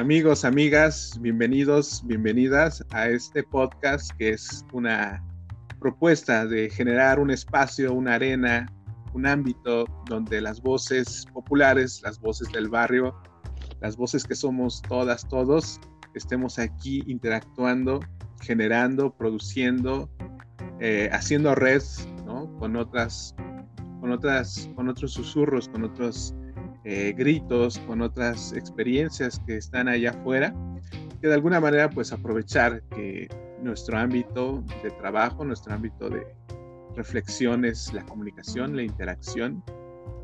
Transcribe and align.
Amigos, 0.00 0.46
amigas, 0.46 1.18
bienvenidos, 1.20 2.02
bienvenidas 2.06 2.82
a 2.92 3.10
este 3.10 3.42
podcast 3.42 4.10
que 4.16 4.30
es 4.30 4.64
una 4.72 5.22
propuesta 5.78 6.46
de 6.46 6.70
generar 6.70 7.20
un 7.20 7.30
espacio, 7.30 7.92
una 7.92 8.14
arena, 8.14 8.66
un 9.12 9.26
ámbito 9.26 9.84
donde 10.06 10.40
las 10.40 10.62
voces 10.62 11.26
populares, 11.34 12.00
las 12.02 12.18
voces 12.18 12.50
del 12.50 12.70
barrio, 12.70 13.14
las 13.82 13.94
voces 13.98 14.24
que 14.24 14.34
somos 14.34 14.80
todas, 14.88 15.28
todos, 15.28 15.78
estemos 16.14 16.58
aquí 16.58 17.02
interactuando, 17.06 18.00
generando, 18.40 19.14
produciendo, 19.14 20.08
eh, 20.80 21.10
haciendo 21.12 21.54
red 21.54 21.82
con 22.58 22.74
otras, 22.74 23.34
con 24.00 24.12
otras, 24.12 24.70
con 24.74 24.88
otros 24.88 25.12
susurros, 25.12 25.68
con 25.68 25.84
otros 25.84 26.34
eh, 26.84 27.14
gritos, 27.16 27.78
con 27.80 28.02
otras 28.02 28.52
experiencias 28.52 29.40
que 29.46 29.56
están 29.56 29.88
allá 29.88 30.10
afuera, 30.10 30.54
que 31.20 31.28
de 31.28 31.34
alguna 31.34 31.60
manera 31.60 31.90
pues 31.90 32.12
aprovechar 32.12 32.82
que 32.90 33.28
nuestro 33.62 33.98
ámbito 33.98 34.64
de 34.82 34.90
trabajo, 34.92 35.44
nuestro 35.44 35.74
ámbito 35.74 36.08
de 36.08 36.26
reflexión 36.96 37.64
es 37.64 37.92
la 37.92 38.04
comunicación, 38.04 38.76
la 38.76 38.82
interacción, 38.82 39.62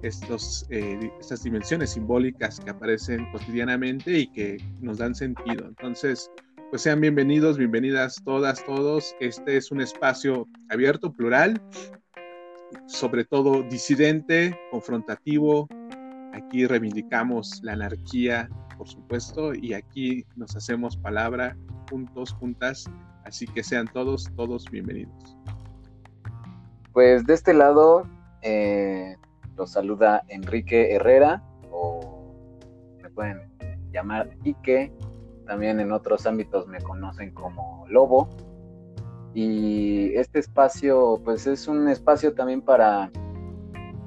estos, 0.03 0.67
eh, 0.71 1.11
estas 1.21 1.43
dimensiones 1.43 1.91
simbólicas 1.91 2.61
que 2.61 2.71
aparecen 2.71 3.31
cotidianamente 3.33 4.19
y 4.19 4.27
que 4.29 4.57
nos 4.81 4.99
dan 4.99 5.15
sentido. 5.15 5.67
Entonces, 5.67 6.31
pues 6.71 6.83
sean 6.83 7.01
bienvenidos, 7.01 7.59
bienvenidas 7.59 8.21
todas, 8.25 8.65
todos. 8.65 9.15
Este 9.21 9.57
es 9.57 9.71
un 9.71 9.81
espacio 9.81 10.49
abierto, 10.69 11.13
plural, 11.13 11.61
sobre 12.87 13.25
todo 13.25 13.63
disidente, 13.63 14.59
confrontativo, 14.71 15.69
Aquí 16.37 16.67
reivindicamos 16.67 17.61
la 17.63 17.73
anarquía, 17.73 18.51
por 18.77 18.87
supuesto, 18.87 19.55
y 19.55 19.73
aquí 19.73 20.27
nos 20.37 20.55
hacemos 20.55 20.95
palabra 20.95 21.57
juntos, 21.89 22.35
juntas. 22.35 22.85
Así 23.25 23.47
que 23.47 23.65
sean 23.65 23.89
todos, 23.89 24.31
todos 24.37 24.71
bienvenidos. 24.71 25.39
Pues 26.93 27.25
de 27.25 27.33
este 27.33 27.55
lado 27.55 28.07
eh, 28.43 29.17
los 29.57 29.71
saluda 29.71 30.25
Enrique 30.29 30.95
Herrera, 30.95 31.43
o 31.71 32.35
me 33.03 33.09
pueden 33.09 33.51
llamar 33.91 34.37
Ike. 34.45 34.93
También 35.47 35.81
en 35.81 35.91
otros 35.91 36.27
ámbitos 36.27 36.67
me 36.67 36.83
conocen 36.83 37.33
como 37.33 37.87
Lobo. 37.89 38.29
Y 39.33 40.15
este 40.15 40.41
espacio, 40.41 41.19
pues 41.25 41.47
es 41.47 41.67
un 41.67 41.89
espacio 41.89 42.35
también 42.35 42.61
para 42.61 43.11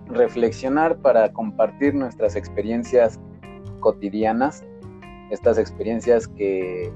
reflexionar, 0.09 0.97
para 0.97 1.31
compartir 1.31 1.93
nuestras 1.93 2.35
experiencias 2.35 3.19
cotidianas, 3.79 4.65
estas 5.29 5.57
experiencias 5.57 6.27
que 6.27 6.91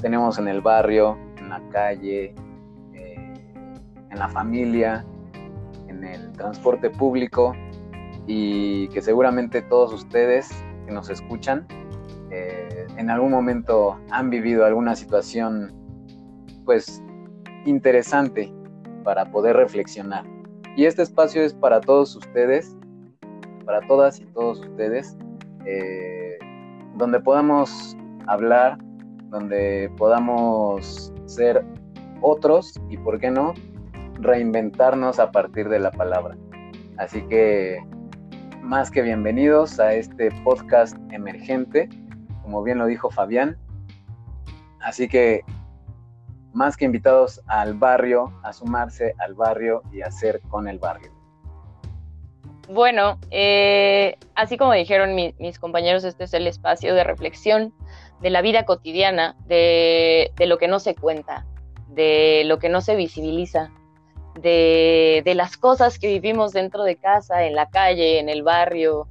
tenemos 0.00 0.38
en 0.38 0.48
el 0.48 0.60
barrio, 0.60 1.18
en 1.38 1.48
la 1.48 1.60
calle, 1.70 2.34
eh, 2.94 3.34
en 4.10 4.18
la 4.18 4.28
familia, 4.28 5.04
en 5.88 6.04
el 6.04 6.32
transporte 6.32 6.90
público 6.90 7.54
y 8.26 8.88
que 8.88 9.02
seguramente 9.02 9.62
todos 9.62 9.92
ustedes 9.92 10.50
que 10.86 10.92
nos 10.92 11.10
escuchan 11.10 11.66
eh, 12.30 12.86
en 12.96 13.10
algún 13.10 13.30
momento 13.30 13.98
han 14.10 14.30
vivido 14.30 14.64
alguna 14.64 14.96
situación 14.96 15.72
pues 16.64 17.02
interesante 17.64 18.52
para 19.04 19.30
poder 19.30 19.56
reflexionar. 19.56 20.35
Y 20.76 20.84
este 20.84 21.02
espacio 21.02 21.42
es 21.42 21.54
para 21.54 21.80
todos 21.80 22.14
ustedes, 22.14 22.76
para 23.64 23.80
todas 23.86 24.20
y 24.20 24.26
todos 24.26 24.60
ustedes, 24.60 25.16
eh, 25.64 26.38
donde 26.96 27.18
podamos 27.18 27.96
hablar, 28.26 28.76
donde 29.30 29.90
podamos 29.96 31.14
ser 31.24 31.64
otros 32.20 32.78
y, 32.90 32.98
¿por 32.98 33.18
qué 33.18 33.30
no?, 33.30 33.54
reinventarnos 34.20 35.18
a 35.18 35.30
partir 35.30 35.70
de 35.70 35.78
la 35.78 35.90
palabra. 35.90 36.36
Así 36.98 37.22
que, 37.22 37.78
más 38.60 38.90
que 38.90 39.00
bienvenidos 39.00 39.80
a 39.80 39.94
este 39.94 40.30
podcast 40.44 40.94
emergente, 41.10 41.88
como 42.42 42.62
bien 42.62 42.76
lo 42.76 42.84
dijo 42.84 43.10
Fabián. 43.10 43.56
Así 44.80 45.08
que 45.08 45.42
más 46.56 46.74
que 46.74 46.86
invitados 46.86 47.42
al 47.46 47.74
barrio, 47.74 48.32
a 48.42 48.54
sumarse 48.54 49.14
al 49.18 49.34
barrio 49.34 49.82
y 49.92 50.00
a 50.00 50.06
hacer 50.06 50.40
con 50.48 50.66
el 50.68 50.78
barrio. 50.78 51.12
Bueno, 52.70 53.18
eh, 53.30 54.16
así 54.34 54.56
como 54.56 54.72
dijeron 54.72 55.14
mis 55.14 55.58
compañeros, 55.58 56.02
este 56.02 56.24
es 56.24 56.32
el 56.32 56.46
espacio 56.46 56.94
de 56.94 57.04
reflexión 57.04 57.74
de 58.22 58.30
la 58.30 58.40
vida 58.40 58.64
cotidiana, 58.64 59.36
de, 59.46 60.32
lo 60.38 60.56
que 60.56 60.66
no 60.66 60.80
se 60.80 60.94
cuenta, 60.94 61.44
de 61.88 62.42
lo 62.46 62.58
que 62.58 62.70
no 62.70 62.80
se 62.80 62.96
visibiliza, 62.96 63.70
de, 64.40 65.20
de, 65.26 65.34
las 65.34 65.58
cosas 65.58 65.98
que 65.98 66.08
vivimos 66.08 66.52
dentro 66.52 66.84
de 66.84 66.96
casa, 66.96 67.44
en 67.44 67.54
la 67.54 67.68
calle, 67.68 68.18
en 68.18 68.30
el 68.30 68.42
barrio, 68.42 69.06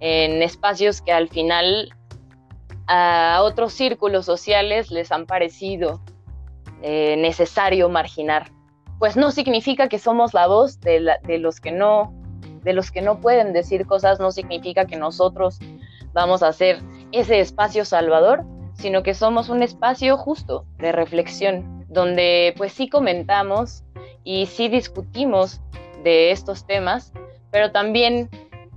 en 0.00 0.42
espacios 0.42 1.02
que 1.02 1.12
al 1.12 1.28
final 1.28 1.94
a 2.86 3.40
otros 3.42 3.74
círculos 3.74 4.24
sociales 4.24 4.90
les 4.90 5.12
han 5.12 5.26
parecido 5.26 6.00
eh, 6.82 7.16
necesario 7.16 7.88
marginar. 7.88 8.50
Pues 8.98 9.16
no 9.16 9.30
significa 9.30 9.88
que 9.88 9.98
somos 9.98 10.34
la 10.34 10.46
voz 10.46 10.80
de, 10.80 11.00
los 11.38 11.60
que 11.60 11.72
no, 11.72 12.14
de 12.62 12.72
los 12.72 12.90
que 12.90 13.02
no 13.02 13.20
pueden 13.20 13.52
decir 13.52 13.86
cosas, 13.86 14.20
no 14.20 14.30
significa 14.30 14.86
que 14.86 14.96
nosotros 14.96 15.58
vamos 16.12 16.42
a 16.42 16.52
ser 16.52 16.80
ese 17.12 17.40
espacio 17.40 17.84
salvador, 17.84 18.44
sino 18.74 19.02
que 19.02 19.14
somos 19.14 19.48
un 19.48 19.62
espacio 19.62 20.16
justo 20.16 20.64
de 20.78 20.92
reflexión, 20.92 21.84
donde 21.88 22.54
pues 22.56 22.72
sí 22.72 22.88
comentamos 22.88 23.84
y 24.24 24.46
sí 24.46 24.68
discutimos 24.68 25.60
de 26.04 26.30
estos 26.30 26.66
temas, 26.66 27.12
pero 27.50 27.72
también 27.72 28.30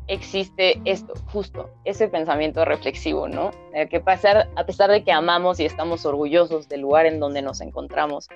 existe 0.10 0.82
esto, 0.86 1.14
justo, 1.32 1.70
ese 1.86 2.08
pensamiento 2.08 2.66
reflexivo, 2.66 3.28
¿no? 3.28 3.52
que 3.90 4.00
pasar, 4.00 4.50
a 4.56 4.66
pesar 4.66 4.90
de 4.90 5.04
que 5.04 5.12
amamos 5.12 5.60
y 5.60 5.66
estamos 5.66 6.06
orgullosos 6.06 6.68
del 6.68 6.82
lugar 6.82 7.06
en 7.06 7.20
donde 7.20 7.42
nos 7.42 7.62
encontramos, 7.62 8.28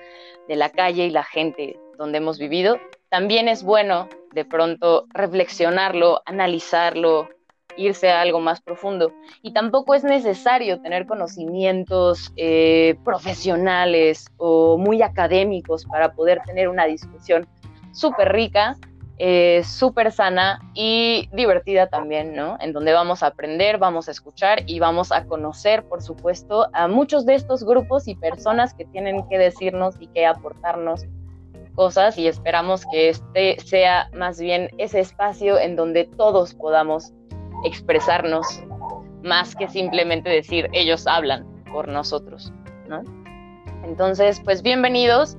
de 0.48 0.56
la 0.56 0.70
calle 0.70 1.06
y 1.06 1.10
la 1.10 1.24
gente 1.24 1.78
donde 1.98 2.18
hemos 2.18 2.38
vivido, 2.38 2.78
también 3.08 3.48
es 3.48 3.62
bueno 3.62 4.08
de 4.32 4.44
pronto 4.44 5.06
reflexionarlo, 5.10 6.22
analizarlo, 6.26 7.28
irse 7.76 8.10
a 8.10 8.20
algo 8.20 8.40
más 8.40 8.60
profundo. 8.60 9.12
Y 9.42 9.52
tampoco 9.52 9.94
es 9.94 10.04
necesario 10.04 10.80
tener 10.80 11.06
conocimientos 11.06 12.32
eh, 12.36 12.96
profesionales 13.04 14.26
o 14.36 14.78
muy 14.78 15.02
académicos 15.02 15.84
para 15.84 16.14
poder 16.14 16.42
tener 16.44 16.68
una 16.68 16.86
discusión 16.86 17.46
súper 17.92 18.32
rica 18.32 18.76
eh, 19.18 19.62
súper 19.64 20.10
sana 20.10 20.60
y 20.74 21.28
divertida 21.32 21.86
también, 21.86 22.34
¿no? 22.34 22.56
En 22.60 22.72
donde 22.72 22.92
vamos 22.92 23.22
a 23.22 23.28
aprender, 23.28 23.78
vamos 23.78 24.08
a 24.08 24.10
escuchar 24.10 24.62
y 24.66 24.80
vamos 24.80 25.12
a 25.12 25.24
conocer, 25.26 25.84
por 25.84 26.02
supuesto, 26.02 26.68
a 26.72 26.88
muchos 26.88 27.24
de 27.24 27.36
estos 27.36 27.64
grupos 27.64 28.08
y 28.08 28.16
personas 28.16 28.74
que 28.74 28.84
tienen 28.86 29.28
que 29.28 29.38
decirnos 29.38 29.94
y 30.00 30.08
que 30.08 30.26
aportarnos 30.26 31.06
cosas 31.74 32.18
y 32.18 32.26
esperamos 32.26 32.86
que 32.90 33.08
este 33.08 33.56
sea 33.60 34.08
más 34.14 34.40
bien 34.40 34.70
ese 34.78 35.00
espacio 35.00 35.58
en 35.58 35.76
donde 35.76 36.04
todos 36.04 36.54
podamos 36.54 37.12
expresarnos 37.64 38.62
más 39.22 39.54
que 39.54 39.68
simplemente 39.68 40.28
decir 40.28 40.68
ellos 40.72 41.06
hablan 41.06 41.46
por 41.72 41.88
nosotros, 41.88 42.52
¿no? 42.88 43.02
Entonces, 43.84 44.40
pues 44.44 44.62
bienvenidos 44.62 45.36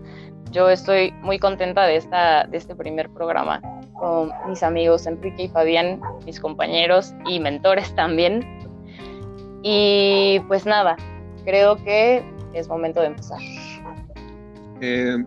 yo 0.52 0.70
estoy 0.70 1.12
muy 1.22 1.40
contenta 1.40 1.86
de, 1.86 1.98
esta, 1.98 2.46
de 2.46 2.58
este 2.58 2.76
primer 2.76 3.10
programa 3.10 3.62
con 3.94 4.32
mis 4.48 4.64
amigos 4.64 5.06
Enrique 5.08 5.44
y 5.44 5.48
Fabián, 5.50 6.02
mis 6.26 6.40
compañeros 6.40 7.14
y 7.26 7.40
mentores 7.40 7.94
también. 7.96 8.46
Y 9.64 10.40
pues 10.48 10.66
nada, 10.66 10.96
creo 11.44 11.76
que 11.84 12.24
es 12.54 12.68
momento 12.68 13.02
de 13.02 13.08
empezar. 13.08 13.40
Eh, 14.82 15.18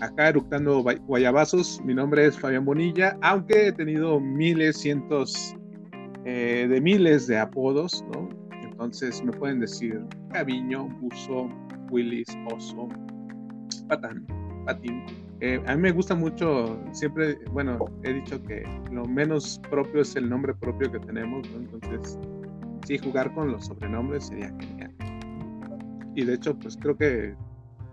acá 0.00 0.28
eructando 0.28 0.82
guayabazos, 1.06 1.80
mi 1.84 1.94
nombre 1.94 2.26
es 2.26 2.38
Fabián 2.38 2.64
Bonilla, 2.64 3.16
aunque 3.22 3.68
he 3.68 3.72
tenido 3.72 4.20
miles, 4.20 4.78
cientos 4.78 5.54
eh, 6.24 6.66
de 6.68 6.80
miles 6.80 7.26
de 7.26 7.38
apodos, 7.38 8.04
¿no? 8.12 8.28
Entonces 8.62 9.22
me 9.24 9.32
pueden 9.32 9.60
decir 9.60 10.00
Caviño, 10.32 10.88
Buzo, 11.00 11.48
Willis, 11.90 12.28
Oso, 12.54 12.88
Patán, 13.88 14.26
eh, 15.40 15.62
a 15.66 15.74
mí 15.74 15.82
me 15.82 15.92
gusta 15.92 16.14
mucho, 16.14 16.78
siempre, 16.92 17.38
bueno, 17.52 17.78
he 18.02 18.12
dicho 18.12 18.42
que 18.42 18.64
lo 18.90 19.04
menos 19.04 19.60
propio 19.70 20.02
es 20.02 20.16
el 20.16 20.28
nombre 20.28 20.54
propio 20.54 20.90
que 20.90 20.98
tenemos, 20.98 21.48
¿no? 21.50 21.58
Entonces, 21.58 22.18
sí, 22.86 22.98
jugar 22.98 23.32
con 23.34 23.52
los 23.52 23.66
sobrenombres 23.66 24.26
sería 24.26 24.48
genial. 24.58 24.92
Y 26.14 26.24
de 26.24 26.34
hecho, 26.34 26.58
pues 26.58 26.76
creo 26.76 26.96
que 26.96 27.34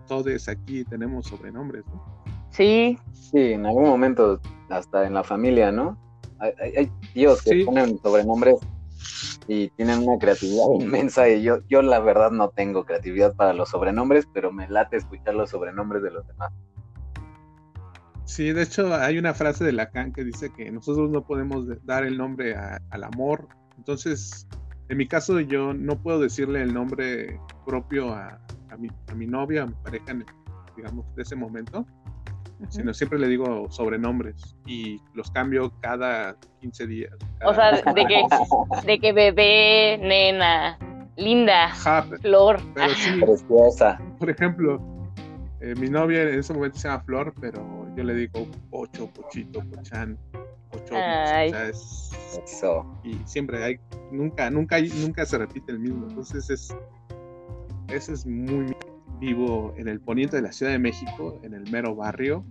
todos 0.08 0.48
aquí 0.48 0.84
tenemos 0.84 1.26
sobrenombres, 1.26 1.84
¿no? 1.86 2.04
Sí. 2.50 2.98
Sí, 3.12 3.52
en 3.52 3.66
algún 3.66 3.84
momento, 3.84 4.40
hasta 4.70 5.06
en 5.06 5.14
la 5.14 5.22
familia, 5.22 5.70
¿no? 5.70 5.96
Hay, 6.38 6.90
tíos 7.14 7.42
que 7.42 7.64
ponen 7.64 7.98
sobrenombres 7.98 8.56
y 9.48 9.68
tienen 9.70 10.08
una 10.08 10.18
creatividad 10.18 10.66
inmensa 10.80 11.28
y 11.28 11.42
yo, 11.42 11.58
yo 11.68 11.82
la 11.82 12.00
verdad 12.00 12.30
no 12.30 12.50
tengo 12.50 12.84
creatividad 12.84 13.34
para 13.34 13.52
los 13.52 13.70
sobrenombres, 13.70 14.26
pero 14.32 14.52
me 14.52 14.68
late 14.68 14.96
escuchar 14.96 15.34
los 15.34 15.50
sobrenombres 15.50 16.02
de 16.02 16.10
los 16.10 16.26
demás. 16.26 16.52
Sí, 18.24 18.52
de 18.52 18.62
hecho 18.62 18.92
hay 18.92 19.18
una 19.18 19.34
frase 19.34 19.64
de 19.64 19.72
Lacan 19.72 20.12
que 20.12 20.24
dice 20.24 20.52
que 20.52 20.70
nosotros 20.72 21.10
no 21.10 21.24
podemos 21.24 21.66
dar 21.84 22.04
el 22.04 22.18
nombre 22.18 22.56
al 22.56 23.04
amor. 23.04 23.46
Entonces, 23.78 24.48
en 24.88 24.98
mi 24.98 25.06
caso 25.06 25.38
yo 25.38 25.72
no 25.72 25.96
puedo 26.02 26.18
decirle 26.18 26.62
el 26.62 26.74
nombre 26.74 27.40
propio 27.64 28.12
a, 28.12 28.40
mi, 28.78 28.88
a 29.06 29.14
mi 29.14 29.26
novia, 29.28 29.62
a 29.62 29.66
mi 29.66 29.74
pareja, 29.74 30.16
digamos, 30.76 31.06
de 31.14 31.22
ese 31.22 31.36
momento, 31.36 31.86
sino 32.68 32.94
siempre 32.94 33.18
le 33.18 33.28
digo 33.28 33.70
sobrenombres 33.70 34.56
y 34.66 35.00
los 35.14 35.30
cambio 35.30 35.72
cada 35.80 36.36
15 36.60 36.86
días. 36.86 37.12
O 37.44 37.54
sea, 37.54 37.72
de 37.72 38.06
que, 38.06 38.22
de 38.86 38.98
que 38.98 39.12
bebé, 39.12 39.98
nena, 39.98 40.78
linda, 41.16 41.72
flor. 42.20 42.60
Pero 42.74 42.94
sí, 42.94 43.20
preciosa. 43.20 44.00
Por 44.18 44.30
ejemplo, 44.30 44.80
eh, 45.60 45.74
mi 45.76 45.88
novia 45.88 46.22
en 46.22 46.38
ese 46.38 46.52
momento 46.52 46.78
se 46.78 46.88
llama 46.88 47.02
Flor, 47.04 47.34
pero 47.40 47.86
yo 47.96 48.04
le 48.04 48.14
digo 48.14 48.46
Pocho, 48.70 49.08
Pochito, 49.08 49.60
Pochán, 49.70 50.18
Pocho. 50.70 50.94
Eso. 52.44 52.86
Y 53.02 53.14
siempre 53.24 53.64
hay, 53.64 53.80
nunca, 54.12 54.50
nunca, 54.50 54.78
nunca 54.80 55.24
se 55.24 55.38
repite 55.38 55.72
el 55.72 55.78
mismo. 55.78 56.06
Entonces 56.08 56.50
es, 56.50 56.76
eso 57.88 58.12
es 58.12 58.26
muy 58.26 58.76
vivo 59.18 59.74
en 59.76 59.88
el 59.88 60.00
poniente 60.00 60.36
de 60.36 60.42
la 60.42 60.52
Ciudad 60.52 60.72
de 60.72 60.78
México, 60.78 61.40
en 61.42 61.54
el 61.54 61.70
mero 61.70 61.94
barrio. 61.94 62.44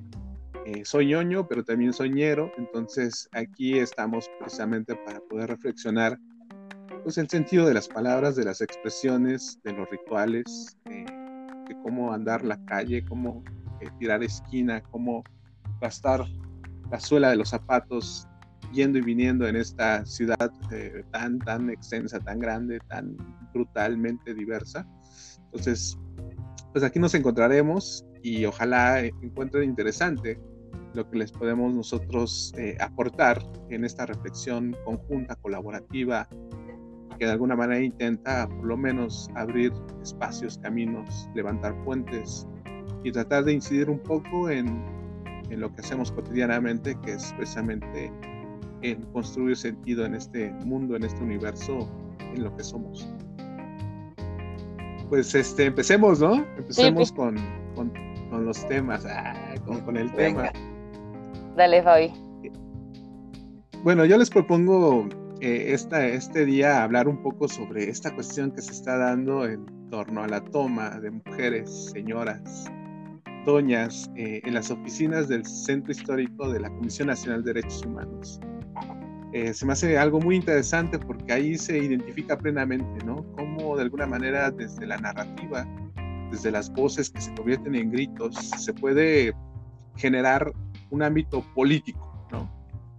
Eh, 0.65 0.83
soy 0.83 1.07
ñoño, 1.07 1.47
pero 1.47 1.63
también 1.63 1.93
soñero, 1.93 2.51
entonces 2.57 3.29
aquí 3.33 3.77
estamos 3.77 4.29
precisamente 4.39 4.95
para 4.95 5.19
poder 5.19 5.49
reflexionar 5.49 6.17
pues, 7.03 7.19
el 7.19 7.29
sentido 7.29 7.67
de 7.67 7.75
las 7.75 7.87
palabras, 7.87 8.35
de 8.35 8.45
las 8.45 8.61
expresiones, 8.61 9.59
de 9.63 9.73
los 9.73 9.87
rituales, 9.89 10.75
eh, 10.85 11.05
de 11.67 11.75
cómo 11.83 12.11
andar 12.11 12.43
la 12.43 12.57
calle, 12.65 13.05
cómo 13.05 13.43
eh, 13.79 13.89
tirar 13.99 14.23
esquina, 14.23 14.81
cómo 14.89 15.23
gastar 15.81 16.25
la 16.89 16.99
suela 16.99 17.29
de 17.29 17.35
los 17.35 17.49
zapatos 17.49 18.27
yendo 18.73 18.97
y 18.97 19.01
viniendo 19.01 19.47
en 19.47 19.55
esta 19.55 20.03
ciudad 20.05 20.51
tan, 21.11 21.39
tan 21.39 21.69
extensa, 21.69 22.19
tan 22.19 22.39
grande, 22.39 22.79
tan 22.87 23.15
brutalmente 23.53 24.33
diversa. 24.33 24.85
Entonces, 25.45 25.97
pues 26.75 26.83
aquí 26.83 26.99
nos 26.99 27.13
encontraremos 27.13 28.05
y 28.21 28.43
ojalá 28.43 28.99
encuentren 28.99 29.63
interesante 29.63 30.37
lo 30.93 31.09
que 31.09 31.19
les 31.19 31.31
podemos 31.31 31.73
nosotros 31.73 32.53
eh, 32.57 32.75
aportar 32.81 33.41
en 33.69 33.85
esta 33.85 34.05
reflexión 34.05 34.75
conjunta, 34.83 35.37
colaborativa, 35.37 36.27
que 37.17 37.27
de 37.27 37.31
alguna 37.31 37.55
manera 37.55 37.81
intenta 37.81 38.49
por 38.49 38.65
lo 38.65 38.75
menos 38.75 39.29
abrir 39.35 39.71
espacios, 40.03 40.57
caminos, 40.57 41.29
levantar 41.33 41.81
puentes 41.85 42.45
y 43.05 43.11
tratar 43.13 43.45
de 43.45 43.53
incidir 43.53 43.89
un 43.89 43.99
poco 43.99 44.49
en, 44.49 44.67
en 45.49 45.61
lo 45.61 45.73
que 45.73 45.79
hacemos 45.79 46.11
cotidianamente, 46.11 46.99
que 47.05 47.13
es 47.13 47.31
precisamente 47.37 48.11
en 48.81 49.01
construir 49.13 49.55
sentido 49.55 50.05
en 50.05 50.15
este 50.15 50.51
mundo, 50.65 50.97
en 50.97 51.05
este 51.05 51.23
universo, 51.23 51.89
en 52.19 52.43
lo 52.43 52.53
que 52.57 52.65
somos 52.65 53.07
pues 55.09 55.33
este, 55.35 55.65
empecemos, 55.65 56.19
¿no? 56.19 56.45
Empecemos 56.57 57.11
con, 57.11 57.35
los 58.31 58.67
temas, 58.67 59.05
ah, 59.05 59.55
con, 59.85 59.97
el 59.97 60.11
tema. 60.13 60.51
Dale, 61.55 61.81
Fabi. 61.83 62.11
Bueno, 63.83 64.03
yo 64.05 64.17
les 64.17 64.29
propongo 64.29 65.07
eh, 65.41 65.73
esta, 65.73 66.05
este 66.05 66.45
día 66.45 66.83
hablar 66.83 67.07
un 67.07 67.21
poco 67.21 67.47
sobre 67.47 67.89
esta 67.89 68.13
cuestión 68.13 68.51
que 68.51 68.61
se 68.61 68.71
está 68.71 68.97
dando 68.97 69.45
en 69.45 69.65
torno 69.89 70.23
a 70.23 70.27
la 70.27 70.43
toma 70.43 70.99
de 70.99 71.11
mujeres, 71.11 71.91
señoras, 71.93 72.65
doñas, 73.45 74.09
eh, 74.15 74.41
en 74.43 74.53
las 74.53 74.71
oficinas 74.71 75.27
del 75.27 75.45
Centro 75.45 75.91
Histórico 75.91 76.51
de 76.51 76.59
la 76.59 76.69
Comisión 76.69 77.07
Nacional 77.07 77.43
de 77.43 77.53
Derechos 77.53 77.85
Humanos. 77.85 78.39
Eh, 79.33 79.53
se 79.53 79.65
me 79.65 79.73
hace 79.73 79.97
algo 79.97 80.19
muy 80.19 80.37
interesante 80.37 80.97
porque 80.97 81.31
ahí 81.33 81.57
se 81.57 81.77
identifica 81.77 82.37
plenamente, 82.37 83.05
¿no? 83.05 83.17
Cómo 83.33 83.54
de 83.75 83.83
alguna 83.83 84.05
manera 84.05 84.51
desde 84.51 84.85
la 84.85 84.97
narrativa, 84.97 85.67
desde 86.31 86.51
las 86.51 86.71
voces 86.73 87.09
que 87.09 87.21
se 87.21 87.33
convierten 87.35 87.75
en 87.75 87.91
gritos, 87.91 88.35
se 88.35 88.73
puede 88.73 89.33
generar 89.95 90.51
un 90.89 91.03
ámbito 91.03 91.43
político, 91.53 92.27
¿no? 92.31 92.51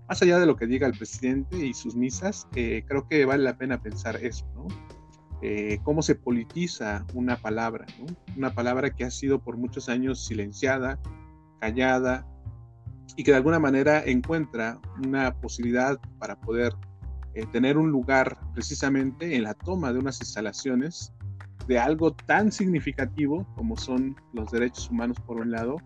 Más 0.09 0.23
allá 0.23 0.39
de 0.39 0.47
lo 0.47 0.57
que 0.57 0.67
diga 0.67 0.87
el 0.87 0.97
presidente 0.97 1.67
y 1.67 1.75
sus 1.75 1.97
misas, 1.97 2.49
eh, 2.55 2.85
creo 2.87 3.09
que 3.09 3.25
vale 3.25 3.43
la 3.43 3.59
pena 3.59 3.81
pensar 3.81 4.17
eso, 4.17 4.47
¿no? 4.55 4.67
Eh, 5.43 5.79
cómo 5.83 6.01
se 6.03 6.15
politiza 6.15 7.05
una 7.15 7.37
palabra, 7.37 7.87
¿no? 7.99 8.07
Una 8.37 8.55
palabra 8.55 8.91
que 8.91 9.05
ha 9.05 9.11
sido 9.11 9.41
por 9.41 9.57
muchos 9.57 9.89
años 9.89 10.25
silenciada, 10.25 10.99
callada, 11.61 12.27
y 13.17 13.25
que 13.25 13.31
de 13.31 13.39
alguna 13.39 13.59
manera 13.59 14.03
encuentra 14.05 14.79
una 15.05 15.35
posibilidad 15.35 15.99
para 16.19 16.39
poder 16.41 16.73
eh, 17.37 17.45
tener 17.53 17.77
un 17.77 17.91
lugar 17.91 18.39
precisamente 18.55 19.37
en 19.37 19.43
la 19.43 19.53
toma 19.53 19.93
de 19.93 19.99
unas 19.99 20.21
instalaciones 20.23 21.13
de 21.69 21.79
algo 21.79 22.13
tan 22.13 22.51
significativo 22.51 23.47
como 23.55 23.77
son 23.77 24.17
los 24.33 24.51
derechos 24.51 24.91
humanos 24.91 25.19
por 25.21 25.39
un 25.41 25.51
lado, 25.51 25.77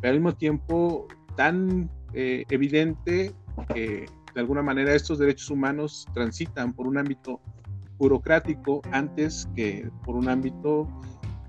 pero 0.00 0.12
al 0.12 0.20
mismo 0.20 0.36
tiempo 0.36 1.08
tan 1.36 1.90
eh, 2.14 2.44
evidente 2.48 3.34
que 3.74 4.06
de 4.34 4.40
alguna 4.40 4.62
manera 4.62 4.94
estos 4.94 5.18
derechos 5.18 5.50
humanos 5.50 6.06
transitan 6.14 6.72
por 6.72 6.86
un 6.86 6.96
ámbito 6.96 7.40
burocrático 7.98 8.80
antes 8.92 9.48
que 9.56 9.90
por 10.04 10.14
un 10.14 10.28
ámbito 10.28 10.88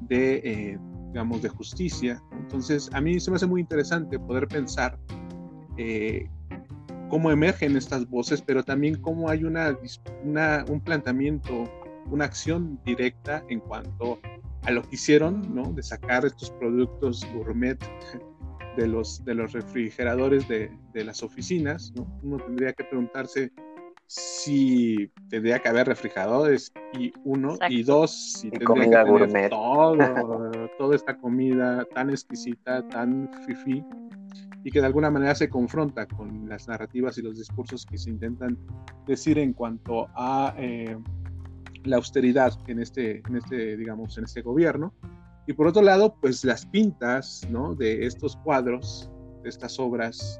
de, 0.02 0.42
eh, 0.44 0.80
digamos, 1.10 1.44
de 1.44 1.50
justicia. 1.50 2.20
Entonces, 2.32 2.90
a 2.94 3.00
mí 3.00 3.20
se 3.20 3.30
me 3.30 3.36
hace 3.36 3.46
muy 3.46 3.62
interesante 3.62 4.18
poder 4.18 4.48
pensar 4.48 4.98
eh, 5.78 6.28
cómo 7.12 7.30
emergen 7.30 7.76
estas 7.76 8.10
voces, 8.10 8.42
pero 8.42 8.64
también 8.64 8.96
cómo 8.96 9.30
hay 9.30 9.44
una, 9.44 9.78
un 10.70 10.80
planteamiento, 10.80 11.70
una 12.10 12.24
acción 12.24 12.80
directa 12.86 13.44
en 13.50 13.60
cuanto 13.60 14.18
a 14.64 14.72
lo 14.72 14.82
que 14.82 14.96
hicieron, 14.96 15.54
¿no? 15.54 15.74
De 15.74 15.84
sacar 15.84 16.26
estos 16.26 16.52
productos 16.52 17.28
gourmet 17.34 17.78
de 18.78 18.88
los, 18.88 19.26
de 19.26 19.36
los 19.36 19.52
refrigeradores 19.52 20.48
de, 20.48 20.72
de 20.94 21.04
las 21.04 21.22
oficinas, 21.22 21.92
¿no? 21.98 22.08
Uno 22.24 22.38
tendría 22.38 22.72
que 22.72 22.86
preguntarse 22.86 23.52
si 24.08 25.12
tendría 25.30 25.60
que 25.60 25.68
haber 25.68 25.88
refrigeradores 25.88 26.72
y 26.94 27.12
uno 27.26 27.58
y 27.70 27.84
dos 27.84 28.40
si 28.40 28.52
tendría 28.52 29.06
que 29.06 29.28
tener 29.28 29.50
todo 29.50 29.98
toda 30.78 30.96
esta 30.98 31.18
comida 31.18 31.86
tan 31.94 32.10
exquisita 32.10 32.86
tan 32.90 33.32
fifi 33.46 33.82
y 34.64 34.72
que 34.72 34.80
de 34.80 34.86
alguna 34.86 35.10
manera 35.10 35.36
se 35.36 35.50
confronta 35.50 36.06
con 36.06 36.48
las 36.48 36.68
narrativas 36.68 37.18
y 37.18 37.22
los 37.22 37.38
discursos 37.38 37.86
que 37.86 37.98
se 37.98 38.10
intentan 38.10 38.58
decir 39.08 39.40
en 39.40 39.54
cuanto 39.54 40.08
a 40.16 40.54
eh, 40.58 40.98
la 41.84 41.96
austeridad 41.98 42.54
en 42.68 42.80
este, 42.80 43.22
en 43.28 43.38
este, 43.38 43.78
digamos, 43.78 44.18
en 44.18 44.26
este 44.26 44.42
gobierno. 44.42 44.94
Y 45.48 45.54
por 45.54 45.68
otro 45.68 45.82
lado, 45.82 46.16
pues 46.22 46.46
las 46.46 46.66
pintas, 46.66 47.48
¿no? 47.50 47.74
De 47.74 48.06
estos 48.06 48.38
cuadros, 48.38 49.10
de 49.42 49.50
estas 49.50 49.80
obras, 49.80 50.40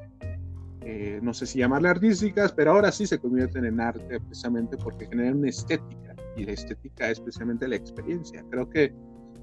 eh, 0.84 1.20
no 1.22 1.34
sé 1.34 1.46
si 1.46 1.58
llamarle 1.58 1.88
artísticas, 1.88 2.52
pero 2.52 2.72
ahora 2.72 2.90
sí 2.92 3.06
se 3.06 3.18
convierten 3.18 3.64
en 3.64 3.80
arte 3.80 4.20
precisamente 4.20 4.76
porque 4.76 5.06
generan 5.06 5.38
una 5.38 5.48
estética 5.48 6.14
y 6.36 6.44
la 6.44 6.52
estética 6.52 7.10
es 7.10 7.20
precisamente 7.20 7.68
la 7.68 7.76
experiencia. 7.76 8.44
Creo 8.50 8.68
que 8.68 8.94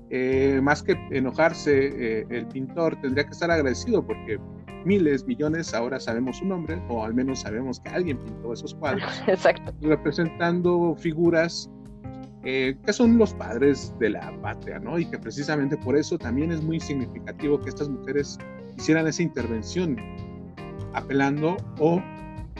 eh, 0.09 0.59
más 0.61 0.81
que 0.83 0.93
enojarse, 1.11 2.25
el 2.29 2.47
pintor 2.47 2.99
tendría 3.01 3.25
que 3.25 3.31
estar 3.31 3.51
agradecido 3.51 4.05
porque 4.05 4.39
miles, 4.85 5.25
millones, 5.25 5.73
ahora 5.73 5.99
sabemos 5.99 6.37
su 6.37 6.45
nombre, 6.45 6.81
o 6.89 7.03
al 7.03 7.13
menos 7.13 7.41
sabemos 7.41 7.79
que 7.79 7.89
alguien 7.89 8.17
pintó 8.17 8.53
esos 8.53 8.73
cuadros. 8.75 9.03
Exacto. 9.27 9.73
Representando 9.81 10.95
figuras 10.95 11.69
eh, 12.43 12.77
que 12.85 12.93
son 12.93 13.17
los 13.17 13.33
padres 13.33 13.93
de 13.99 14.11
la 14.11 14.31
patria, 14.41 14.79
¿no? 14.79 14.97
Y 14.97 15.05
que 15.05 15.19
precisamente 15.19 15.75
por 15.75 15.97
eso 15.97 16.17
también 16.17 16.51
es 16.51 16.63
muy 16.63 16.79
significativo 16.79 17.59
que 17.59 17.67
estas 17.67 17.89
mujeres 17.89 18.37
hicieran 18.77 19.07
esa 19.07 19.21
intervención, 19.23 19.97
apelando 20.93 21.57
o 21.79 22.01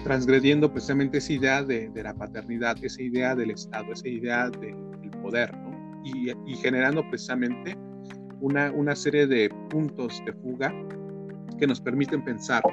transgrediendo 0.04 0.72
precisamente 0.72 1.20
esa 1.20 1.32
idea 1.32 1.64
de, 1.64 1.92
la 1.96 2.14
paternidad, 2.14 2.78
esa 2.84 3.02
idea 3.02 3.36
del 3.36 3.52
Estado, 3.52 3.94
esa 3.94 4.08
idea 4.08 4.50
del 4.50 4.76
poder, 5.22 5.58
¿no? 5.58 5.69
Y, 6.04 6.56
generando 6.56 7.08
precisamente 7.10 7.78
una, 8.42 8.72
una 8.72 8.96
serie 8.96 9.28
de 9.28 9.50
puntos 9.70 10.22
de 10.26 10.34
fuga 10.34 10.74
que 11.60 11.68
nos 11.68 11.82
permiten 11.82 12.24
pensar 12.24 12.64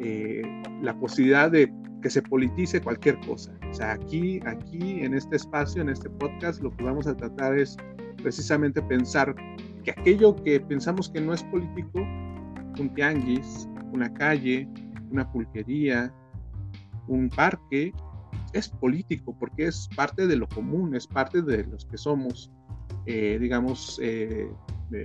eh, 0.00 0.42
la 0.82 0.98
posibilidad 0.98 1.50
de 1.50 1.72
que 2.02 2.10
se 2.10 2.22
politice 2.22 2.80
cualquier 2.80 3.18
cosa. 3.20 3.52
O 3.70 3.74
sea, 3.74 3.92
aquí, 3.92 4.40
aquí 4.46 5.00
en 5.00 5.14
este 5.14 5.36
espacio, 5.36 5.82
en 5.82 5.88
este 5.88 6.08
podcast, 6.10 6.62
lo 6.62 6.70
que 6.76 6.84
vamos 6.84 7.06
a 7.06 7.16
tratar 7.16 7.56
es 7.58 7.76
precisamente 8.22 8.82
pensar 8.82 9.34
que 9.84 9.90
aquello 9.92 10.34
que 10.36 10.60
pensamos 10.60 11.08
que 11.08 11.20
no 11.20 11.32
es 11.32 11.42
político, 11.44 12.00
un 12.78 12.90
tianguis, 12.94 13.68
una 13.92 14.12
calle, 14.14 14.68
una 15.10 15.30
pulquería, 15.30 16.12
un 17.08 17.28
parque, 17.30 17.92
es 18.56 18.68
político, 18.68 19.36
porque 19.38 19.66
es 19.66 19.88
parte 19.94 20.26
de 20.26 20.36
lo 20.36 20.48
común, 20.48 20.94
es 20.94 21.06
parte 21.06 21.42
de 21.42 21.64
los 21.64 21.84
que 21.84 21.98
somos, 21.98 22.50
eh, 23.06 23.38
digamos, 23.40 23.98
eh, 24.02 24.50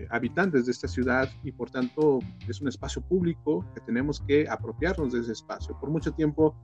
habitantes 0.10 0.66
de 0.66 0.72
esta 0.72 0.88
ciudad 0.88 1.30
y 1.44 1.52
por 1.52 1.70
tanto 1.70 2.20
es 2.48 2.62
un 2.62 2.68
espacio 2.68 3.02
público 3.02 3.66
que 3.74 3.82
tenemos 3.82 4.22
que 4.22 4.48
apropiarnos 4.48 5.14
de 5.14 5.22
ese 5.22 5.32
espacio. 5.32 5.78
Por 5.80 5.90
mucho 5.90 6.12
tiempo 6.14 6.56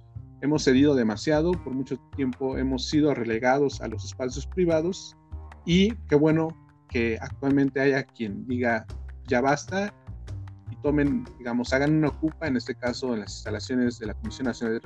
hemos 0.41 0.63
cedido 0.63 0.93
demasiado, 0.93 1.51
por 1.51 1.73
mucho 1.73 1.97
tiempo 2.15 2.57
hemos 2.57 2.87
sido 2.87 3.13
relegados 3.13 3.81
a 3.81 3.87
los 3.87 4.05
espacios 4.05 4.45
privados 4.45 5.17
y 5.65 5.93
qué 6.07 6.15
bueno 6.15 6.49
que 6.89 7.17
actualmente 7.19 7.81
haya 7.81 8.03
quien 8.03 8.47
diga 8.47 8.85
ya 9.27 9.41
basta 9.41 9.93
tomen, 10.87 11.25
digamos, 11.37 11.73
hagan 11.73 11.97
una 11.97 12.07
ocupa, 12.07 12.47
en 12.47 12.55
este 12.55 12.73
caso 12.73 13.13
en 13.13 13.19
las 13.19 13.33
instalaciones 13.33 13.99
de 13.99 14.05
la 14.05 14.13
Comisión 14.13 14.45
Nacional 14.45 14.81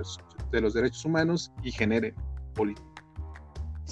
de 0.51 0.61
los 0.61 0.73
Derechos 0.73 1.05
Humanos 1.05 1.51
y 1.61 1.71
generen 1.71 2.15
política. 2.55 2.90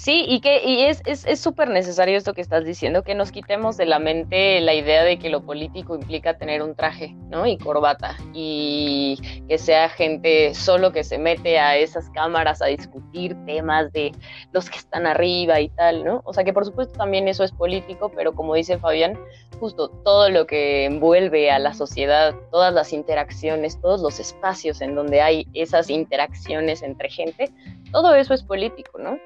Sí, 0.00 0.24
y 0.26 0.40
que 0.40 0.64
y 0.64 0.84
es 0.84 1.02
súper 1.38 1.68
necesario 1.68 2.16
esto 2.16 2.32
que 2.32 2.40
estás 2.40 2.64
diciendo, 2.64 3.02
que 3.02 3.14
nos 3.14 3.30
quitemos 3.30 3.76
de 3.76 3.84
la 3.84 3.98
mente 3.98 4.58
la 4.62 4.72
idea 4.72 5.04
de 5.04 5.18
que 5.18 5.28
lo 5.28 5.44
político 5.44 5.94
implica 5.94 6.38
tener 6.38 6.62
un 6.62 6.74
traje, 6.74 7.14
¿no? 7.28 7.46
Y 7.46 7.58
corbata, 7.58 8.16
y 8.32 9.18
que 9.46 9.58
sea 9.58 9.90
gente 9.90 10.54
solo 10.54 10.90
que 10.90 11.04
se 11.04 11.18
mete 11.18 11.58
a 11.58 11.76
esas 11.76 12.08
cámaras 12.14 12.62
a 12.62 12.66
discutir 12.68 13.36
temas 13.44 13.92
de 13.92 14.12
los 14.52 14.70
que 14.70 14.78
están 14.78 15.06
arriba 15.06 15.60
y 15.60 15.68
tal, 15.68 16.02
¿no? 16.02 16.22
O 16.24 16.32
sea 16.32 16.44
que 16.44 16.54
por 16.54 16.64
supuesto 16.64 16.94
también 16.96 17.28
eso 17.28 17.44
es 17.44 17.52
político, 17.52 18.10
pero 18.16 18.32
como 18.32 18.54
dice 18.54 18.78
Fabián, 18.78 19.18
justo 19.58 19.90
todo 20.02 20.30
lo 20.30 20.46
que 20.46 20.86
envuelve 20.86 21.50
a 21.50 21.58
la 21.58 21.74
sociedad, 21.74 22.34
todas 22.50 22.72
las 22.72 22.94
interacciones, 22.94 23.78
todos 23.82 24.00
los 24.00 24.18
espacios 24.18 24.80
en 24.80 24.94
donde 24.94 25.20
hay 25.20 25.46
esas 25.52 25.90
interacciones 25.90 26.82
entre 26.82 27.10
gente, 27.10 27.50
todo 27.92 28.14
eso 28.14 28.32
es 28.32 28.42
político, 28.42 28.98
¿no? 28.98 29.18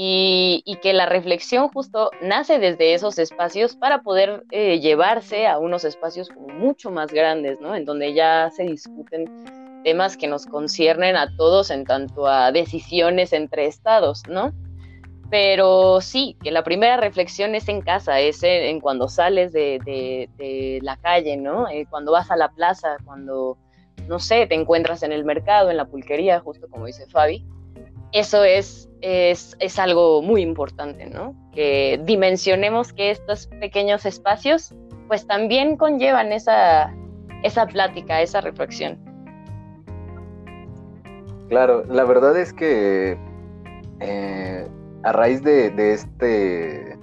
Y, 0.00 0.78
que 0.80 0.92
la 0.92 1.06
reflexión 1.06 1.68
justo 1.70 2.12
nace 2.22 2.60
desde 2.60 2.94
esos 2.94 3.18
espacios 3.18 3.74
para 3.74 4.02
poder 4.02 4.44
eh, 4.52 4.78
llevarse 4.78 5.48
a 5.48 5.58
unos 5.58 5.84
espacios 5.84 6.30
mucho 6.56 6.92
más 6.92 7.12
grandes, 7.12 7.60
¿no? 7.60 7.74
En 7.74 7.84
donde 7.84 8.14
ya 8.14 8.48
se 8.54 8.62
discuten 8.62 9.24
temas 9.82 10.16
que 10.16 10.28
nos 10.28 10.46
conciernen 10.46 11.16
a 11.16 11.34
todos 11.36 11.72
en 11.72 11.84
tanto 11.84 12.28
a 12.28 12.52
decisiones 12.52 13.32
entre 13.32 13.66
estados, 13.66 14.22
¿no? 14.28 14.52
Pero 15.30 16.00
sí, 16.00 16.36
que 16.44 16.52
la 16.52 16.62
primera 16.62 16.96
reflexión 16.96 17.56
es 17.56 17.68
en 17.68 17.80
casa, 17.80 18.20
es 18.20 18.40
en, 18.44 18.78
cuando 18.78 19.08
sales 19.08 19.52
de, 19.52 20.78
la 20.80 20.96
calle, 20.98 21.36
¿no? 21.36 21.68
Eh, 21.68 21.88
cuando 21.90 22.12
vas 22.12 22.30
a 22.30 22.36
la 22.36 22.50
plaza, 22.52 22.98
cuando, 23.04 23.58
no 24.06 24.20
sé, 24.20 24.46
te 24.46 24.54
encuentras 24.54 25.02
en 25.02 25.10
el 25.10 25.24
mercado, 25.24 25.72
en 25.72 25.76
la 25.76 25.86
pulquería, 25.86 26.38
justo 26.38 26.68
como 26.68 26.86
dice 26.86 27.04
Fabi. 27.08 27.44
Eso 28.12 28.44
es 28.44 28.88
es, 29.00 29.78
algo 29.78 30.22
muy 30.22 30.42
importante, 30.42 31.06
¿no? 31.06 31.34
Que 31.52 32.00
dimensionemos 32.04 32.92
que 32.92 33.10
estos 33.10 33.46
pequeños 33.60 34.06
espacios 34.06 34.74
pues 35.06 35.26
también 35.26 35.76
conllevan 35.76 36.32
esa, 36.32 36.92
esa 37.42 37.66
plática, 37.66 38.20
esa 38.20 38.40
reflexión. 38.40 38.98
Claro, 41.48 41.84
la 41.88 42.04
verdad 42.04 42.36
es 42.36 42.52
que 42.52 43.16
eh, 44.00 44.68
a 45.02 45.12
raíz 45.12 45.42
de, 45.42 45.72
este 45.92 46.98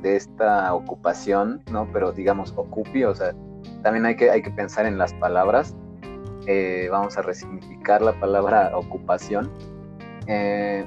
de 0.00 0.16
esta 0.16 0.72
ocupación, 0.74 1.62
¿no? 1.72 1.88
Pero 1.92 2.12
digamos 2.12 2.52
ocupi, 2.56 3.02
o 3.02 3.14
sea, 3.14 3.34
también 3.82 4.06
hay 4.06 4.14
que, 4.14 4.30
hay 4.30 4.42
que 4.42 4.50
pensar 4.50 4.86
en 4.86 4.96
las 4.96 5.12
palabras. 5.14 5.74
Eh, 6.46 6.88
vamos 6.90 7.16
a 7.16 7.22
resignificar 7.22 8.00
la 8.00 8.12
palabra 8.20 8.70
ocupación. 8.76 9.50
Eh, 10.26 10.84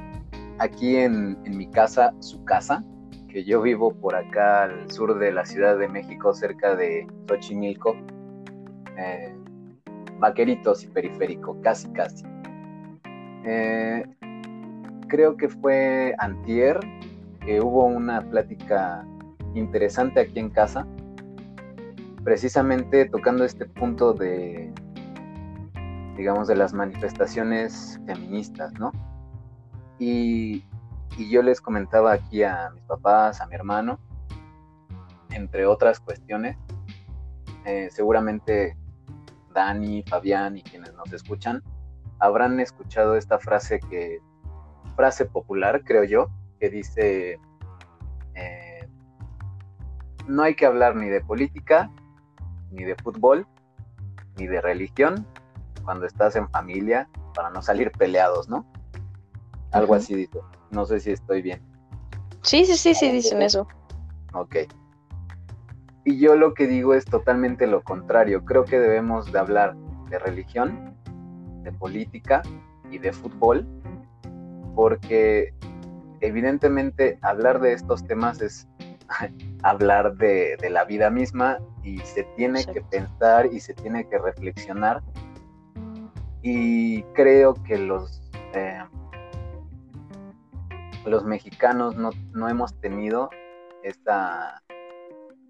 aquí 0.59 0.97
en, 0.97 1.39
mi 1.43 1.69
casa, 1.69 2.13
su 2.19 2.43
casa, 2.45 2.83
que 3.29 3.43
yo 3.43 3.61
vivo 3.61 3.93
por 3.93 4.15
acá 4.15 4.63
al 4.63 4.91
sur 4.91 5.17
de 5.19 5.31
la 5.31 5.45
Ciudad 5.45 5.77
de 5.77 5.87
México, 5.87 6.33
cerca 6.33 6.75
de 6.75 7.07
Xochimilco, 7.27 7.95
eh, 8.97 9.35
Vaqueritos 10.19 10.83
y 10.83 10.87
Periférico, 10.87 11.61
casi 11.61 11.89
casi. 11.89 12.23
Eh, 13.45 14.03
creo 15.07 15.37
que 15.37 15.49
fue 15.49 16.15
antier 16.17 16.79
que 17.45 17.61
hubo 17.61 17.85
una 17.85 18.21
plática 18.21 19.05
interesante 19.53 20.19
aquí 20.19 20.39
en 20.39 20.49
casa, 20.49 20.85
precisamente 22.23 23.05
tocando 23.05 23.45
este 23.45 23.65
punto 23.65 24.13
de, 24.13 24.73
digamos, 26.17 26.47
de 26.47 26.55
las 26.55 26.73
manifestaciones 26.73 28.01
feministas, 28.05 28.73
¿no? 28.79 28.91
Y, 29.99 30.63
yo 31.31 31.41
les 31.41 31.61
comentaba 31.61 32.13
aquí 32.13 32.43
a 32.43 32.69
mis 32.75 32.83
papás, 32.83 33.41
a 33.41 33.47
mi 33.47 33.55
hermano, 33.55 33.99
entre 35.31 35.65
otras 35.65 35.99
cuestiones, 35.99 36.57
eh, 37.65 37.89
seguramente 37.91 38.77
Dani, 39.51 40.03
Fabián 40.03 40.57
y 40.57 40.61
quienes 40.61 40.93
nos 40.93 41.11
escuchan 41.11 41.63
habrán 42.19 42.59
escuchado 42.59 43.15
esta 43.15 43.39
frase 43.39 43.79
que, 43.79 44.19
frase 44.95 45.25
popular 45.25 45.83
creo 45.83 46.03
yo, 46.03 46.27
que 46.59 46.69
dice, 46.69 47.39
eh, 48.35 48.89
no 50.27 50.43
hay 50.43 50.55
que 50.55 50.65
hablar 50.65 50.95
ni 50.95 51.07
de 51.09 51.21
política, 51.21 51.91
ni 52.71 52.83
de 52.83 52.95
fútbol, 52.95 53.47
ni 54.37 54.47
de 54.47 54.61
religión 54.61 55.25
cuando 55.83 56.05
estás 56.05 56.35
en 56.35 56.49
familia 56.49 57.09
para 57.33 57.49
no 57.49 57.61
salir 57.61 57.91
peleados, 57.91 58.49
¿no? 58.49 58.65
Algo 59.71 59.95
así 59.95 60.15
dijo. 60.15 60.47
No 60.71 60.85
sé 60.85 60.99
si 60.99 61.11
estoy 61.11 61.41
bien. 61.41 61.61
Sí, 62.41 62.65
sí, 62.65 62.77
sí, 62.77 62.93
sí, 62.93 63.11
dicen 63.11 63.41
eso. 63.41 63.67
Ok. 64.33 64.55
Y 66.05 66.19
yo 66.19 66.35
lo 66.35 66.53
que 66.53 66.67
digo 66.67 66.93
es 66.93 67.05
totalmente 67.05 67.67
lo 67.67 67.83
contrario. 67.83 68.45
Creo 68.45 68.63
que 68.63 68.79
debemos 68.79 69.31
de 69.31 69.39
hablar 69.39 69.75
de 70.09 70.19
religión, 70.19 70.95
de 71.63 71.71
política 71.73 72.41
y 72.89 72.97
de 72.97 73.11
fútbol, 73.11 73.65
porque 74.75 75.53
evidentemente 76.21 77.19
hablar 77.21 77.59
de 77.59 77.73
estos 77.73 78.05
temas 78.05 78.41
es 78.41 78.67
hablar 79.63 80.15
de, 80.15 80.57
la 80.69 80.85
vida 80.85 81.09
misma 81.09 81.59
y 81.83 81.99
se 81.99 82.23
tiene 82.35 82.65
que 82.65 82.81
pensar 82.81 83.47
y 83.51 83.59
se 83.59 83.73
tiene 83.73 84.07
que 84.07 84.17
reflexionar. 84.17 85.01
Y 86.41 87.03
creo 87.13 87.55
que 87.63 87.77
los 87.77 88.21
eh, 88.53 88.81
los 91.07 91.23
mexicanos 91.23 91.95
no, 91.95 92.49
hemos 92.49 92.79
tenido 92.79 93.29
esta, 93.83 94.61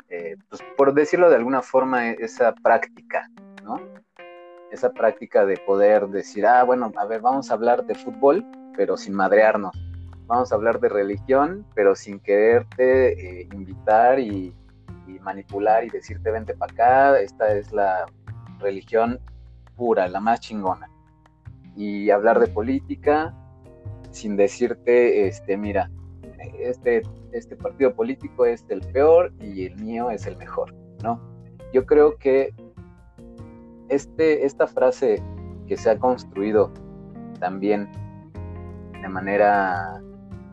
eh, 0.10 0.38
pues 0.50 0.62
por 0.78 0.94
decirlo 0.94 1.30
de 1.30 1.36
alguna 1.36 1.62
forma, 1.62 2.10
e, 2.10 2.18
esa 2.20 2.54
práctica, 2.54 3.30
¿no? 3.64 3.80
Esa 4.72 4.92
práctica 4.92 5.46
de 5.46 5.58
poder 5.58 6.08
decir, 6.08 6.46
ah, 6.46 6.64
bueno, 6.64 6.92
a 6.98 7.06
ver, 7.06 7.22
vamos 7.22 7.50
a 7.50 7.54
hablar 7.54 7.86
de 7.86 7.96
fútbol, 7.96 8.46
pero 8.76 8.98
sin 8.98 9.14
madrearnos. 9.14 9.76
Vamos 10.28 10.52
a 10.52 10.56
hablar 10.56 10.80
de 10.80 10.90
religión, 10.90 11.66
pero 11.74 11.96
sin 11.96 12.20
quererte 12.20 13.42
eh, 13.42 13.50
invitar 13.54 14.20
y, 14.20 14.54
y 15.08 15.20
manipular 15.20 15.86
y 15.86 15.90
decirte, 15.90 16.32
vente 16.32 16.54
para 16.54 16.74
acá, 16.74 17.20
esta 17.20 17.54
es 17.54 17.72
la 17.72 18.06
religión 18.60 19.20
pura, 19.76 20.08
la 20.08 20.20
más 20.20 20.42
chingona. 20.42 20.90
Y 21.76 22.10
hablar 22.10 22.40
de 22.40 22.48
política, 22.48 23.34
sin 24.18 24.36
decirte, 24.36 25.28
este, 25.28 25.56
mira, 25.58 25.92
este, 26.60 27.04
este 27.32 27.56
partido 27.56 27.94
político 27.94 28.46
es 28.46 28.66
el 28.70 28.82
peor 28.82 29.32
y 29.40 29.66
el 29.66 29.76
mío 29.78 30.10
es 30.10 30.26
el 30.26 30.38
mejor, 30.38 30.74
¿no? 31.04 31.22
Yo 31.74 31.86
creo 31.86 32.18
que 32.18 32.54
este, 33.90 34.46
esta 34.46 34.68
frase 34.68 35.22
que 35.68 35.78
se 35.78 35.92
ha 35.92 36.00
construido 36.00 36.74
también 37.40 37.90
de 39.02 39.08
manera 39.08 40.02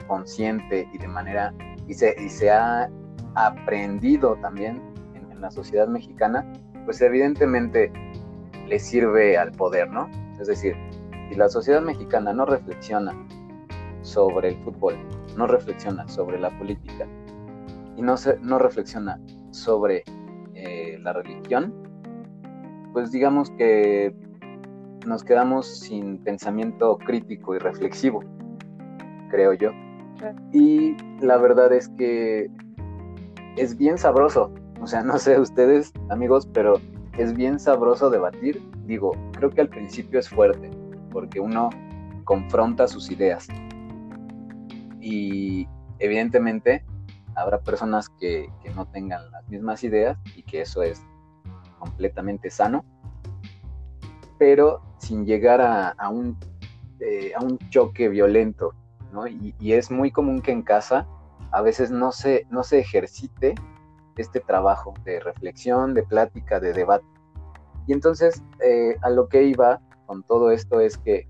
consciente 0.06 0.86
y 0.92 0.98
de 0.98 1.08
manera 1.08 1.54
y 1.88 1.94
se, 1.94 2.14
y 2.22 2.28
se 2.28 2.50
ha 2.50 2.90
aprendido 3.34 4.36
también 4.36 4.82
en, 5.14 5.30
en, 5.30 5.40
la 5.40 5.50
sociedad 5.50 5.88
mexicana, 5.88 6.46
pues 6.84 7.00
evidentemente 7.00 7.90
le 8.66 8.78
sirve 8.78 9.38
al 9.38 9.52
poder, 9.52 9.90
¿no? 9.90 10.08
Es 10.38 10.48
decir, 10.48 10.76
si 11.28 11.34
la 11.34 11.48
sociedad 11.48 11.80
mexicana 11.80 12.32
no 12.32 12.44
reflexiona 12.44 13.14
sobre 14.04 14.50
el 14.50 14.56
fútbol, 14.64 14.96
no 15.36 15.46
reflexiona 15.46 16.06
sobre 16.06 16.38
la 16.38 16.56
política 16.58 17.06
y 17.96 18.02
no, 18.02 18.16
se, 18.16 18.38
no 18.40 18.58
reflexiona 18.58 19.20
sobre 19.50 20.04
eh, 20.54 20.98
la 21.00 21.12
religión, 21.12 21.72
pues 22.92 23.10
digamos 23.10 23.50
que 23.52 24.14
nos 25.06 25.24
quedamos 25.24 25.66
sin 25.66 26.18
pensamiento 26.18 26.98
crítico 26.98 27.54
y 27.54 27.58
reflexivo, 27.58 28.22
creo 29.30 29.52
yo. 29.54 29.70
Y 30.52 30.96
la 31.20 31.36
verdad 31.36 31.72
es 31.72 31.88
que 31.90 32.50
es 33.56 33.76
bien 33.76 33.98
sabroso, 33.98 34.52
o 34.80 34.86
sea, 34.86 35.02
no 35.04 35.18
sé 35.18 35.40
ustedes 35.40 35.92
amigos, 36.10 36.48
pero 36.52 36.80
es 37.18 37.34
bien 37.34 37.58
sabroso 37.58 38.10
debatir. 38.10 38.62
Digo, 38.86 39.12
creo 39.32 39.50
que 39.50 39.62
al 39.62 39.68
principio 39.68 40.18
es 40.18 40.28
fuerte, 40.28 40.70
porque 41.10 41.40
uno 41.40 41.70
confronta 42.24 42.86
sus 42.86 43.10
ideas. 43.10 43.48
Y 45.04 45.68
evidentemente 45.98 46.82
habrá 47.34 47.60
personas 47.60 48.08
que, 48.08 48.48
no 48.74 48.86
tengan 48.86 49.30
las 49.30 49.46
mismas 49.50 49.84
ideas 49.84 50.16
y 50.34 50.42
que 50.42 50.62
eso 50.62 50.82
es 50.82 51.02
completamente 51.78 52.48
sano, 52.48 52.86
pero 54.38 54.80
sin 54.96 55.26
llegar 55.26 55.60
a, 55.60 56.08
un, 56.08 56.38
eh, 57.00 57.32
a 57.36 57.44
un 57.44 57.58
choque 57.68 58.08
violento, 58.08 58.72
¿no? 59.12 59.26
Y, 59.26 59.54
es 59.60 59.90
muy 59.90 60.10
común 60.10 60.40
que 60.40 60.52
en 60.52 60.62
casa 60.62 61.06
a 61.50 61.60
veces 61.60 61.90
no 61.90 62.10
se, 62.10 62.46
no 62.48 62.64
se 62.64 62.78
ejercite 62.78 63.54
este 64.16 64.40
trabajo 64.40 64.94
de 65.04 65.20
reflexión, 65.20 65.92
de 65.92 66.02
plática, 66.04 66.60
de 66.60 66.72
debate. 66.72 67.04
Y 67.86 67.92
entonces 67.92 68.42
eh, 68.60 68.96
a 69.02 69.10
lo 69.10 69.28
que 69.28 69.42
iba 69.44 69.82
con 70.06 70.22
todo 70.22 70.50
esto 70.50 70.80
es 70.80 70.96
que 70.96 71.28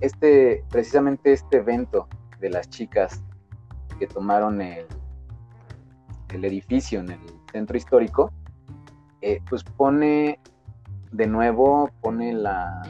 este, 0.00 0.64
precisamente 0.68 1.32
este 1.32 1.58
evento 1.58 2.08
de 2.40 2.50
las 2.50 2.68
chicas 2.68 3.22
que 3.98 4.06
tomaron 4.06 4.60
el, 4.60 4.86
el 6.34 6.44
edificio 6.44 7.00
en 7.00 7.10
el 7.10 7.20
centro 7.52 7.76
histórico, 7.76 8.32
eh, 9.22 9.40
pues 9.48 9.64
pone 9.64 10.38
de 11.12 11.26
nuevo, 11.26 11.90
pone 12.00 12.32
la, 12.34 12.82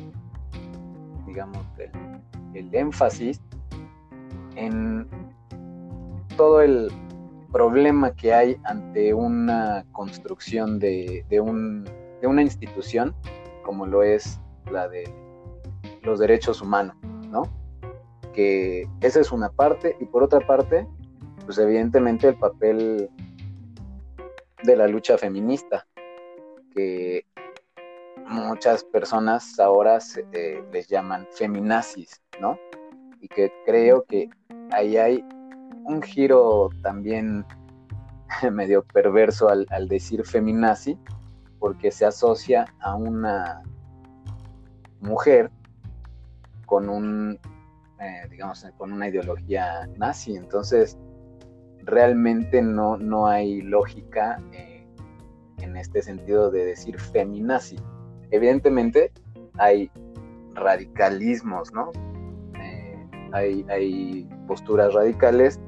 digamos, 1.27 1.65
el, 1.79 2.75
énfasis 2.75 3.41
en 4.57 5.07
todo 6.37 6.63
el 6.63 6.91
problema 7.53 8.13
que 8.13 8.33
hay 8.35 8.57
ante 8.65 9.15
una 9.15 9.85
construcción 9.93 10.79
de, 10.79 11.25
de, 11.29 11.41
un, 11.41 11.85
de 12.21 12.27
una 12.27 12.43
institución 12.43 13.15
como 13.63 13.87
lo 13.87 14.03
es 14.03 14.41
la 14.71 14.89
de 14.89 15.05
los 16.03 16.19
derechos 16.19 16.63
humanos, 16.63 16.97
¿no? 17.31 17.43
Que 18.37 18.87
esa 19.01 19.19
es 19.21 19.33
una 19.33 19.49
parte 19.49 19.97
y 19.99 20.05
por 20.05 20.23
otra 20.23 20.47
parte, 20.47 20.87
pues 21.45 21.59
evidentemente 21.59 22.29
el 22.29 22.37
papel 22.37 23.11
de 24.63 24.77
la 24.77 24.87
lucha 24.87 25.19
feminista, 25.19 25.87
que 26.73 27.25
muchas 28.29 28.85
personas 28.85 29.59
ahora 29.59 29.99
eh, 30.33 30.63
les 30.73 30.89
llaman 30.89 31.27
feminazis, 31.33 32.23
¿no? 32.41 32.59
Y 33.21 33.29
que 33.29 33.53
creo 33.65 34.05
que 34.05 34.29
ahí 34.73 34.97
hay 34.97 35.25
un 35.85 36.03
giro 36.03 36.71
también 36.83 37.45
medio 38.53 38.85
perverso 38.85 39.49
al, 39.49 39.89
decir 39.89 40.25
feminazi, 40.25 40.99
porque 41.59 41.91
se 41.91 42.05
asocia 42.05 42.67
a 42.81 42.95
una 42.95 43.63
mujer 45.01 45.51
con 46.67 46.89
un, 46.89 47.39
eh, 48.01 48.27
digamos, 48.31 48.67
con 48.77 48.93
una 48.93 49.09
ideología 49.09 49.89
nazi. 49.97 50.37
Entonces, 50.37 50.99
realmente 51.83 52.61
no, 52.61 52.97
no 52.97 53.27
hay 53.27 53.63
lógica 53.63 54.41
eh, 54.53 54.87
en 55.59 55.77
este 55.77 56.03
sentido 56.03 56.51
de 56.51 56.67
decir 56.67 56.99
feminazi. 56.99 57.77
Evidentemente 58.31 59.13
hay 59.59 59.91
radicalismos, 60.55 61.73
¿no? 61.73 61.91
Eh, 62.61 63.07
hay, 63.33 63.67
hay, 63.69 64.29
posturas 64.47 64.93
radicales, 64.95 65.61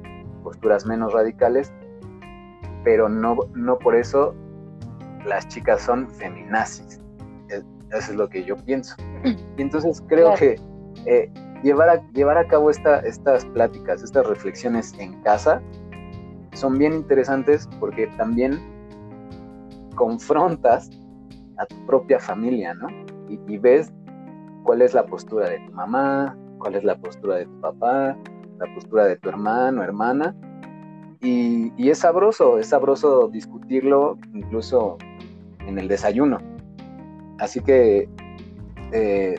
posturas 0.43 0.85
menos 0.85 1.13
radicales, 1.13 1.71
pero 2.83 3.09
no, 3.09 3.37
no 3.55 3.77
por 3.77 3.95
eso 3.95 4.35
las 5.25 5.47
chicas 5.47 5.81
son 5.81 6.09
feminazis. 6.09 6.99
Eso 7.49 8.11
es 8.11 8.15
lo 8.15 8.29
que 8.29 8.43
yo 8.43 8.55
pienso. 8.55 8.95
Y 9.57 9.61
entonces 9.61 10.03
creo 10.07 10.33
que 10.35 10.59
eh, 11.05 11.31
llevar, 11.63 11.89
a, 11.89 12.11
llevar 12.11 12.37
a 12.37 12.47
cabo 12.47 12.69
esta, 12.69 12.99
estas 12.99 13.45
pláticas, 13.45 14.03
estas 14.03 14.25
reflexiones 14.27 14.93
en 14.99 15.21
casa, 15.21 15.61
son 16.53 16.77
bien 16.77 16.93
interesantes 16.93 17.67
porque 17.79 18.07
también 18.17 18.59
confrontas 19.95 20.89
a 21.57 21.65
tu 21.65 21.75
propia 21.85 22.19
familia, 22.19 22.73
¿no? 22.73 22.87
Y, 23.27 23.57
ves 23.57 23.91
cuál 24.63 24.81
es 24.81 24.93
la 24.93 25.05
postura 25.05 25.49
de 25.49 25.59
tu 25.59 25.71
mamá, 25.73 26.35
cuál 26.57 26.75
es 26.75 26.83
la 26.83 26.97
postura 26.97 27.35
de 27.35 27.45
tu 27.45 27.61
papá, 27.61 28.17
la 28.57 28.73
postura 28.73 29.05
de 29.05 29.17
tu 29.17 29.29
hermano, 29.29 29.83
hermana. 29.83 30.35
Y, 31.21 31.89
es 31.89 31.99
sabroso, 31.99 32.57
es 32.57 32.67
sabroso 32.67 33.27
discutirlo 33.27 34.17
incluso 34.33 34.97
en 35.67 35.77
el 35.77 35.87
desayuno. 35.87 36.39
Así 37.39 37.59
que 37.61 38.09
eh, 38.91 39.35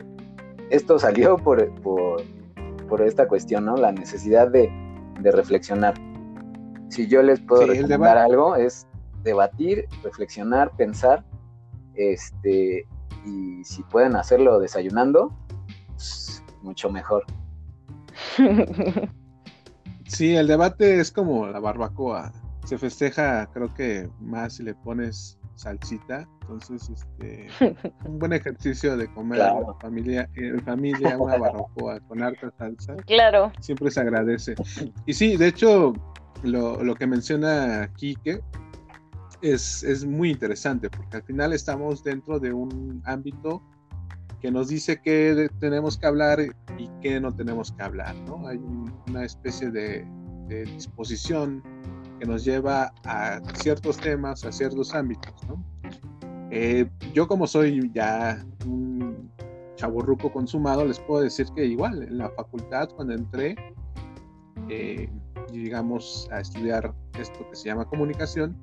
esto 0.71 0.97
salió 0.97 1.37
por, 1.37 1.71
por, 1.81 3.01
esta 3.01 3.27
cuestión, 3.27 3.65
¿no? 3.65 3.77
La 3.77 3.91
necesidad 3.91 4.49
de, 4.49 4.69
de 5.21 5.31
reflexionar 5.31 5.93
si 6.91 7.07
yo 7.07 7.23
les 7.23 7.39
puedo 7.39 7.65
recomendar 7.65 8.17
algo, 8.17 8.55
es 8.55 8.85
debatir, 9.23 9.87
reflexionar, 10.03 10.71
pensar, 10.75 11.23
este, 11.95 12.85
y 13.25 13.63
si 13.63 13.81
pueden 13.83 14.17
hacerlo 14.17 14.59
desayunando, 14.59 15.33
pues, 15.87 16.43
mucho 16.61 16.89
mejor. 16.89 17.25
Sí, 20.07 20.35
el 20.35 20.45
debate 20.45 20.99
es 20.99 21.09
como 21.09 21.47
la 21.47 21.61
barbacoa. 21.61 22.33
Se 22.65 22.77
festeja, 22.77 23.47
creo 23.53 23.73
que 23.73 24.09
más 24.19 24.55
si 24.55 24.63
le 24.63 24.75
pones 24.75 25.39
salsita. 25.61 26.27
Entonces, 26.41 26.89
este, 26.89 27.47
un 28.05 28.19
buen 28.19 28.33
ejercicio 28.33 28.97
de 28.97 29.11
comer 29.13 29.41
en 29.41 29.79
familia, 29.79 30.29
en 30.35 30.59
familia 30.61 31.17
una 31.17 31.37
barbacoa 31.37 31.99
con 32.01 32.21
harta 32.21 32.51
salsa. 32.57 32.95
Claro. 33.05 33.51
Siempre 33.59 33.91
se 33.91 34.01
agradece. 34.01 34.55
Y 35.05 35.13
sí, 35.13 35.37
de 35.37 35.47
hecho, 35.47 35.93
lo, 36.43 36.95
que 36.95 37.07
menciona 37.07 37.89
Quique 37.95 38.41
es, 39.41 39.83
es, 39.83 40.05
muy 40.05 40.31
interesante 40.31 40.89
porque 40.89 41.17
al 41.17 41.23
final 41.23 41.53
estamos 41.53 42.03
dentro 42.03 42.39
de 42.39 42.53
un 42.53 43.01
ámbito 43.05 43.61
que 44.41 44.51
nos 44.51 44.67
dice 44.67 44.99
qué 45.01 45.49
tenemos 45.59 45.97
que 45.97 46.07
hablar 46.07 46.39
y 46.77 46.89
qué 47.01 47.19
no 47.21 47.33
tenemos 47.33 47.71
que 47.71 47.83
hablar, 47.83 48.15
¿no? 48.27 48.47
Hay 48.47 48.59
una 49.07 49.23
especie 49.23 49.69
de, 49.69 50.05
disposición 50.49 51.63
que 52.21 52.27
nos 52.27 52.45
lleva 52.45 52.93
a 53.03 53.41
ciertos 53.55 53.97
temas, 53.97 54.45
a 54.45 54.51
ciertos 54.51 54.93
ámbitos, 54.93 55.33
¿no? 55.47 55.65
Eh, 56.51 56.87
yo 57.15 57.27
como 57.27 57.47
soy 57.47 57.89
ya 57.95 58.45
un 58.63 59.31
chaburruco 59.75 60.31
consumado, 60.31 60.85
les 60.85 60.99
puedo 60.99 61.23
decir 61.23 61.47
que 61.55 61.65
igual 61.65 62.03
en 62.03 62.19
la 62.19 62.29
facultad 62.29 62.89
cuando 62.89 63.15
entré, 63.15 63.55
eh, 64.69 65.09
llegamos 65.51 66.29
a 66.31 66.41
estudiar 66.41 66.93
esto 67.19 67.39
que 67.49 67.55
se 67.55 67.69
llama 67.69 67.85
comunicación, 67.85 68.55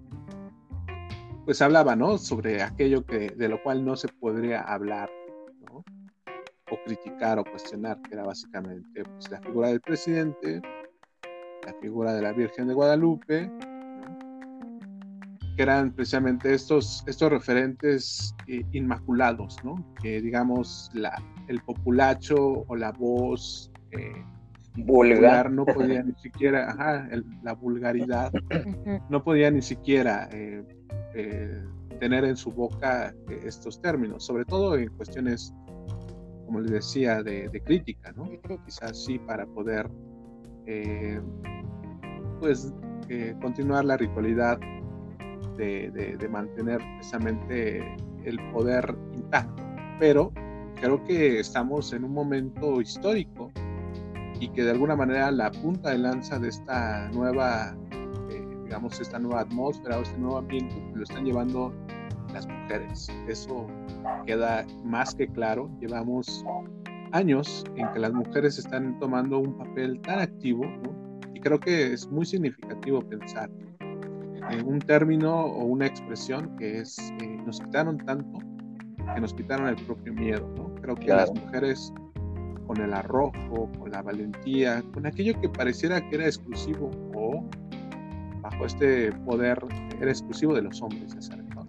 pues 1.45 1.61
hablaba, 1.61 1.97
¿no? 1.97 2.17
Sobre 2.17 2.63
aquello 2.63 3.05
que, 3.05 3.31
de 3.31 3.49
lo 3.49 3.61
cual 3.65 3.85
no 3.85 3.97
se 3.97 4.07
podría 4.07 4.61
hablar. 4.61 5.11
O 6.71 6.77
criticar 6.85 7.39
o 7.39 7.45
cuestionar, 7.45 8.01
que 8.03 8.15
era 8.15 8.25
básicamente 8.25 9.03
pues, 9.03 9.31
la 9.31 9.41
figura 9.41 9.69
del 9.69 9.81
presidente, 9.81 10.61
la 11.73 11.81
figura 11.81 12.13
de 12.13 12.23
la 12.23 12.33
Virgen 12.33 12.69
de 12.69 12.75
Guadalupe, 12.75 13.51
que 15.57 15.63
eran 15.63 15.93
precisamente 15.93 16.55
estos, 16.55 17.05
estos 17.07 17.31
referentes 17.31 18.35
eh, 18.47 18.63
inmaculados, 18.73 19.57
¿no? 19.65 19.75
Que 20.01 20.21
digamos 20.21 20.91
la, 20.95 21.21
el 21.49 21.61
populacho 21.63 22.65
o 22.67 22.77
la 22.77 22.93
voz 22.93 23.71
eh, 23.91 24.25
vulgar 24.85 25.51
no 25.51 25.65
podía 25.67 26.03
ni 26.03 26.15
siquiera, 26.15 26.71
ajá, 26.71 27.09
la 27.43 27.53
vulgaridad, 27.55 28.33
no 29.09 29.23
podía 29.23 29.51
ni 29.51 29.63
siquiera 29.63 30.29
eh, 30.33 30.65
eh, 31.15 31.65
tener 32.01 32.25
en 32.25 32.37
su 32.37 32.51
boca 32.53 33.15
eh, 33.29 33.41
estos 33.45 33.81
términos, 33.81 34.25
sobre 34.25 34.45
todo 34.45 34.77
en 34.77 34.89
cuestiones, 34.91 35.53
como 36.47 36.61
les 36.61 36.71
decía, 36.71 37.23
de, 37.23 37.51
crítica, 37.65 38.13
¿no? 38.13 38.31
Quizás 38.65 39.05
sí 39.05 39.19
para 39.19 39.47
poder, 39.47 39.89
pues, 42.41 42.73
continuar 43.41 43.85
la 43.85 43.97
ritualidad 43.97 44.59
de, 45.57 45.91
de 46.19 46.29
mantener 46.29 46.79
precisamente 46.97 47.97
el 48.25 48.39
poder 48.53 48.97
intacto. 49.15 49.63
Pero 49.99 50.33
creo 50.81 51.03
que 51.05 51.41
estamos 51.41 51.93
en 51.93 52.05
un 52.05 52.13
momento 52.13 52.81
histórico 52.81 53.51
y 54.41 54.49
que 54.49 54.63
de 54.63 54.71
alguna 54.71 54.95
manera 54.97 55.31
la 55.31 55.51
punta 55.51 55.91
de 55.91 55.99
lanza 55.99 56.39
de 56.39 56.49
esta 56.49 57.09
nueva, 57.11 57.77
eh, 58.31 58.47
digamos, 58.65 59.01
esta 59.01 59.19
nueva 59.19 59.41
atmósfera 59.41 59.99
o 59.99 60.03
este 60.03 60.19
nuevo 60.19 60.39
ambiente 60.39 60.75
lo 60.95 61.03
están 61.03 61.25
llevando 61.25 61.73
las 62.33 62.47
mujeres. 62.47 63.09
Eso 63.27 63.67
queda 64.27 64.65
más 64.85 65.15
que 65.15 65.27
claro. 65.29 65.71
Llevamos 65.81 66.45
años 67.13 67.65
en 67.77 67.91
que 67.93 67.99
las 67.99 68.13
mujeres 68.13 68.59
están 68.59 68.99
tomando 68.99 69.39
un 69.39 69.57
papel 69.57 70.01
tan 70.01 70.21
activo 70.21 70.65
y 71.35 71.41
creo 71.41 71.59
que 71.59 71.93
es 71.93 72.07
muy 72.09 72.27
significativo 72.27 73.01
pensar 73.01 73.51
en 74.51 74.67
un 74.67 74.79
término 74.79 75.45
o 75.45 75.65
una 75.65 75.87
expresión 75.87 76.57
que 76.57 76.81
es 76.81 76.99
eh, 77.21 77.39
nos 77.45 77.61
quitaron 77.61 77.99
tanto 77.99 78.39
que 79.15 79.21
nos 79.21 79.35
quitaron 79.35 79.69
el 79.69 79.77
propio 79.77 80.13
miedo. 80.13 80.53
¿no? 80.57 80.75
Creo 80.77 80.95
que 80.95 81.09
las 81.09 81.33
mujeres 81.33 81.93
con 82.67 82.81
el 82.81 82.93
arrojo, 82.93 83.71
con 83.79 83.91
la 83.91 84.03
valentía, 84.03 84.83
con 84.93 85.07
aquello 85.07 85.41
que 85.41 85.49
pareciera 85.49 86.07
que 86.09 86.17
era 86.17 86.27
exclusivo 86.27 86.91
o 87.15 87.43
bajo 88.43 88.67
este 88.67 89.13
poder 89.25 89.59
era 90.01 90.11
exclusivo 90.11 90.55
de 90.55 90.63
los 90.63 90.81
hombres, 90.83 91.15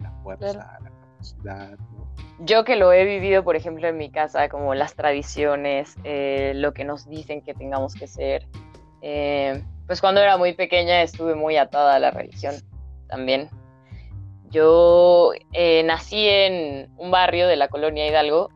la 0.02 0.12
fuerza, 0.24 0.80
la 0.84 0.92
capacidad. 0.92 1.78
Yo 2.40 2.64
que 2.64 2.78
lo 2.78 2.94
he 2.94 3.04
vivido, 3.04 3.44
por 3.44 3.56
ejemplo, 3.56 3.88
en 3.88 3.98
mi 3.98 4.10
casa, 4.10 4.48
como 4.48 4.74
las 4.74 4.96
tradiciones, 4.96 5.96
eh, 6.04 6.54
lo 6.56 6.74
que 6.74 6.86
nos 6.86 7.10
dicen 7.10 7.42
que 7.42 7.54
tengamos 7.54 7.96
que 7.96 8.08
ser. 8.08 8.48
Eh, 9.02 9.62
pues 9.88 10.02
cuando 10.02 10.22
era 10.22 10.38
muy 10.38 10.54
pequeña 10.54 11.02
estuve 11.02 11.36
muy 11.36 11.58
atada 11.58 11.96
a 11.96 12.00
la 12.00 12.12
religión 12.12 12.56
también. 13.08 13.50
Yo 14.50 15.32
eh, 15.54 15.84
nací 15.84 16.28
en 16.28 16.90
un 16.98 17.12
barrio 17.12 17.48
de 17.48 17.56
la 17.56 17.68
colonia 17.68 18.08
Hidalgo 18.08 18.50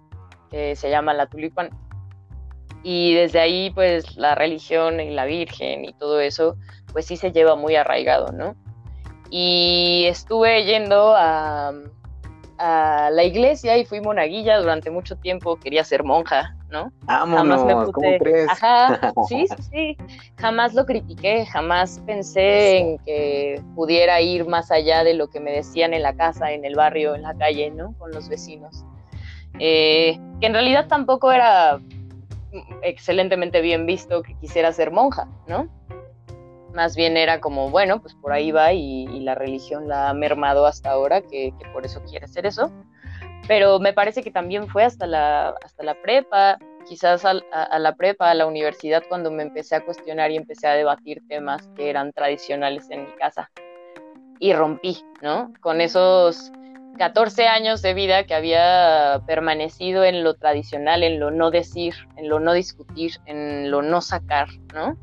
que 0.50 0.76
se 0.76 0.90
llama 0.90 1.14
La 1.14 1.28
Tulipán. 1.28 1.70
Y 2.84 3.14
desde 3.14 3.40
ahí, 3.40 3.70
pues 3.72 4.18
la 4.18 4.36
religión 4.36 5.00
y 5.00 5.10
la 5.10 5.26
Virgen 5.26 5.86
y 5.86 5.94
todo 5.94 6.20
eso, 6.20 6.58
pues 6.92 7.06
sí 7.06 7.18
se 7.18 7.32
lleva 7.32 7.56
muy 7.56 7.76
arraigado, 7.76 8.32
¿no? 8.32 8.56
Y 9.30 10.06
estuve 10.08 10.66
yendo 10.66 11.16
a, 11.16 11.74
a 12.58 13.10
la 13.12 13.24
iglesia 13.24 13.78
y 13.78 13.86
fui 13.86 14.02
monaguilla 14.02 14.60
durante 14.60 14.90
mucho 14.90 15.16
tiempo, 15.18 15.56
quería 15.58 15.84
ser 15.84 16.04
monja, 16.04 16.56
¿no? 16.70 16.92
jamás 17.08 17.64
me 17.66 17.76
puse... 17.76 18.20
Ajá, 18.50 19.14
sí, 19.28 19.48
sí, 19.48 19.64
sí, 19.72 19.98
jamás 20.38 20.74
lo 20.74 20.86
critiqué, 20.86 21.46
jamás 21.46 22.02
pensé 22.06 22.78
en 22.78 22.98
que 23.00 23.62
pudiera 23.76 24.22
ir 24.22 24.46
más 24.46 24.72
allá 24.72 25.04
de 25.04 25.14
lo 25.14 25.30
que 25.30 25.40
me 25.40 25.52
decían 25.52 25.94
en 25.94 26.04
la 26.04 26.16
casa, 26.16 26.52
en 26.52 26.66
el 26.66 26.76
barrio, 26.76 27.16
en 27.16 27.24
la 27.24 27.34
calle, 27.36 27.72
¿no? 27.72 27.94
Con 27.98 28.12
los 28.12 28.30
vecinos. 28.30 28.84
Eh, 29.60 30.20
que 30.40 30.48
en 30.48 30.54
realidad 30.54 30.88
tampoco 30.88 31.32
era 31.32 31.80
excelentemente 32.82 33.62
bien 33.62 33.86
visto 33.86 34.22
que 34.24 34.36
quisiera 34.36 34.72
ser 34.72 34.92
monja, 34.92 35.28
¿no? 35.48 35.68
Más 36.74 36.96
bien 36.96 37.18
era 37.18 37.40
como, 37.40 37.70
bueno, 37.70 38.02
pues 38.02 38.16
por 38.16 38.34
ahí 38.34 38.52
va 38.52 38.74
y, 38.74 39.06
la 39.20 39.36
religión 39.36 39.88
la 39.88 40.10
ha 40.10 40.14
mermado 40.14 40.66
hasta 40.66 40.92
ahora, 40.92 41.22
que, 41.22 41.54
por 41.72 41.86
eso 41.86 42.02
quiere 42.10 42.26
hacer 42.26 42.46
eso. 42.46 42.72
Pero 43.48 43.80
me 43.80 43.94
parece 43.94 44.24
que 44.24 44.32
también 44.32 44.68
fue 44.68 44.84
hasta 44.84 45.06
la, 45.06 45.54
hasta 45.64 45.84
la 45.84 46.02
prepa, 46.02 46.58
quizás 46.88 47.26
a, 47.26 47.34
a, 47.52 47.80
la 47.80 47.96
prepa, 47.96 48.30
a 48.30 48.34
la 48.34 48.46
universidad, 48.46 49.04
cuando 49.08 49.32
me 49.32 49.44
empecé 49.44 49.76
a 49.76 49.86
cuestionar 49.86 50.32
y 50.32 50.38
empecé 50.38 50.68
a 50.68 50.74
debatir 50.74 51.22
temas 51.28 51.68
que 51.76 51.90
eran 51.90 52.12
tradicionales 52.12 52.90
en 52.90 53.06
mi 53.06 53.12
casa. 53.14 53.52
Y 54.40 54.54
rompí, 54.54 54.98
¿no? 55.22 55.54
Con 55.62 55.80
esos 55.80 56.52
14 56.98 57.48
años 57.48 57.82
de 57.82 57.94
vida 57.94 58.24
que 58.26 58.36
había 58.36 59.22
permanecido 59.26 60.04
en 60.04 60.24
lo 60.24 60.36
tradicional, 60.36 61.04
en 61.04 61.20
lo 61.20 61.32
no 61.32 61.50
decir, 61.52 61.94
en 62.18 62.30
lo 62.30 62.40
no 62.40 62.54
discutir, 62.54 63.14
en 63.26 63.72
lo 63.72 63.82
no 63.82 64.02
sacar, 64.02 64.48
¿no? 64.74 64.98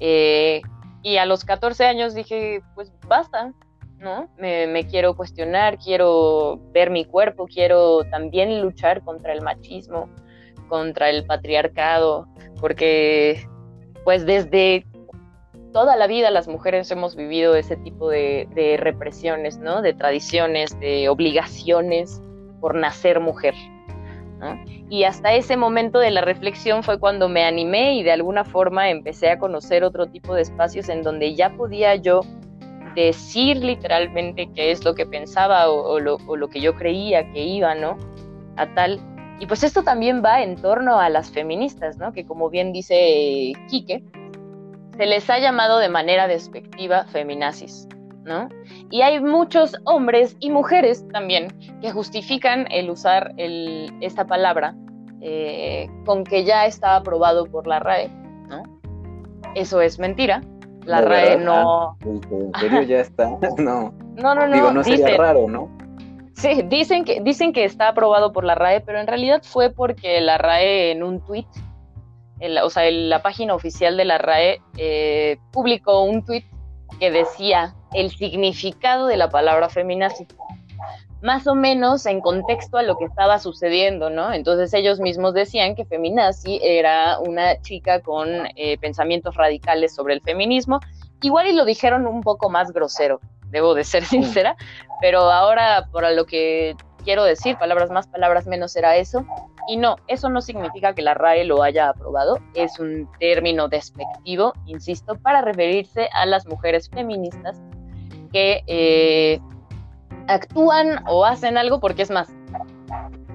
Eh, 0.00 0.62
y 1.08 1.16
a 1.16 1.24
los 1.24 1.46
14 1.46 1.86
años 1.86 2.14
dije, 2.14 2.60
pues 2.74 2.92
basta, 3.06 3.54
¿no? 3.98 4.28
Me, 4.36 4.86
quiero 4.90 5.16
cuestionar, 5.16 5.78
quiero 5.78 6.60
ver 6.72 6.90
mi 6.90 7.06
cuerpo, 7.06 7.46
quiero 7.46 8.04
también 8.10 8.60
luchar 8.60 9.02
contra 9.02 9.32
el 9.32 9.40
machismo, 9.40 10.10
contra 10.68 11.08
el 11.08 11.24
patriarcado, 11.24 12.26
porque 12.60 13.48
pues 14.04 14.26
desde 14.26 14.84
toda 15.72 15.96
la 15.96 16.06
vida 16.06 16.30
las 16.30 16.46
mujeres 16.46 16.90
hemos 16.90 17.16
vivido 17.16 17.56
ese 17.56 17.76
tipo 17.76 18.10
de, 18.10 18.76
represiones, 18.78 19.56
¿no? 19.56 19.80
De 19.80 19.94
tradiciones, 19.94 20.78
de 20.78 21.08
obligaciones 21.08 22.20
por 22.60 22.74
nacer 22.74 23.18
mujer. 23.18 23.54
Y 24.88 25.04
hasta 25.04 25.34
ese 25.34 25.56
momento 25.56 25.98
de 25.98 26.10
la 26.10 26.20
reflexión 26.20 26.82
fue 26.82 26.98
cuando 26.98 27.28
me 27.28 27.44
animé 27.44 27.96
y 27.96 28.02
de 28.02 28.12
alguna 28.12 28.44
forma 28.44 28.88
empecé 28.88 29.30
a 29.30 29.38
conocer 29.38 29.84
otro 29.84 30.06
tipo 30.06 30.34
de 30.34 30.42
espacios 30.42 30.88
en 30.88 31.02
donde 31.02 31.34
ya 31.34 31.50
podía 31.50 31.94
yo 31.96 32.20
decir 32.94 33.58
literalmente 33.58 34.48
qué 34.54 34.70
es 34.70 34.84
lo 34.84 34.94
que 34.94 35.06
pensaba 35.06 35.68
o, 35.70 36.00
lo, 36.00 36.48
que 36.48 36.60
yo 36.60 36.74
creía 36.74 37.30
que 37.32 37.44
iba, 37.44 37.74
¿no? 37.74 37.98
A 38.56 38.72
tal. 38.74 39.00
Y 39.40 39.46
pues 39.46 39.62
esto 39.62 39.82
también 39.82 40.22
va 40.24 40.42
en 40.42 40.56
torno 40.56 40.98
a 40.98 41.08
las 41.08 41.30
feministas, 41.30 41.98
¿no? 41.98 42.12
Que 42.12 42.24
como 42.24 42.50
bien 42.50 42.72
dice 42.72 43.52
Quique, 43.68 44.02
se 44.96 45.06
les 45.06 45.28
ha 45.30 45.38
llamado 45.38 45.78
de 45.78 45.88
manera 45.88 46.26
despectiva 46.26 47.04
feminazis. 47.04 47.88
Y 48.90 49.02
hay 49.02 49.20
muchos 49.20 49.76
hombres 49.84 50.36
y 50.40 50.50
mujeres 50.50 51.06
también 51.12 51.48
que 51.80 51.90
justifican 51.90 52.66
el 52.70 52.90
usar 52.90 53.34
esta 53.36 54.26
palabra 54.26 54.74
eh, 55.20 55.88
con 56.04 56.24
que 56.24 56.44
ya 56.44 56.66
está 56.66 56.96
aprobado 56.96 57.46
por 57.46 57.66
la 57.66 57.80
RAE, 57.80 58.08
¿no? 58.48 58.62
Eso 59.54 59.80
es 59.80 59.98
mentira. 59.98 60.42
La 60.84 61.00
RAE 61.00 61.38
no. 61.38 61.90
Ah, 61.90 61.96
¿En 62.04 62.52
serio 62.60 62.82
ya 62.82 63.00
está? 63.00 63.36
No. 63.58 63.92
No, 64.16 64.34
no, 64.34 64.46
no. 64.46 64.54
Digo, 64.54 64.72
no 64.72 64.82
sería 64.82 65.16
raro, 65.16 65.48
¿no? 65.48 65.68
Sí, 66.34 66.62
dicen 66.68 67.04
que, 67.04 67.20
dicen 67.20 67.52
que 67.52 67.64
está 67.64 67.88
aprobado 67.88 68.32
por 68.32 68.44
la 68.44 68.54
RAE, 68.54 68.80
pero 68.80 69.00
en 69.00 69.08
realidad 69.08 69.42
fue 69.42 69.70
porque 69.70 70.20
la 70.20 70.38
RAE 70.38 70.92
en 70.92 71.02
un 71.02 71.20
tweet, 71.20 71.46
o 72.62 72.70
sea, 72.70 72.88
la 72.90 73.22
página 73.22 73.54
oficial 73.54 73.96
de 73.96 74.04
la 74.04 74.18
RAE 74.18 74.60
eh, 74.76 75.38
publicó 75.52 76.04
un 76.04 76.24
tweet 76.24 76.44
que 76.98 77.10
decía 77.10 77.74
el 77.92 78.10
significado 78.10 79.06
de 79.06 79.16
la 79.16 79.30
palabra 79.30 79.68
feminazi, 79.68 80.26
más 81.22 81.46
o 81.46 81.54
menos 81.54 82.06
en 82.06 82.20
contexto 82.20 82.76
a 82.78 82.82
lo 82.82 82.96
que 82.96 83.04
estaba 83.04 83.38
sucediendo, 83.38 84.08
¿no? 84.10 84.32
Entonces 84.32 84.72
ellos 84.74 85.00
mismos 85.00 85.34
decían 85.34 85.74
que 85.74 85.84
feminazi 85.84 86.60
era 86.62 87.18
una 87.18 87.60
chica 87.60 88.00
con 88.00 88.28
eh, 88.54 88.78
pensamientos 88.78 89.34
radicales 89.34 89.94
sobre 89.94 90.14
el 90.14 90.20
feminismo, 90.20 90.80
igual 91.22 91.48
y 91.48 91.54
lo 91.54 91.64
dijeron 91.64 92.06
un 92.06 92.22
poco 92.22 92.50
más 92.50 92.72
grosero, 92.72 93.20
debo 93.50 93.74
de 93.74 93.84
ser 93.84 94.04
sincera, 94.04 94.56
pero 95.00 95.20
ahora 95.20 95.88
por 95.90 96.10
lo 96.12 96.24
que 96.26 96.76
quiero 97.04 97.24
decir, 97.24 97.56
palabras 97.56 97.90
más, 97.90 98.06
palabras 98.06 98.46
menos 98.46 98.76
era 98.76 98.96
eso. 98.96 99.24
Y 99.68 99.76
no, 99.76 99.96
eso 100.06 100.30
no 100.30 100.40
significa 100.40 100.94
que 100.94 101.02
la 101.02 101.12
RAE 101.12 101.44
lo 101.44 101.62
haya 101.62 101.90
aprobado, 101.90 102.38
es 102.54 102.78
un 102.78 103.06
término 103.20 103.68
despectivo, 103.68 104.54
insisto, 104.64 105.16
para 105.16 105.42
referirse 105.42 106.08
a 106.14 106.24
las 106.24 106.46
mujeres 106.46 106.88
feministas 106.88 107.60
que 108.32 108.64
eh, 108.66 109.40
actúan 110.26 111.04
o 111.06 111.26
hacen 111.26 111.58
algo 111.58 111.80
porque 111.80 112.02
es 112.02 112.10
más, 112.10 112.28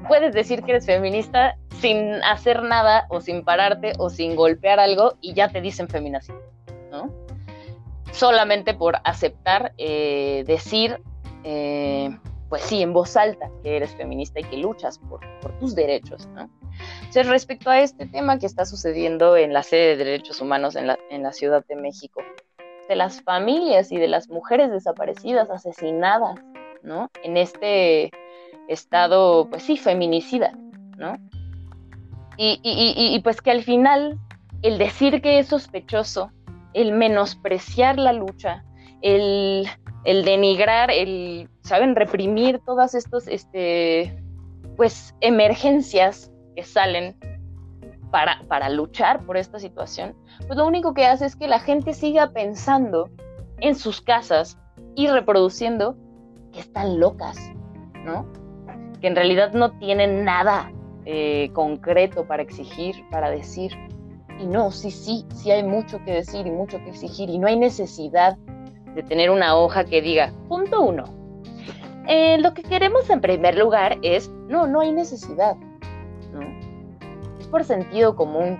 puedes 0.08 0.34
decir 0.34 0.64
que 0.64 0.72
eres 0.72 0.88
feminista 0.88 1.56
sin 1.80 2.24
hacer 2.24 2.64
nada 2.64 3.06
o 3.10 3.22
sin 3.22 3.44
pararte 3.44 3.94
o 4.00 4.10
sin 4.10 4.36
golpear 4.36 4.80
algo 4.80 5.16
y 5.22 5.34
ya 5.34 5.50
te 5.50 5.62
dicen 5.62 5.88
feminazi, 5.88 6.34
¿no? 6.92 7.12
Solamente 8.12 8.74
por 8.74 8.98
aceptar, 9.04 9.74
eh, 9.78 10.44
decir, 10.48 11.00
eh, 11.44 12.18
pues 12.54 12.66
sí, 12.66 12.84
en 12.84 12.94
voz 12.94 13.18
alta 13.18 13.50
que 13.64 13.78
eres 13.78 13.96
feminista 13.96 14.40
y 14.40 14.44
que 14.44 14.58
luchas 14.58 15.00
por, 15.00 15.22
tus 15.60 15.74
derechos, 15.74 16.28
¿no? 16.36 16.52
Entonces, 16.98 17.26
respecto 17.26 17.72
a 17.72 17.80
este 17.80 18.06
tema 18.06 18.38
que 18.38 18.46
está 18.46 18.64
sucediendo 18.64 19.36
en 19.36 19.54
la 19.54 19.64
sede 19.64 19.98
de 19.98 20.06
derechos 20.06 20.40
humanos 20.40 20.76
en 20.76 20.86
la, 20.86 21.00
en 21.10 21.24
la 21.24 21.32
Ciudad 21.32 21.66
de 21.66 21.76
México, 21.76 22.22
de 22.88 22.96
las 22.96 23.24
familias 23.24 23.92
y 23.92 23.98
de 23.98 24.08
las 24.08 24.30
mujeres 24.30 24.70
desaparecidas, 24.70 25.50
asesinadas, 25.50 26.40
¿no? 26.84 27.10
En 27.24 27.38
este 27.38 28.12
estado, 28.68 29.50
pues 29.50 29.64
sí, 29.64 29.76
feminicida, 29.76 30.54
¿no? 30.96 31.16
Y, 32.38 32.60
y, 32.64 33.20
pues 33.22 33.42
que 33.42 33.50
al 33.50 33.64
final 33.64 34.20
el 34.62 34.78
decir 34.78 35.24
que 35.24 35.40
es 35.40 35.48
sospechoso, 35.48 36.32
el 36.76 36.92
menospreciar 36.92 37.98
la 37.98 38.14
lucha, 38.14 38.64
el, 39.04 39.68
denigrar, 40.06 40.90
el, 40.90 41.50
¿saben?, 41.62 41.96
reprimir 41.96 42.60
todas 42.66 42.96
estas, 42.96 43.28
este, 43.28 44.18
pues, 44.76 45.14
emergencias 45.20 46.32
que 46.56 46.64
salen 46.64 47.16
para, 48.10 48.42
para 48.48 48.70
luchar 48.70 49.26
por 49.26 49.38
esta 49.38 49.60
situación, 49.60 50.16
pues 50.48 50.58
lo 50.58 50.66
único 50.66 50.94
que 50.94 51.06
hace 51.06 51.26
es 51.26 51.36
que 51.36 51.48
la 51.48 51.60
gente 51.60 51.94
siga 51.94 52.32
pensando 52.32 53.10
en 53.60 53.76
sus 53.76 54.02
casas 54.02 54.58
y 54.96 55.08
reproduciendo 55.08 55.98
que 56.52 56.60
están 56.60 57.00
locas, 57.00 57.38
¿no? 58.06 58.32
Que 59.02 59.08
en 59.08 59.16
realidad 59.16 59.54
no 59.54 59.72
tienen 59.80 60.24
nada 60.24 60.72
eh, 61.06 61.50
concreto 61.54 62.26
para 62.26 62.44
exigir, 62.44 62.96
para 63.10 63.30
decir. 63.30 63.74
Y 64.40 64.46
no, 64.46 64.72
sí, 64.72 64.92
sí, 64.92 65.26
sí 65.36 65.52
hay 65.52 65.64
mucho 65.64 66.00
que 66.06 66.14
decir 66.14 66.48
y 66.48 66.52
mucho 66.52 66.78
que 66.80 66.90
exigir 66.90 67.30
y 67.30 67.38
no 67.40 67.48
hay 67.48 67.58
necesidad 67.58 68.38
de 68.96 69.04
tener 69.04 69.30
una 69.30 69.56
hoja 69.58 69.86
que 69.86 70.02
diga, 70.02 70.32
punto 70.48 70.82
uno, 70.82 71.06
eh, 72.08 72.38
lo 72.40 72.54
que 72.54 72.64
queremos 72.64 73.10
en 73.10 73.22
primer 73.22 73.58
lugar 73.58 73.98
es, 74.02 74.30
no, 74.48 74.68
no 74.68 74.82
hay 74.82 74.92
necesidad, 74.92 75.56
¿no? 76.34 76.42
Es 77.40 77.48
por 77.48 77.64
sentido 77.64 78.16
común. 78.16 78.60